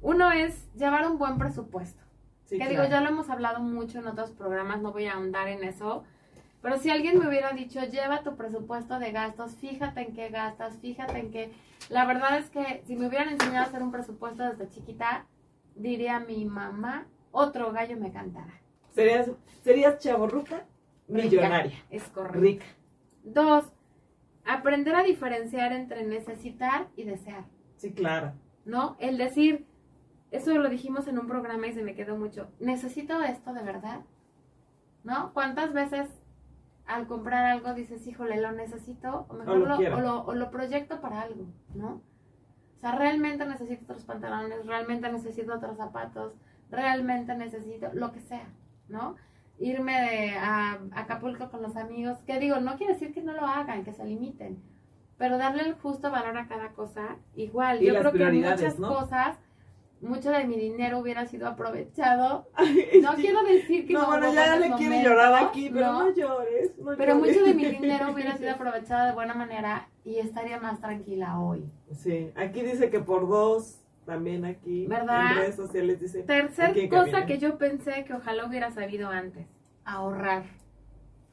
Uno 0.01 0.31
es 0.31 0.73
llevar 0.75 1.09
un 1.11 1.19
buen 1.19 1.39
presupuesto. 1.39 2.03
Sí, 2.45 2.59
que 2.59 2.65
claro. 2.65 2.71
digo, 2.71 2.85
ya 2.91 3.01
lo 3.01 3.09
hemos 3.09 3.31
hablado 3.31 3.61
mucho 3.61 3.99
en 3.99 4.07
otros 4.07 4.31
programas, 4.31 4.81
no 4.81 4.93
voy 4.93 5.07
a 5.07 5.15
ahondar 5.15 5.49
en 5.49 5.65
eso. 5.65 6.05
Pero 6.63 6.79
si 6.79 6.91
alguien 6.91 7.19
me 7.19 7.27
hubiera 7.27 7.53
dicho, 7.53 7.81
lleva 7.85 8.23
tu 8.23 8.37
presupuesto 8.37 8.99
de 9.01 9.11
gastos, 9.11 9.57
fíjate 9.57 10.01
en 10.03 10.15
qué 10.15 10.29
gastas, 10.29 10.79
fíjate 10.79 11.19
en 11.19 11.31
qué... 11.33 11.53
La 11.89 12.05
verdad 12.05 12.39
es 12.39 12.51
que 12.51 12.83
si 12.87 12.95
me 12.95 13.09
hubieran 13.09 13.31
enseñado 13.31 13.65
a 13.65 13.69
hacer 13.69 13.83
un 13.83 13.91
presupuesto 13.91 14.45
desde 14.45 14.69
chiquita, 14.69 15.27
diría 15.75 16.21
mi 16.21 16.45
mamá, 16.45 17.07
otro 17.33 17.73
gallo 17.73 17.97
me 17.97 18.13
cantará. 18.13 18.61
Serías, 18.93 19.31
serías 19.65 19.99
chavorruca, 19.99 20.65
millonaria, 21.13 21.71
Rica, 21.73 21.87
Es 21.91 22.05
correcto. 22.09 22.41
rica. 22.41 22.67
Dos, 23.25 23.73
aprender 24.45 24.95
a 24.95 25.03
diferenciar 25.03 25.73
entre 25.73 26.05
necesitar 26.07 26.89
y 26.97 27.05
desear. 27.05 27.45
Sí, 27.77 27.93
claro. 27.93 28.33
¿no? 28.65 28.97
El 29.01 29.19
decir, 29.19 29.67
eso 30.31 30.53
lo 30.57 30.69
dijimos 30.69 31.09
en 31.09 31.19
un 31.19 31.27
programa 31.27 31.67
y 31.67 31.73
se 31.73 31.83
me 31.83 31.95
quedó 31.95 32.17
mucho, 32.17 32.49
necesito 32.61 33.21
esto 33.23 33.53
de 33.53 33.63
verdad, 33.63 34.01
¿no? 35.05 35.33
¿Cuántas 35.35 35.73
veces 35.73 36.09
al 36.87 37.07
comprar 37.07 37.45
algo 37.45 37.75
dices, 37.75 38.07
híjole, 38.07 38.41
lo 38.41 38.53
necesito, 38.53 39.27
o 39.29 39.35
mejor 39.35 39.55
O 39.57 39.59
lo 39.59 39.67
lo, 39.67 39.77
quiero. 39.77 39.97
o 39.97 40.01
lo, 40.01 40.25
o 40.25 40.35
lo 40.35 40.51
proyecto 40.51 41.01
para 41.01 41.23
algo, 41.23 41.47
¿no? 41.75 42.01
O 42.77 42.79
sea, 42.79 42.93
realmente 42.97 43.45
necesito 43.47 43.85
otros 43.85 44.05
pantalones, 44.05 44.67
realmente 44.67 45.11
necesito 45.11 45.55
otros 45.55 45.77
zapatos, 45.77 46.35
realmente 46.71 47.35
necesito 47.37 47.89
lo 47.93 48.13
que 48.13 48.21
sea, 48.21 48.49
¿no? 48.89 49.15
Irme 49.59 49.93
de, 50.01 50.31
a 50.37 50.79
Acapulco 50.93 51.51
con 51.51 51.63
los 51.63 51.77
amigos, 51.77 52.19
que 52.27 52.39
digo, 52.39 52.59
no 52.61 52.77
quiere 52.77 52.95
decir 52.95 53.13
que 53.15 53.23
no 53.23 53.33
lo 53.33 53.47
hagan, 53.47 53.85
que 53.85 53.93
se 53.93 54.05
limiten, 54.05 54.61
pero 55.19 55.39
darle 55.39 55.63
el 55.63 55.75
justo 55.75 56.11
valor 56.11 56.37
a 56.37 56.49
cada 56.49 56.71
cosa, 56.71 57.17
igual. 57.37 57.83
Y 57.83 57.87
Yo 57.87 57.99
creo 57.99 58.13
que 58.13 58.33
muchas 58.33 58.79
¿no? 58.79 58.89
cosas 58.89 59.39
mucho 60.03 60.31
de 60.31 60.45
mi 60.45 60.57
dinero 60.57 60.99
hubiera 60.99 61.27
sido 61.27 61.47
aprovechado. 61.49 62.49
No 63.03 63.15
sí. 63.15 63.23
quiero 63.23 63.43
decir 63.45 63.87
que 63.87 63.93
No, 63.93 64.01
no. 64.03 64.07
bueno, 64.09 64.35
ya 64.35 64.57
le 64.57 64.73
quiere 64.73 65.03
llorar 65.03 65.33
aquí, 65.45 65.71
pero 65.73 65.93
¿no? 65.93 66.05
no, 66.07 66.15
llores. 66.15 66.77
no 66.79 66.97
Pero 66.97 67.15
llores. 67.19 67.37
mucho 67.37 67.45
de 67.47 67.55
mi 67.55 67.65
dinero 67.67 68.13
hubiera 68.13 68.37
sido 68.37 68.51
aprovechado 68.53 69.07
de 69.07 69.13
buena 69.13 69.35
manera 69.35 69.89
y 70.05 70.19
estaría 70.19 70.59
más 70.59 70.81
tranquila 70.81 71.39
hoy. 71.39 71.65
Sí, 71.93 72.33
aquí 72.35 72.63
dice 72.63 72.91
que 72.91 72.99
por 72.99 73.29
dos, 73.29 73.81
también 74.05 74.45
aquí 74.45 74.87
¿Verdad? 74.87 75.33
en 75.33 75.39
redes 75.39 75.57
sociales 75.57 76.01
dice. 76.01 76.23
Tercer 76.23 76.89
cosa 76.89 77.27
que 77.27 77.39
yo 77.39 77.59
pensé 77.59 78.05
que 78.05 78.15
ojalá 78.15 78.47
hubiera 78.47 78.71
sabido 78.71 79.09
antes, 79.09 79.47
ahorrar. 79.85 80.45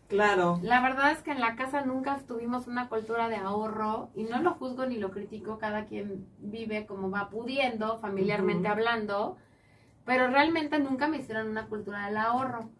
Claro, 0.07 0.59
La 0.63 0.81
verdad 0.81 1.11
es 1.11 1.21
que 1.21 1.29
en 1.29 1.39
la 1.39 1.55
casa 1.55 1.85
nunca 1.85 2.17
tuvimos 2.27 2.65
una 2.65 2.89
cultura 2.89 3.29
de 3.29 3.35
ahorro 3.35 4.09
y 4.15 4.23
no 4.23 4.41
lo 4.41 4.55
juzgo 4.55 4.87
ni 4.87 4.97
lo 4.97 5.11
critico, 5.11 5.59
cada 5.59 5.85
quien 5.85 6.25
vive 6.39 6.87
como 6.87 7.11
va 7.11 7.29
pudiendo, 7.29 7.99
familiarmente 7.99 8.67
hablando, 8.67 9.37
pero 10.05 10.27
realmente 10.27 10.79
nunca 10.79 11.07
me 11.07 11.17
hicieron 11.17 11.47
una 11.47 11.67
cultura 11.67 12.07
del 12.07 12.17
ahorro. 12.17 12.71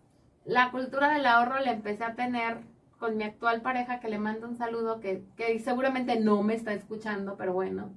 La 0.44 0.72
cultura 0.72 1.14
del 1.14 1.28
ahorro 1.28 1.60
la 1.60 1.72
empecé 1.72 2.04
a 2.04 2.16
tener 2.16 2.62
con 2.98 3.16
mi 3.16 3.24
actual 3.24 3.62
pareja, 3.62 4.00
que 4.00 4.10
le 4.10 4.18
mando 4.18 4.48
un 4.48 4.56
saludo, 4.56 5.00
que, 5.00 5.24
que 5.38 5.60
seguramente 5.60 6.20
no 6.20 6.42
me 6.42 6.56
está 6.56 6.74
escuchando, 6.74 7.36
pero 7.38 7.54
bueno, 7.54 7.92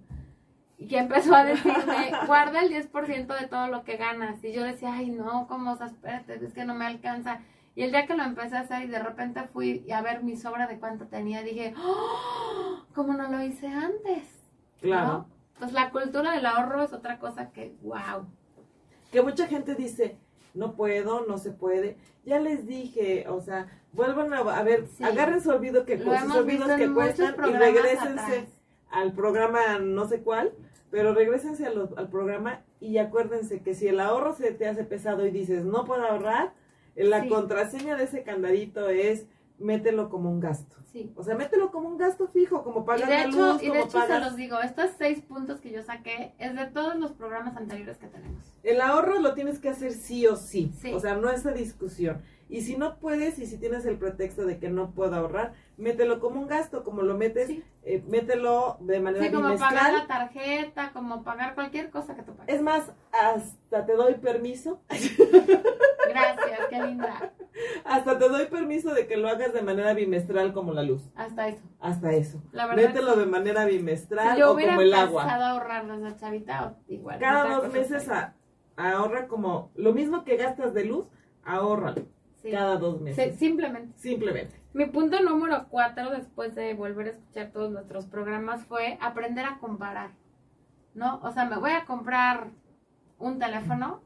y 0.88 0.94
empezó 0.96 1.34
a 1.34 1.44
decirme, 1.44 2.10
guarda 2.26 2.60
el 2.60 2.70
10% 2.70 3.38
de 3.40 3.46
todo 3.46 3.66
lo 3.68 3.84
que 3.84 3.96
ganas. 3.96 4.42
Y 4.44 4.52
yo 4.52 4.62
decía, 4.62 4.92
ay, 4.94 5.10
no, 5.10 5.46
¿cómo? 5.48 5.72
O 5.72 5.76
sea, 5.76 5.86
espérate, 5.86 6.44
es 6.44 6.52
que 6.52 6.64
no 6.64 6.74
me 6.74 6.86
alcanza. 6.86 7.40
Y 7.74 7.82
el 7.84 7.90
día 7.90 8.06
que 8.06 8.14
lo 8.14 8.22
empecé 8.22 8.56
a 8.56 8.60
hacer 8.60 8.82
y 8.82 8.86
de 8.88 8.98
repente 8.98 9.42
fui 9.52 9.90
a 9.90 10.02
ver 10.02 10.22
mi 10.22 10.36
sobra 10.36 10.66
de 10.66 10.78
cuánto 10.78 11.06
tenía, 11.06 11.42
dije, 11.42 11.74
¡Oh! 11.78 12.84
¿cómo 12.94 13.14
no 13.14 13.28
lo 13.28 13.42
hice 13.42 13.66
antes? 13.68 14.24
claro. 14.80 15.06
¿No? 15.06 15.26
Pues 15.58 15.72
la 15.72 15.90
cultura 15.90 16.32
del 16.32 16.44
ahorro 16.44 16.82
es 16.82 16.92
otra 16.92 17.18
cosa 17.18 17.50
que, 17.52 17.74
wow. 17.82 18.26
Que 19.12 19.22
mucha 19.22 19.46
gente 19.46 19.74
dice, 19.76 20.16
no 20.54 20.72
puedo, 20.74 21.24
no 21.26 21.38
se 21.38 21.52
puede. 21.52 21.96
Ya 22.24 22.40
les 22.40 22.66
dije, 22.66 23.26
o 23.28 23.40
sea, 23.40 23.68
vuelvan 23.92 24.32
a, 24.34 24.38
a 24.38 24.62
ver, 24.64 24.88
Sí. 24.88 25.04
agarren 25.04 25.40
su 25.40 25.50
olvido 25.50 25.84
que 25.86 25.98
sus 25.98 26.34
olvidos 26.34 26.68
que 26.72 26.92
cuestan 26.92 27.36
y 27.48 27.52
regresense 27.52 28.20
atrás. 28.38 28.44
al 28.90 29.12
programa 29.12 29.78
no 29.80 30.06
sé 30.06 30.20
cuál, 30.22 30.52
pero 30.92 31.14
regresense 31.14 31.66
al 31.66 32.08
programa 32.10 32.60
y 32.78 32.98
acuérdense 32.98 33.62
que 33.62 33.74
si 33.74 33.88
el 33.88 33.98
ahorro 33.98 34.34
se 34.34 34.52
te 34.52 34.68
hace 34.68 34.84
pesado 34.84 35.26
y 35.26 35.30
dices, 35.30 35.64
no 35.64 35.84
puedo 35.86 36.04
ahorrar, 36.04 36.52
la 36.94 37.22
Sí. 37.22 37.28
contraseña 37.30 37.96
de 37.96 38.04
ese 38.04 38.22
candadito 38.22 38.88
es 38.90 39.26
mételo 39.58 40.10
como 40.10 40.30
un 40.30 40.38
gasto. 40.38 40.76
Sí. 40.92 41.10
O 41.16 41.24
sea, 41.24 41.34
mételo 41.34 41.70
como 41.72 41.88
un 41.88 41.96
gasto 41.96 42.28
fijo, 42.28 42.62
como 42.62 42.84
de 42.84 42.98
la 42.98 43.26
luz, 43.28 43.62
y 43.62 43.66
de 43.66 43.68
como 43.70 43.80
hecho 43.80 43.90
se 43.92 43.98
pagas... 43.98 44.22
los 44.22 44.36
digo, 44.36 44.60
estos 44.60 44.90
seis 44.98 45.22
puntos 45.22 45.60
que 45.60 45.70
yo 45.70 45.82
saqué 45.82 46.34
es 46.38 46.54
de 46.54 46.66
todos 46.66 46.96
los 46.96 47.12
programas 47.12 47.56
anteriores 47.56 47.96
que 47.96 48.08
tenemos. 48.08 48.52
El 48.62 48.78
ahorro 48.82 49.18
lo 49.18 49.32
tienes 49.32 49.58
que 49.58 49.70
hacer 49.70 49.92
sí 49.92 50.26
o 50.26 50.36
sí. 50.36 50.70
Sí. 50.78 50.92
O 50.92 51.00
sea, 51.00 51.14
no 51.16 51.30
es 51.30 51.46
a 51.46 51.52
discusión. 51.52 52.20
Y 52.52 52.60
si 52.60 52.76
no 52.76 52.98
puedes 52.98 53.38
y 53.38 53.46
si 53.46 53.56
tienes 53.58 53.86
el 53.86 53.96
pretexto 53.96 54.44
de 54.44 54.58
que 54.58 54.68
no 54.68 54.90
puedo 54.90 55.16
ahorrar, 55.16 55.54
mételo 55.78 56.20
como 56.20 56.38
un 56.40 56.46
gasto, 56.46 56.84
como 56.84 57.00
lo 57.00 57.16
metes, 57.16 57.46
Sí. 57.48 57.64
eh, 57.82 58.04
mételo 58.06 58.76
de 58.80 59.00
manera 59.00 59.24
Sí, 59.24 59.32
como 59.32 59.46
bimestral. 59.46 59.74
pagar 59.74 59.92
la 59.94 60.06
tarjeta, 60.06 60.90
como 60.92 61.24
pagar 61.24 61.54
cualquier 61.54 61.88
cosa 61.90 62.14
que 62.14 62.22
tú 62.22 62.34
pagues. 62.36 62.54
Es 62.54 62.60
más, 62.60 62.92
hasta 63.10 63.86
te 63.86 63.94
doy 63.94 64.14
permiso, 64.16 64.82
Gracias, 66.08 66.60
qué 66.68 66.82
linda. 66.82 67.32
hasta 67.84 68.18
te 68.18 68.28
doy 68.28 68.46
permiso 68.46 68.92
de 68.92 69.06
que 69.06 69.16
lo 69.16 69.28
hagas 69.28 69.52
de 69.52 69.62
manera 69.62 69.94
bimestral 69.94 70.52
como 70.52 70.72
la 70.72 70.82
luz. 70.82 71.02
Hasta 71.14 71.48
eso. 71.48 71.62
Hasta 71.80 72.12
eso. 72.12 72.42
La 72.52 72.66
verdad. 72.66 72.82
Mételo 72.88 73.16
de 73.16 73.26
manera 73.26 73.64
bimestral 73.64 74.34
si 74.34 74.40
yo 74.40 74.52
o 74.52 74.54
como 74.58 74.80
el 74.80 74.92
agua. 74.94 75.24
a 75.24 75.50
ahorrar 75.52 75.86
desde 75.86 76.16
chavita, 76.16 76.76
igual. 76.88 77.18
Cada 77.18 77.56
dos 77.56 77.72
meses 77.72 78.08
a- 78.08 78.34
ahorra 78.76 79.26
como 79.26 79.70
lo 79.74 79.92
mismo 79.92 80.24
que 80.24 80.36
gastas 80.36 80.74
de 80.74 80.84
luz, 80.84 81.06
ahórralo. 81.44 82.02
Sí. 82.42 82.50
Cada 82.50 82.76
dos 82.76 83.00
meses. 83.00 83.36
simplemente. 83.38 83.96
Simplemente. 83.98 84.60
Mi 84.74 84.86
punto 84.86 85.20
número 85.22 85.66
cuatro, 85.70 86.10
después 86.10 86.54
de 86.54 86.74
volver 86.74 87.06
a 87.06 87.10
escuchar 87.10 87.50
todos 87.52 87.70
nuestros 87.70 88.06
programas, 88.06 88.64
fue 88.66 88.98
aprender 89.00 89.44
a 89.44 89.58
comparar. 89.58 90.10
¿No? 90.94 91.20
O 91.22 91.30
sea, 91.32 91.44
me 91.46 91.56
voy 91.56 91.70
a 91.70 91.84
comprar 91.86 92.48
un 93.18 93.38
teléfono. 93.38 94.00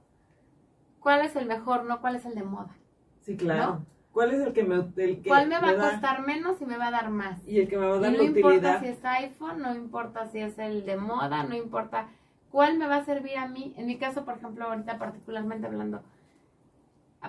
¿Cuál 1.01 1.22
es 1.24 1.34
el 1.37 1.47
mejor? 1.47 1.84
No, 1.84 2.01
¿cuál 2.01 2.16
es 2.16 2.24
el 2.26 2.34
de 2.34 2.43
moda? 2.43 2.76
Sí, 3.22 3.37
claro. 3.37 3.62
¿No? 3.66 3.87
¿Cuál 4.12 4.32
es 4.32 4.41
el 4.41 4.53
que 4.53 4.62
me, 4.64 4.76
el 4.76 5.20
que 5.22 5.28
¿Cuál 5.28 5.49
me 5.49 5.59
va 5.61 5.68
a 5.70 5.74
da- 5.74 5.91
costar 5.91 6.26
menos 6.26 6.61
y 6.61 6.64
me 6.66 6.78
va 6.78 6.87
a 6.87 6.91
dar 6.91 7.11
más? 7.11 7.47
y 7.47 7.61
el 7.61 7.68
que 7.68 7.76
me 7.76 7.87
va 7.87 7.95
a 7.97 7.99
Y 7.99 8.01
dar 8.03 8.12
no 8.12 8.18
la 8.18 8.24
importa 8.24 8.80
si 8.80 8.87
es 8.87 9.05
iPhone, 9.05 9.61
no 9.62 9.74
importa 9.74 10.26
si 10.28 10.39
es 10.39 10.59
el 10.59 10.87
de 10.87 10.97
moda, 10.97 11.43
no 11.45 11.55
importa 11.55 12.09
cuál 12.51 12.78
me 12.78 12.87
va 12.87 12.97
a 12.97 13.05
servir 13.05 13.37
a 13.37 13.47
mí. 13.47 13.74
En 13.76 13.87
mi 13.87 13.99
caso, 13.99 14.24
por 14.24 14.37
ejemplo, 14.39 14.64
ahorita 14.66 14.99
particularmente 14.99 15.66
hablando, 15.66 16.03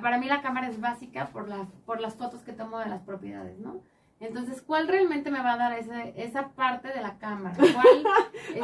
para 0.01 0.17
mí 0.17 0.27
la 0.27 0.41
cámara 0.41 0.67
es 0.67 0.79
básica 0.79 1.27
por 1.27 1.47
las, 1.47 1.67
por 1.85 1.99
las 2.01 2.15
fotos 2.15 2.41
que 2.41 2.53
tomo 2.53 2.79
de 2.79 2.87
las 2.87 3.01
propiedades, 3.01 3.57
¿no? 3.59 3.81
Entonces, 4.19 4.63
¿cuál 4.63 4.87
realmente 4.87 5.29
me 5.29 5.39
va 5.43 5.53
a 5.53 5.57
dar 5.57 5.77
ese, 5.77 6.13
esa 6.17 6.47
parte 6.49 6.87
de 6.87 7.01
la 7.01 7.19
cámara? 7.19 7.55
¿Cuál, 7.55 8.03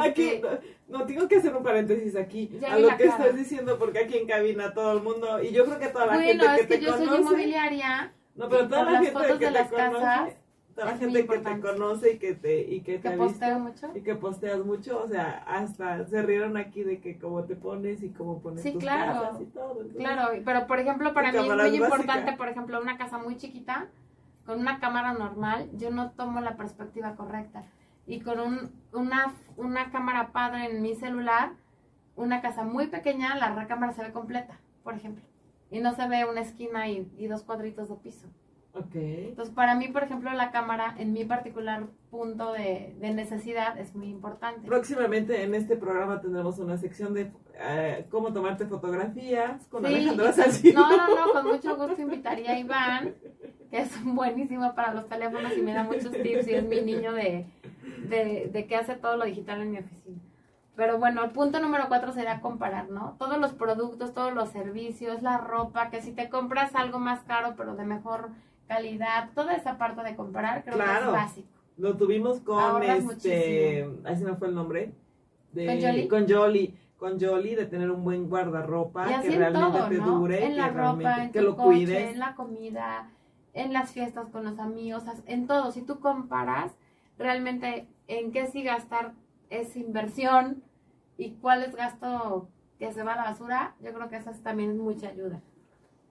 Aquí, 0.00 0.28
este, 0.30 0.48
no, 0.88 0.98
no, 0.98 1.06
tengo 1.06 1.28
que 1.28 1.36
hacer 1.36 1.54
un 1.54 1.62
paréntesis 1.62 2.16
aquí 2.16 2.50
Ya 2.60 2.74
a 2.74 2.78
lo 2.80 2.88
que 2.96 3.06
cara. 3.06 3.10
estás 3.10 3.36
diciendo, 3.36 3.78
porque 3.78 4.00
aquí 4.00 4.18
en 4.18 4.26
cabina 4.26 4.74
todo 4.74 4.92
el 4.98 5.02
mundo, 5.04 5.40
y 5.40 5.52
yo 5.52 5.64
creo 5.64 5.78
que 5.78 5.88
toda 5.88 6.06
la 6.06 6.14
bueno, 6.14 6.26
gente 6.28 6.44
que 6.46 6.60
es 6.60 6.66
que 6.66 6.78
te 6.78 6.80
yo 6.84 6.96
soy 6.96 7.06
conoce, 7.06 7.20
inmobiliaria, 7.22 8.12
no, 8.34 8.48
pero 8.48 8.66
toda 8.68 8.82
la 8.82 8.90
las 8.92 9.02
gente 9.04 9.12
fotos 9.12 9.38
que 9.38 9.44
de 9.44 9.52
te 9.52 9.58
las 9.58 9.68
conoce, 9.70 9.92
casas, 10.00 10.28
toda 10.74 10.92
la 10.92 10.98
gente 10.98 11.26
que 11.26 11.38
te 11.38 11.60
conoce 11.60 12.12
y 12.14 12.18
que 12.18 12.34
te, 12.34 12.60
y 12.62 12.80
que 12.80 12.98
te 12.98 13.10
que 13.10 13.16
posteo 13.16 13.58
mucho. 13.58 13.90
y 13.94 14.00
que 14.00 14.14
posteas 14.16 14.64
mucho, 14.64 15.02
o 15.04 15.08
sea, 15.08 15.44
hasta 15.46 16.04
se 16.06 16.22
rieron 16.22 16.56
aquí 16.56 16.82
de 16.82 17.00
que 17.00 17.18
cómo 17.18 17.44
te 17.44 17.54
pones 17.56 18.02
y 18.02 18.10
cómo 18.10 18.40
pones 18.40 18.62
Sí, 18.62 18.72
tus 18.72 18.82
claro. 18.82 19.38
y 19.40 19.44
todo. 19.46 19.72
entonces, 19.82 19.96
Claro, 19.96 20.42
pero 20.44 20.66
por 20.66 20.78
ejemplo, 20.80 21.14
para 21.14 21.30
mí 21.32 21.38
es 21.38 21.44
muy 21.46 21.56
básica. 21.56 21.76
importante, 21.84 22.32
por 22.32 22.48
ejemplo, 22.48 22.80
una 22.80 22.98
casa 22.98 23.18
muy 23.18 23.36
chiquita, 23.36 23.88
con 24.46 24.58
una 24.60 24.78
cámara 24.80 25.12
normal, 25.14 25.70
yo 25.78 25.90
no 25.90 26.10
tomo 26.10 26.40
la 26.40 26.56
perspectiva 26.56 27.14
correcta. 27.16 27.64
Y 28.06 28.20
con 28.20 28.38
un, 28.40 28.70
una, 28.92 29.32
una 29.56 29.90
cámara 29.90 30.32
padre 30.32 30.66
en 30.70 30.82
mi 30.82 30.94
celular, 30.94 31.52
una 32.16 32.42
casa 32.42 32.62
muy 32.64 32.88
pequeña, 32.88 33.34
la 33.36 33.54
recámara 33.54 33.92
se 33.92 34.02
ve 34.02 34.12
completa, 34.12 34.58
por 34.82 34.94
ejemplo. 34.94 35.24
Y 35.70 35.80
no 35.80 35.94
se 35.94 36.06
ve 36.08 36.24
una 36.26 36.42
esquina 36.42 36.88
y, 36.88 37.10
y 37.16 37.26
dos 37.28 37.42
cuadritos 37.42 37.88
de 37.88 37.94
piso. 37.96 38.26
Ok. 38.76 38.94
Entonces, 38.94 39.54
para 39.54 39.76
mí, 39.76 39.88
por 39.88 40.02
ejemplo, 40.02 40.32
la 40.32 40.50
cámara, 40.50 40.94
en 40.98 41.12
mi 41.12 41.24
particular 41.24 41.84
punto 42.10 42.52
de, 42.52 42.96
de 42.98 43.12
necesidad, 43.12 43.78
es 43.78 43.94
muy 43.94 44.08
importante. 44.08 44.66
Próximamente 44.66 45.44
en 45.44 45.54
este 45.54 45.76
programa 45.76 46.20
tendremos 46.20 46.58
una 46.58 46.76
sección 46.76 47.14
de 47.14 47.30
eh, 47.54 48.06
cómo 48.10 48.32
tomarte 48.32 48.66
fotografías 48.66 49.66
con 49.68 49.86
Sí, 49.86 49.94
Alejandra 49.94 50.32
Salcido. 50.32 50.80
No, 50.80 50.96
no, 50.96 51.26
no, 51.26 51.32
con 51.32 51.46
mucho 51.52 51.76
gusto 51.76 52.02
invitaría 52.02 52.50
a 52.50 52.58
Iván, 52.58 53.14
que 53.70 53.78
es 53.78 54.04
buenísimo 54.04 54.74
para 54.74 54.92
los 54.92 55.08
teléfonos 55.08 55.56
y 55.56 55.62
me 55.62 55.72
da 55.72 55.84
muchos 55.84 56.10
tips 56.10 56.48
y 56.48 56.54
es 56.54 56.64
mi 56.64 56.80
niño 56.80 57.12
de, 57.12 57.46
de, 58.08 58.50
de 58.52 58.66
que 58.66 58.74
hace 58.74 58.96
todo 58.96 59.16
lo 59.16 59.24
digital 59.24 59.62
en 59.62 59.70
mi 59.70 59.78
oficina. 59.78 60.20
Pero 60.74 60.98
bueno, 60.98 61.22
el 61.22 61.30
punto 61.30 61.60
número 61.60 61.84
cuatro 61.86 62.10
sería 62.10 62.40
comparar, 62.40 62.90
¿no? 62.90 63.14
Todos 63.20 63.38
los 63.38 63.52
productos, 63.52 64.12
todos 64.12 64.34
los 64.34 64.48
servicios, 64.48 65.22
la 65.22 65.38
ropa, 65.38 65.90
que 65.90 66.02
si 66.02 66.10
te 66.10 66.28
compras 66.28 66.74
algo 66.74 66.98
más 66.98 67.20
caro 67.22 67.54
pero 67.56 67.76
de 67.76 67.84
mejor 67.84 68.30
calidad, 68.66 69.30
toda 69.34 69.54
esa 69.54 69.76
parte 69.78 70.02
de 70.02 70.16
comparar 70.16 70.64
creo 70.64 70.76
que 70.78 70.82
es 70.84 71.06
básico. 71.06 71.48
Lo 71.76 71.96
tuvimos 71.96 72.40
con 72.40 72.60
Ahorras 72.60 72.98
este, 72.98 73.84
muchísimo. 73.84 74.08
ahí 74.08 74.16
se 74.16 74.24
me 74.24 74.34
fue 74.36 74.48
el 74.48 74.54
nombre. 74.54 74.92
De, 75.52 75.66
¿Con 75.66 75.78
Yoli? 75.78 76.08
Con 76.08 76.26
Yoli, 76.26 76.78
con 76.96 77.18
Yoli, 77.18 77.54
de 77.54 77.66
tener 77.66 77.90
un 77.90 78.04
buen 78.04 78.28
guardarropa 78.28 79.06
que 79.06 79.14
en 79.32 79.38
realmente 79.38 79.78
todo, 79.78 79.88
te 79.88 79.98
¿no? 79.98 80.06
dure, 80.18 80.44
En 80.46 80.56
la 80.56 80.68
que 80.72 80.78
ropa, 80.78 81.24
en 81.24 81.32
que 81.32 81.38
tu 81.40 81.44
lo 81.44 81.56
coche, 81.56 81.66
cuides. 81.66 82.12
en 82.12 82.18
la 82.18 82.34
comida, 82.34 83.10
en 83.52 83.72
las 83.72 83.90
fiestas 83.92 84.28
con 84.30 84.44
los 84.44 84.58
amigos, 84.58 85.04
en 85.26 85.46
todo. 85.46 85.72
Si 85.72 85.82
tú 85.82 86.00
comparas 86.00 86.72
realmente 87.18 87.86
en 88.08 88.32
qué 88.32 88.46
sí 88.46 88.62
gastar 88.62 89.12
esa 89.50 89.78
inversión 89.78 90.62
y 91.18 91.32
cuál 91.34 91.62
es 91.62 91.74
gasto 91.76 92.48
que 92.78 92.92
se 92.92 93.02
va 93.02 93.12
a 93.14 93.16
la 93.16 93.24
basura, 93.24 93.74
yo 93.80 93.92
creo 93.92 94.08
que 94.08 94.16
eso 94.16 94.30
es 94.30 94.42
también 94.42 94.76
mucha 94.78 95.08
ayuda. 95.08 95.40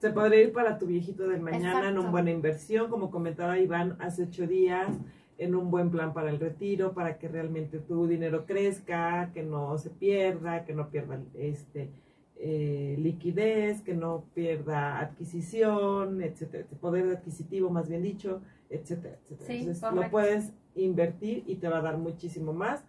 Se 0.04 0.10
podría 0.10 0.42
ir 0.42 0.52
para 0.52 0.78
tu 0.78 0.86
viejito 0.86 1.30
del 1.30 1.40
mañana 1.40 1.70
en 1.70 1.78
Exacto. 1.78 2.02
una 2.02 2.10
buena 2.12 2.32
inversión, 2.32 2.90
como 2.90 3.10
comentaba 3.10 3.58
Iván 3.58 3.96
hace 4.00 4.24
ocho 4.24 4.46
días, 4.46 4.90
en 5.38 5.56
un 5.56 5.72
buen 5.72 5.92
plan 5.92 6.14
para 6.14 6.30
el 6.30 6.42
retiro, 6.42 6.92
para 6.92 7.18
que 7.18 7.30
realmente 7.30 7.80
tu 7.80 8.06
dinero 8.06 8.46
crezca, 8.46 9.32
que 9.34 9.44
no 9.44 9.78
se 9.78 9.92
pierda, 9.92 10.66
que 10.66 10.74
no 10.74 10.90
pierda 10.90 11.22
este 11.36 11.90
eh, 12.36 12.98
liquidez, 13.00 13.82
que 13.82 13.94
no 13.94 14.26
pierda 14.34 15.00
adquisición, 15.00 16.22
etcétera, 16.22 16.66
poder 16.82 17.16
adquisitivo 17.16 17.70
más 17.70 17.88
bien 17.88 18.04
dicho, 18.04 18.42
etcétera, 18.70 19.18
etcétera. 19.24 19.48
Sí, 19.48 19.60
Entonces 19.60 19.94
lo 19.94 20.12
puedes 20.12 20.52
invertir 20.76 21.46
y 21.48 21.56
te 21.56 21.70
va 21.70 21.78
a 21.78 21.82
dar 21.82 21.98
muchísimo 21.98 22.52
más 22.52 22.84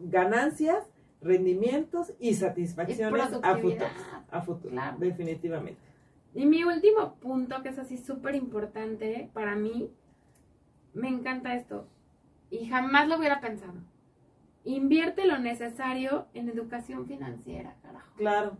ganancias, 0.00 0.84
rendimientos 1.26 2.12
y 2.18 2.30
Y 2.30 2.34
satisfacciones 2.34 3.22
a 3.42 3.56
futuro, 3.56 3.86
a 4.30 4.40
futuro, 4.42 4.70
Claro. 4.70 4.96
definitivamente. 4.98 5.80
Y 6.34 6.46
mi 6.46 6.64
último 6.64 7.14
punto, 7.16 7.62
que 7.62 7.70
es 7.70 7.78
así 7.78 7.96
súper 7.98 8.34
importante 8.34 9.30
para 9.32 9.54
mí, 9.56 9.90
me 10.94 11.08
encanta 11.08 11.54
esto. 11.54 11.86
Y 12.50 12.66
jamás 12.66 13.08
lo 13.08 13.16
hubiera 13.18 13.40
pensado. 13.40 13.74
invierte 14.64 15.26
lo 15.26 15.38
necesario 15.38 16.26
en 16.34 16.48
educación 16.48 17.06
financiera, 17.06 17.76
carajo. 17.82 18.10
Claro. 18.16 18.56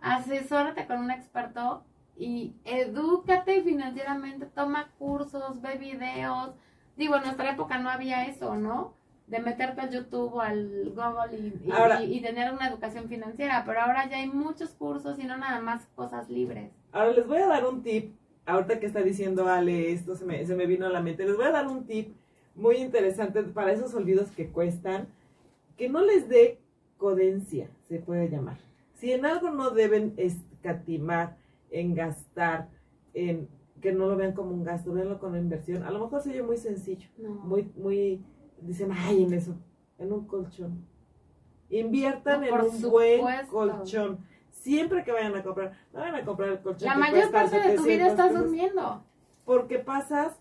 Asesórate 0.00 0.86
con 0.86 0.98
un 1.00 1.10
experto 1.10 1.82
y 2.16 2.54
edúcate 2.64 3.62
financieramente, 3.62 4.46
toma 4.46 4.92
cursos, 5.00 5.60
ve 5.60 5.78
videos. 5.78 6.54
Digo, 6.96 7.16
en 7.16 7.22
nuestra 7.24 7.50
época 7.50 7.78
no 7.78 7.88
había 7.90 8.26
eso, 8.26 8.54
¿no? 8.54 8.94
De 9.32 9.40
meterte 9.40 9.80
al 9.80 9.90
YouTube 9.90 10.34
o 10.34 10.40
al 10.40 10.92
Google 10.94 11.38
y, 11.38 11.68
y- 11.68 11.72
Ahora- 11.72 12.02
y- 12.02 12.18
y 12.18 12.20
tener 12.20 12.52
una 12.52 12.68
educación 12.68 13.08
financiera, 13.08 13.62
pero 13.66 13.80
ahora 13.80 14.08
ya 14.10 14.18
hay 14.18 14.28
muchos 14.28 14.70
cursos 14.74 15.18
y 15.18 15.24
no 15.24 15.38
nada 15.38 15.60
más 15.60 15.86
cosas 15.94 16.28
libres. 16.28 16.70
Ahora 16.92 17.12
les 17.12 17.26
voy 17.26 17.38
a 17.38 17.46
dar 17.46 17.64
un 17.66 17.82
tip. 17.82 18.14
Ahorita 18.44 18.78
que 18.78 18.86
está 18.86 19.00
diciendo 19.00 19.48
Ale, 19.48 19.92
esto 19.92 20.16
se 20.16 20.24
me, 20.26 20.44
se 20.44 20.54
me 20.54 20.66
vino 20.66 20.84
a 20.86 20.90
la 20.90 21.00
mente. 21.00 21.24
Les 21.24 21.36
voy 21.36 21.46
a 21.46 21.50
dar 21.52 21.66
un 21.66 21.86
tip 21.86 22.14
muy 22.54 22.76
interesante 22.76 23.42
para 23.42 23.72
esos 23.72 23.94
olvidos 23.94 24.30
que 24.32 24.48
cuestan. 24.50 25.08
Que 25.78 25.88
no 25.88 26.02
les 26.04 26.28
dé 26.28 26.58
codencia, 26.98 27.70
se 27.88 27.98
puede 28.00 28.28
llamar. 28.28 28.58
Si 28.92 29.12
en 29.12 29.24
algo 29.24 29.50
no 29.50 29.70
deben 29.70 30.12
escatimar, 30.18 31.36
en 31.70 31.94
gastar, 31.94 32.68
en 33.14 33.48
que 33.80 33.92
no 33.92 34.06
lo 34.08 34.16
vean 34.16 34.32
como 34.32 34.50
un 34.52 34.62
gasto, 34.64 34.92
véanlo 34.92 35.18
como 35.18 35.32
una 35.32 35.40
inversión. 35.40 35.82
A 35.84 35.90
lo 35.90 36.00
mejor 36.00 36.20
se 36.20 36.30
oye 36.30 36.42
muy 36.42 36.56
sencillo, 36.58 37.08
No. 37.16 37.30
muy, 37.30 37.70
muy, 37.76 38.20
dicen, 38.66 38.90
ay, 38.92 39.24
en 39.24 39.32
eso, 39.34 39.54
en 39.98 40.12
un 40.12 40.26
colchón. 40.26 40.84
Inviertan 41.70 42.40
No, 42.42 42.46
en 42.46 42.54
un 42.66 42.90
buen 42.90 43.46
colchón. 43.46 44.18
Siempre 44.50 45.02
que 45.04 45.12
vayan 45.12 45.34
a 45.34 45.42
comprar, 45.42 45.72
no 45.92 46.00
vayan 46.00 46.14
a 46.16 46.24
comprar 46.24 46.50
el 46.50 46.60
colchón. 46.60 46.88
La 46.88 46.96
mayor 46.96 47.30
parte 47.30 47.56
de 47.58 47.76
tu 47.76 47.82
vida 47.84 48.04
700 48.04 48.10
estás 48.10 48.28
pesos, 48.28 48.42
durmiendo. 48.44 49.04
Porque 49.44 49.78
pasas, 49.78 50.34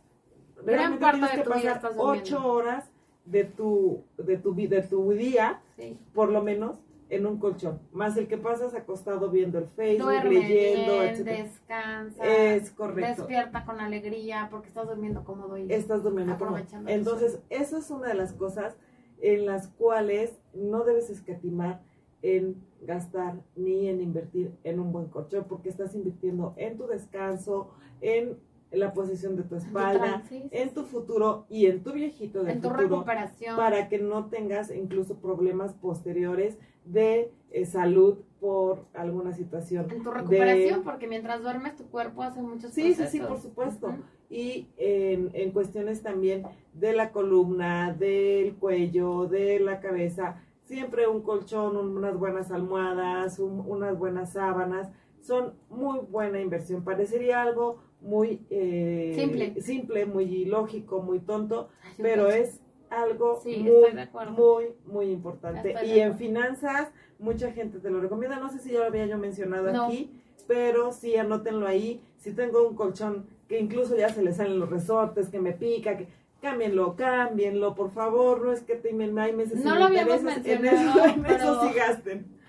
Gran 0.57 0.99
realmente 0.99 0.99
parte 1.05 1.19
tienes 1.19 1.43
que 1.43 1.49
pasar 1.49 1.91
ocho 1.97 2.45
horas 2.45 2.91
de 3.25 3.45
tu, 3.45 4.03
de 4.17 4.37
tu, 4.37 4.53
de 4.55 4.81
tu 4.83 5.11
día, 5.11 5.61
Sí. 5.77 5.97
por 6.13 6.29
lo 6.29 6.43
menos, 6.43 6.77
en 7.11 7.25
un 7.25 7.37
colchón. 7.37 7.79
Más 7.91 8.15
el 8.15 8.27
que 8.27 8.37
pasas 8.37 8.73
acostado 8.73 9.29
viendo 9.29 9.59
el 9.59 9.67
Facebook, 9.67 10.05
Duerme 10.05 10.29
leyendo, 10.29 10.93
bien, 10.93 11.15
etc. 11.15 11.25
descansa. 11.25 12.25
Es 12.25 12.71
correcto. 12.71 13.23
Despierta 13.23 13.65
con 13.65 13.81
alegría 13.81 14.47
porque 14.49 14.69
estás 14.69 14.87
durmiendo 14.87 15.25
cómodo 15.25 15.57
y 15.57 15.71
estás 15.71 16.03
durmiendo 16.03 16.33
el 16.33 16.87
Entonces, 16.87 17.39
eso 17.49 17.77
es 17.77 17.91
una 17.91 18.07
de 18.07 18.13
las 18.13 18.31
cosas 18.31 18.77
en 19.19 19.45
las 19.45 19.67
cuales 19.67 20.39
no 20.53 20.85
debes 20.85 21.09
escatimar 21.09 21.81
en 22.21 22.55
gastar 22.81 23.35
ni 23.57 23.89
en 23.89 23.99
invertir 23.99 24.53
en 24.63 24.79
un 24.79 24.93
buen 24.93 25.07
colchón, 25.07 25.45
porque 25.49 25.67
estás 25.67 25.93
invirtiendo 25.95 26.53
en 26.55 26.77
tu 26.77 26.87
descanso, 26.87 27.71
en 27.99 28.37
la 28.71 28.93
posición 28.93 29.35
de 29.35 29.43
tu 29.43 29.55
espalda, 29.55 30.23
en 30.29 30.73
tu 30.73 30.83
futuro 30.83 31.45
y 31.49 31.65
en 31.65 31.83
tu 31.83 31.91
viejito 31.91 32.43
de 32.43 32.53
en 32.53 32.61
tu 32.61 32.69
futuro, 32.69 32.89
recuperación. 32.89 33.57
para 33.57 33.89
que 33.89 33.99
no 33.99 34.27
tengas 34.27 34.71
incluso 34.71 35.17
problemas 35.17 35.73
posteriores 35.73 36.57
de 36.85 37.31
eh, 37.51 37.65
salud 37.65 38.17
por 38.39 38.85
alguna 38.93 39.33
situación. 39.33 39.87
En 39.91 40.03
tu 40.03 40.09
de- 40.09 40.15
recuperación, 40.17 40.83
porque 40.83 41.07
mientras 41.07 41.41
duermes 41.43 41.75
tu 41.75 41.85
cuerpo 41.85 42.23
hace 42.23 42.41
muchos 42.41 42.71
Sí, 42.71 42.93
sí, 42.93 42.95
procesos. 42.95 43.11
sí, 43.11 43.19
por 43.19 43.39
supuesto. 43.39 43.93
Y 44.29 44.67
en, 44.77 45.29
en 45.33 45.51
cuestiones 45.51 46.01
también 46.01 46.43
de 46.73 46.93
la 46.93 47.11
columna, 47.11 47.93
del 47.93 48.55
cuello, 48.55 49.27
de 49.27 49.59
la 49.59 49.79
cabeza, 49.81 50.41
siempre 50.63 51.07
un 51.07 51.21
colchón, 51.21 51.75
un- 51.77 51.97
unas 51.97 52.17
buenas 52.17 52.49
almohadas, 52.51 53.39
un- 53.39 53.63
unas 53.67 53.97
buenas 53.99 54.33
sábanas, 54.33 54.89
son 55.21 55.53
muy 55.69 55.99
buena 55.99 56.39
inversión. 56.41 56.83
Parecería 56.83 57.41
algo 57.43 57.79
muy 58.01 58.41
eh, 58.49 59.13
Simple. 59.15 59.61
simple, 59.61 60.05
muy 60.07 60.45
lógico, 60.45 61.01
muy 61.01 61.19
tonto, 61.19 61.69
Ay, 61.83 61.91
pero 61.97 62.29
es 62.31 62.59
algo 62.91 63.39
Sí, 63.41 63.57
muy, 63.57 63.91
muy, 64.37 64.65
muy 64.85 65.05
importante. 65.11 65.71
Estoy 65.73 65.91
Y 65.91 65.99
en 65.99 66.17
finanzas, 66.17 66.91
mucha 67.19 67.51
gente 67.51 67.79
te 67.79 67.89
lo 67.89 67.99
recomienda. 68.01 68.39
No 68.39 68.49
sé 68.49 68.59
si 68.59 68.71
ya 68.71 68.79
lo 68.79 68.85
había 68.85 69.05
yo 69.07 69.17
mencionado 69.17 69.71
No. 69.71 69.85
aquí, 69.85 70.11
pero 70.47 70.91
sí, 70.91 71.15
anótenlo 71.15 71.67
ahí. 71.67 72.03
Si 72.17 72.33
tengo 72.33 72.67
un 72.67 72.75
colchón 72.75 73.25
que 73.47 73.59
incluso 73.59 73.95
ya 73.95 74.09
se 74.09 74.21
le 74.21 74.33
salen 74.33 74.59
los 74.59 74.69
resortes, 74.69 75.29
que 75.29 75.39
me 75.39 75.53
pica, 75.53 75.97
que 75.97 76.07
cámbienlo, 76.41 76.95
cámbienlo, 76.95 77.75
por 77.75 77.91
favor. 77.91 78.41
No 78.45 78.51
es 78.51 78.61
que 78.61 78.75
te 78.75 78.89
hay 78.89 79.33
meses 79.33 79.63
No 79.63 79.75
lo 79.75 79.85
habíamos 79.85 80.17
intereses, 80.21 80.45
en 80.45 80.61
mencionado, 80.61 80.99
eso, 81.05 81.13
en 81.15 81.25
eso 81.25 81.27
pero- 81.27 81.61
sí 81.63 81.73
gasten. 81.77 82.41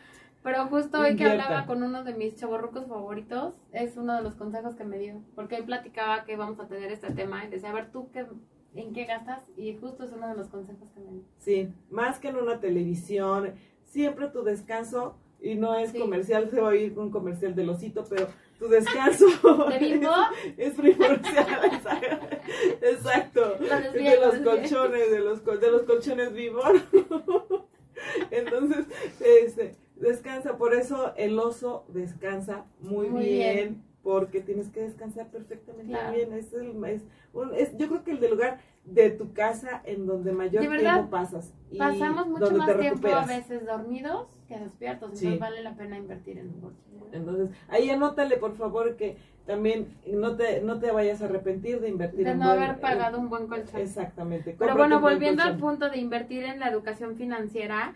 Pero 0.43 0.67
justo 0.67 0.99
hoy 0.99 1.15
que 1.15 1.25
hablaba 1.25 1.67
con 1.67 1.85
uno 1.85 2.03
de 2.03 2.15
mis 2.15 2.35
chavorrucos 2.35 2.89
favoritos, 2.89 3.55
es 3.73 3.97
uno 3.97 4.17
de 4.17 4.23
los 4.23 4.35
consejos 4.35 4.75
que 4.75 4.83
me 4.83 4.99
dio. 4.99 5.23
Porque 5.37 5.55
él 5.55 5.65
platicaba 5.65 6.25
que 6.25 6.33
íbamos 6.33 6.59
a 6.59 6.67
tener 6.67 6.91
este 6.91 7.13
tema 7.13 7.45
y 7.45 7.49
decía, 7.49 7.71
a 7.71 7.75
ver, 7.75 7.93
¿tú 7.93 8.11
qué, 8.13 8.27
en 8.75 8.93
qué 8.93 9.05
gastas? 9.05 9.43
Y 9.57 9.77
justo 9.77 10.05
es 10.05 10.13
uno 10.13 10.29
de 10.29 10.35
los 10.37 10.49
consejos 10.49 10.89
que 10.95 11.01
me. 11.01 11.21
Sí, 11.39 11.69
más 11.91 12.19
que 12.19 12.29
en 12.29 12.37
una 12.37 12.61
televisión, 12.61 13.55
siempre 13.85 14.29
tu 14.29 14.43
descanso, 14.43 15.17
y 15.41 15.57
no 15.57 15.75
es 15.77 15.91
Sí. 15.91 15.99
comercial, 15.99 16.49
se 16.51 16.61
va 16.61 16.71
a 16.71 16.77
ir 16.77 16.95
con 16.95 17.05
un 17.07 17.11
comercial 17.11 17.55
del 17.55 17.69
osito, 17.71 18.05
pero 18.09 18.29
tu 18.59 18.69
descanso 18.69 19.27
¿De 19.69 19.79
Bimbo? 19.79 20.11
es 20.57 20.75
primordial. 20.75 21.81
Exacto. 22.83 23.57
De 23.59 24.17
lo 24.17 24.27
los 24.27 24.37
colchones, 24.39 25.11
de 25.11 25.19
los, 25.21 25.41
col- 25.41 25.61
de 25.61 25.71
los 25.71 25.83
colchones 25.83 26.33
vivor. 26.33 26.73
Entonces, 28.31 28.87
este, 29.21 29.77
descansa. 29.97 30.57
Por 30.57 30.75
eso 30.75 31.13
el 31.17 31.39
oso 31.39 31.85
descansa 31.89 32.65
muy, 32.81 33.09
Muy 33.09 33.25
bien, 33.25 33.55
bien. 33.55 33.83
Porque 34.03 34.41
tienes 34.41 34.69
que 34.69 34.81
descansar 34.81 35.29
perfectamente 35.29 35.93
Claro. 35.93 36.13
bien. 36.15 36.33
Es 36.33 36.53
el, 36.53 36.85
es 36.85 37.03
un- 37.33 37.55
es- 37.55 37.77
yo 37.77 37.89
creo 37.89 38.03
que 38.05 38.11
el 38.13 38.21
del 38.21 38.33
lugar 38.33 38.59
de 38.85 39.11
tu 39.11 39.33
casa 39.33 39.81
en 39.85 40.07
donde 40.07 40.33
mayor 40.33 40.67
verdad, 40.69 40.95
tiempo 40.95 41.11
pasas. 41.11 41.53
y 41.71 41.79
Pasamos 41.79 42.27
mucho 42.27 42.45
donde 42.47 42.59
más 42.59 42.67
te 42.69 42.75
tiempo 42.79 43.09
a 43.09 43.25
veces 43.25 43.65
dormidos 43.65 44.27
que 44.49 44.59
despiertos. 44.59 45.11
Sí. 45.19 45.27
Entonces 45.27 45.41
vale 45.41 45.63
la 45.63 45.75
pena 45.77 45.97
invertir 45.97 46.39
en 46.39 46.49
un 46.49 46.61
bolsillo. 46.63 47.07
Entonces, 47.13 47.51
ahí 47.69 47.91
anótale 47.91 48.37
por 48.39 48.57
favor 48.57 48.97
que 48.97 49.17
también 49.47 49.87
no 50.07 50.35
te, 50.37 50.61
no 50.63 50.79
te 50.81 50.91
vayas 50.91 51.21
a 51.23 51.27
arrepentir 51.27 51.81
de 51.81 51.89
invertir 51.89 52.25
De 52.25 52.33
en 52.33 52.39
no 52.41 52.47
buen- 52.47 52.59
haber 52.63 52.81
pagado 52.81 53.19
un 53.21 53.29
buen 53.29 53.47
colchón. 53.47 53.81
Exactamente. 53.81 54.57
Pero 54.59 54.77
bueno, 54.77 55.01
volviendo 55.01 55.43
al 55.45 55.59
punto 55.59 55.89
de 55.91 55.99
invertir 55.99 56.45
en 56.45 56.59
la 56.59 56.69
educación 56.69 57.17
financiera, 57.17 57.95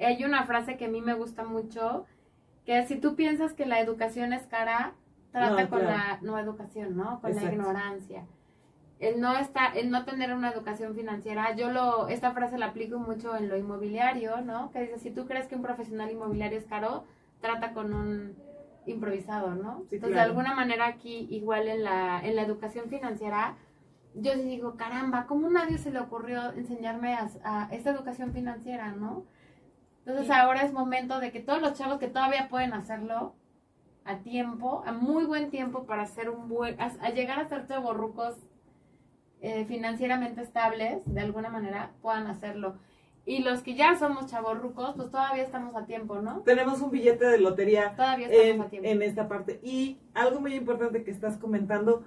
hay 0.00 0.24
una 0.24 0.44
frase 0.44 0.76
que 0.76 0.86
a 0.86 0.88
mí 0.88 1.00
me 1.00 1.14
gusta 1.14 1.44
mucho, 1.44 2.06
que 2.66 2.84
si 2.86 2.96
tú 2.96 3.14
piensas 3.14 3.52
que 3.52 3.66
la 3.66 3.80
educación 3.80 4.32
es 4.32 4.46
cara, 4.46 4.94
trata 5.34 5.62
No, 5.64 5.68
con 5.68 5.80
claro. 5.80 5.96
la 5.98 6.18
no 6.22 6.38
educación, 6.38 6.96
¿no? 6.96 7.20
Con 7.20 7.30
Exacto. 7.32 7.48
la 7.48 7.54
ignorancia. 7.54 8.24
El 9.00 9.20
no 9.20 9.36
estar, 9.36 9.76
el 9.76 9.90
no 9.90 10.04
tener 10.04 10.32
una 10.32 10.50
educación 10.52 10.94
financiera, 10.94 11.54
yo 11.56 11.70
lo, 11.70 12.08
esta 12.08 12.32
frase 12.32 12.56
la 12.56 12.66
aplico 12.66 12.98
mucho 12.98 13.36
en 13.36 13.48
lo 13.48 13.56
inmobiliario, 13.56 14.40
¿no? 14.42 14.70
Que 14.70 14.82
dice, 14.82 14.98
si 15.00 15.10
tú 15.10 15.26
crees 15.26 15.48
que 15.48 15.56
un 15.56 15.62
profesional 15.62 16.10
inmobiliario 16.10 16.56
es 16.58 16.64
caro, 16.64 17.04
trata 17.40 17.72
con 17.74 17.92
un 17.92 18.36
improvisado, 18.86 19.54
¿no? 19.56 19.78
Sí, 19.90 19.96
Entonces, 19.96 20.00
claro. 20.00 20.14
de 20.14 20.20
alguna 20.20 20.54
manera 20.54 20.86
aquí, 20.86 21.26
igual 21.30 21.66
en 21.68 21.82
la, 21.82 22.20
en 22.24 22.36
la 22.36 22.42
educación 22.42 22.88
financiera, 22.88 23.56
yo 24.14 24.32
sí 24.34 24.42
digo, 24.42 24.76
caramba, 24.76 25.26
¿cómo 25.26 25.50
nadie 25.50 25.76
se 25.78 25.90
le 25.90 25.98
ocurrió 25.98 26.52
enseñarme 26.52 27.14
a, 27.14 27.28
a 27.42 27.68
esta 27.72 27.90
educación 27.90 28.32
financiera, 28.32 28.92
no? 28.92 29.24
Entonces 30.06 30.30
ahora 30.30 30.62
es 30.62 30.72
momento 30.72 31.18
de 31.18 31.32
que 31.32 31.40
todos 31.40 31.60
los 31.60 31.72
chavos 31.74 31.98
que 31.98 32.08
todavía 32.08 32.48
pueden 32.48 32.74
hacerlo 32.74 33.34
a 34.04 34.18
tiempo, 34.18 34.82
a 34.86 34.92
muy 34.92 35.24
buen 35.24 35.50
tiempo 35.50 35.84
para 35.84 36.02
hacer 36.02 36.30
un 36.30 36.48
buen, 36.48 36.80
a, 36.80 36.92
a 37.00 37.10
llegar 37.10 37.38
a 37.40 37.48
ser 37.48 37.66
chavorrucos 37.66 38.36
eh, 39.40 39.64
financieramente 39.66 40.40
estables, 40.40 41.02
de 41.04 41.20
alguna 41.20 41.50
manera, 41.50 41.92
puedan 42.00 42.26
hacerlo. 42.26 42.76
Y 43.26 43.42
los 43.42 43.62
que 43.62 43.74
ya 43.74 43.98
somos 43.98 44.30
chavorrucos, 44.30 44.94
pues 44.96 45.10
todavía 45.10 45.42
estamos 45.42 45.74
a 45.76 45.86
tiempo, 45.86 46.20
¿no? 46.20 46.40
Tenemos 46.40 46.80
un 46.82 46.90
billete 46.90 47.26
de 47.26 47.38
lotería 47.38 47.94
Todavía 47.96 48.28
en, 48.28 48.32
estamos 48.32 48.66
a 48.66 48.70
tiempo. 48.70 48.88
en 48.88 49.02
esta 49.02 49.28
parte. 49.28 49.60
Y 49.62 49.98
algo 50.12 50.40
muy 50.40 50.54
importante 50.54 51.04
que 51.04 51.10
estás 51.10 51.38
comentando, 51.38 52.04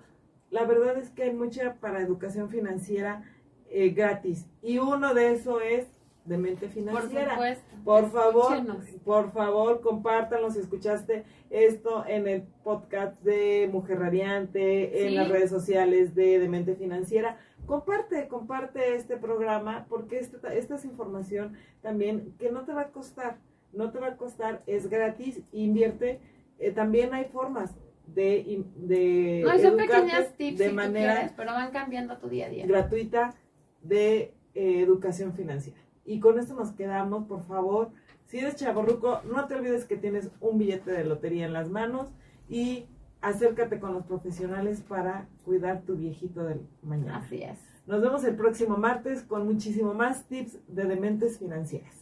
la 0.51 0.63
verdad 0.65 0.97
es 0.97 1.09
que 1.09 1.23
hay 1.23 1.33
mucha 1.33 1.75
para 1.75 2.01
educación 2.01 2.49
financiera 2.49 3.23
eh, 3.69 3.89
gratis. 3.89 4.47
Y 4.61 4.77
uno 4.77 5.13
de 5.13 5.33
eso 5.33 5.59
es 5.59 5.87
de 6.27 6.37
mente 6.37 6.65
Por 6.67 6.73
financiera. 6.73 7.31
supuesto. 7.31 7.63
Por 7.83 8.11
favor, 8.11 8.57
por 9.05 9.31
favor, 9.31 9.81
compártanlo 9.81 10.51
si 10.51 10.59
escuchaste 10.59 11.23
esto 11.49 12.03
en 12.05 12.27
el 12.27 12.41
podcast 12.63 13.19
de 13.23 13.69
Mujer 13.71 13.99
Radiante, 13.99 15.07
en 15.07 15.15
las 15.15 15.29
redes 15.29 15.49
sociales 15.49 16.13
de 16.15 16.39
Demente 16.39 16.75
Financiera. 16.75 17.37
Comparte, 17.65 18.27
comparte 18.27 18.95
este 18.95 19.17
programa 19.17 19.85
porque 19.89 20.19
esta, 20.19 20.53
esta 20.53 20.75
es 20.75 20.85
información 20.85 21.53
también 21.81 22.33
que 22.39 22.51
no 22.51 22.63
te 22.65 22.73
va 22.73 22.81
a 22.81 22.87
costar, 22.91 23.37
no 23.73 23.91
te 23.91 23.99
va 23.99 24.07
a 24.07 24.17
costar, 24.17 24.63
es 24.67 24.89
gratis, 24.89 25.41
invierte. 25.51 26.19
Eh, 26.59 26.71
también 26.71 27.13
hay 27.13 27.25
formas 27.25 27.75
de, 28.07 28.63
de 28.77 29.43
No, 29.45 29.57
son 29.59 29.77
pequeñas 29.77 30.33
tips 30.35 30.57
de 30.59 30.69
si 30.69 30.73
manera 30.73 31.13
quieres, 31.13 31.33
pero 31.37 31.51
van 31.53 31.71
cambiando 31.71 32.17
tu 32.17 32.29
día 32.29 32.47
a 32.47 32.49
día. 32.49 32.65
gratuita 32.65 33.33
de 33.81 34.33
eh, 34.55 34.81
educación 34.81 35.33
financiera. 35.33 35.77
Y 36.07 36.19
con 36.19 36.39
esto 36.39 36.55
nos 36.55 36.71
quedamos, 36.71 37.25
por 37.27 37.43
favor. 37.43 37.91
Si 38.25 38.39
eres 38.39 38.55
chaborruco, 38.55 39.21
no 39.31 39.45
te 39.45 39.55
olvides 39.55 39.85
que 39.85 39.97
tienes 39.97 40.31
un 40.39 40.57
billete 40.57 40.91
de 40.91 41.03
lotería 41.03 41.45
en 41.45 41.53
las 41.53 41.69
manos 41.69 42.09
y 42.49 42.85
acércate 43.21 43.79
con 43.79 43.93
los 43.93 44.05
profesionales 44.05 44.81
para 44.81 45.27
cuidar 45.43 45.81
tu 45.81 45.95
viejito 45.95 46.43
del 46.45 46.61
mañana. 46.81 47.17
Así 47.17 47.43
es. 47.43 47.59
Nos 47.85 48.01
vemos 48.01 48.23
el 48.23 48.35
próximo 48.35 48.77
martes 48.77 49.21
con 49.21 49.45
muchísimo 49.45 49.93
más 49.93 50.25
tips 50.27 50.57
de 50.67 50.85
dementes 50.85 51.39
financieras. 51.39 51.95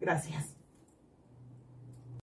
Gracias. 0.00 0.51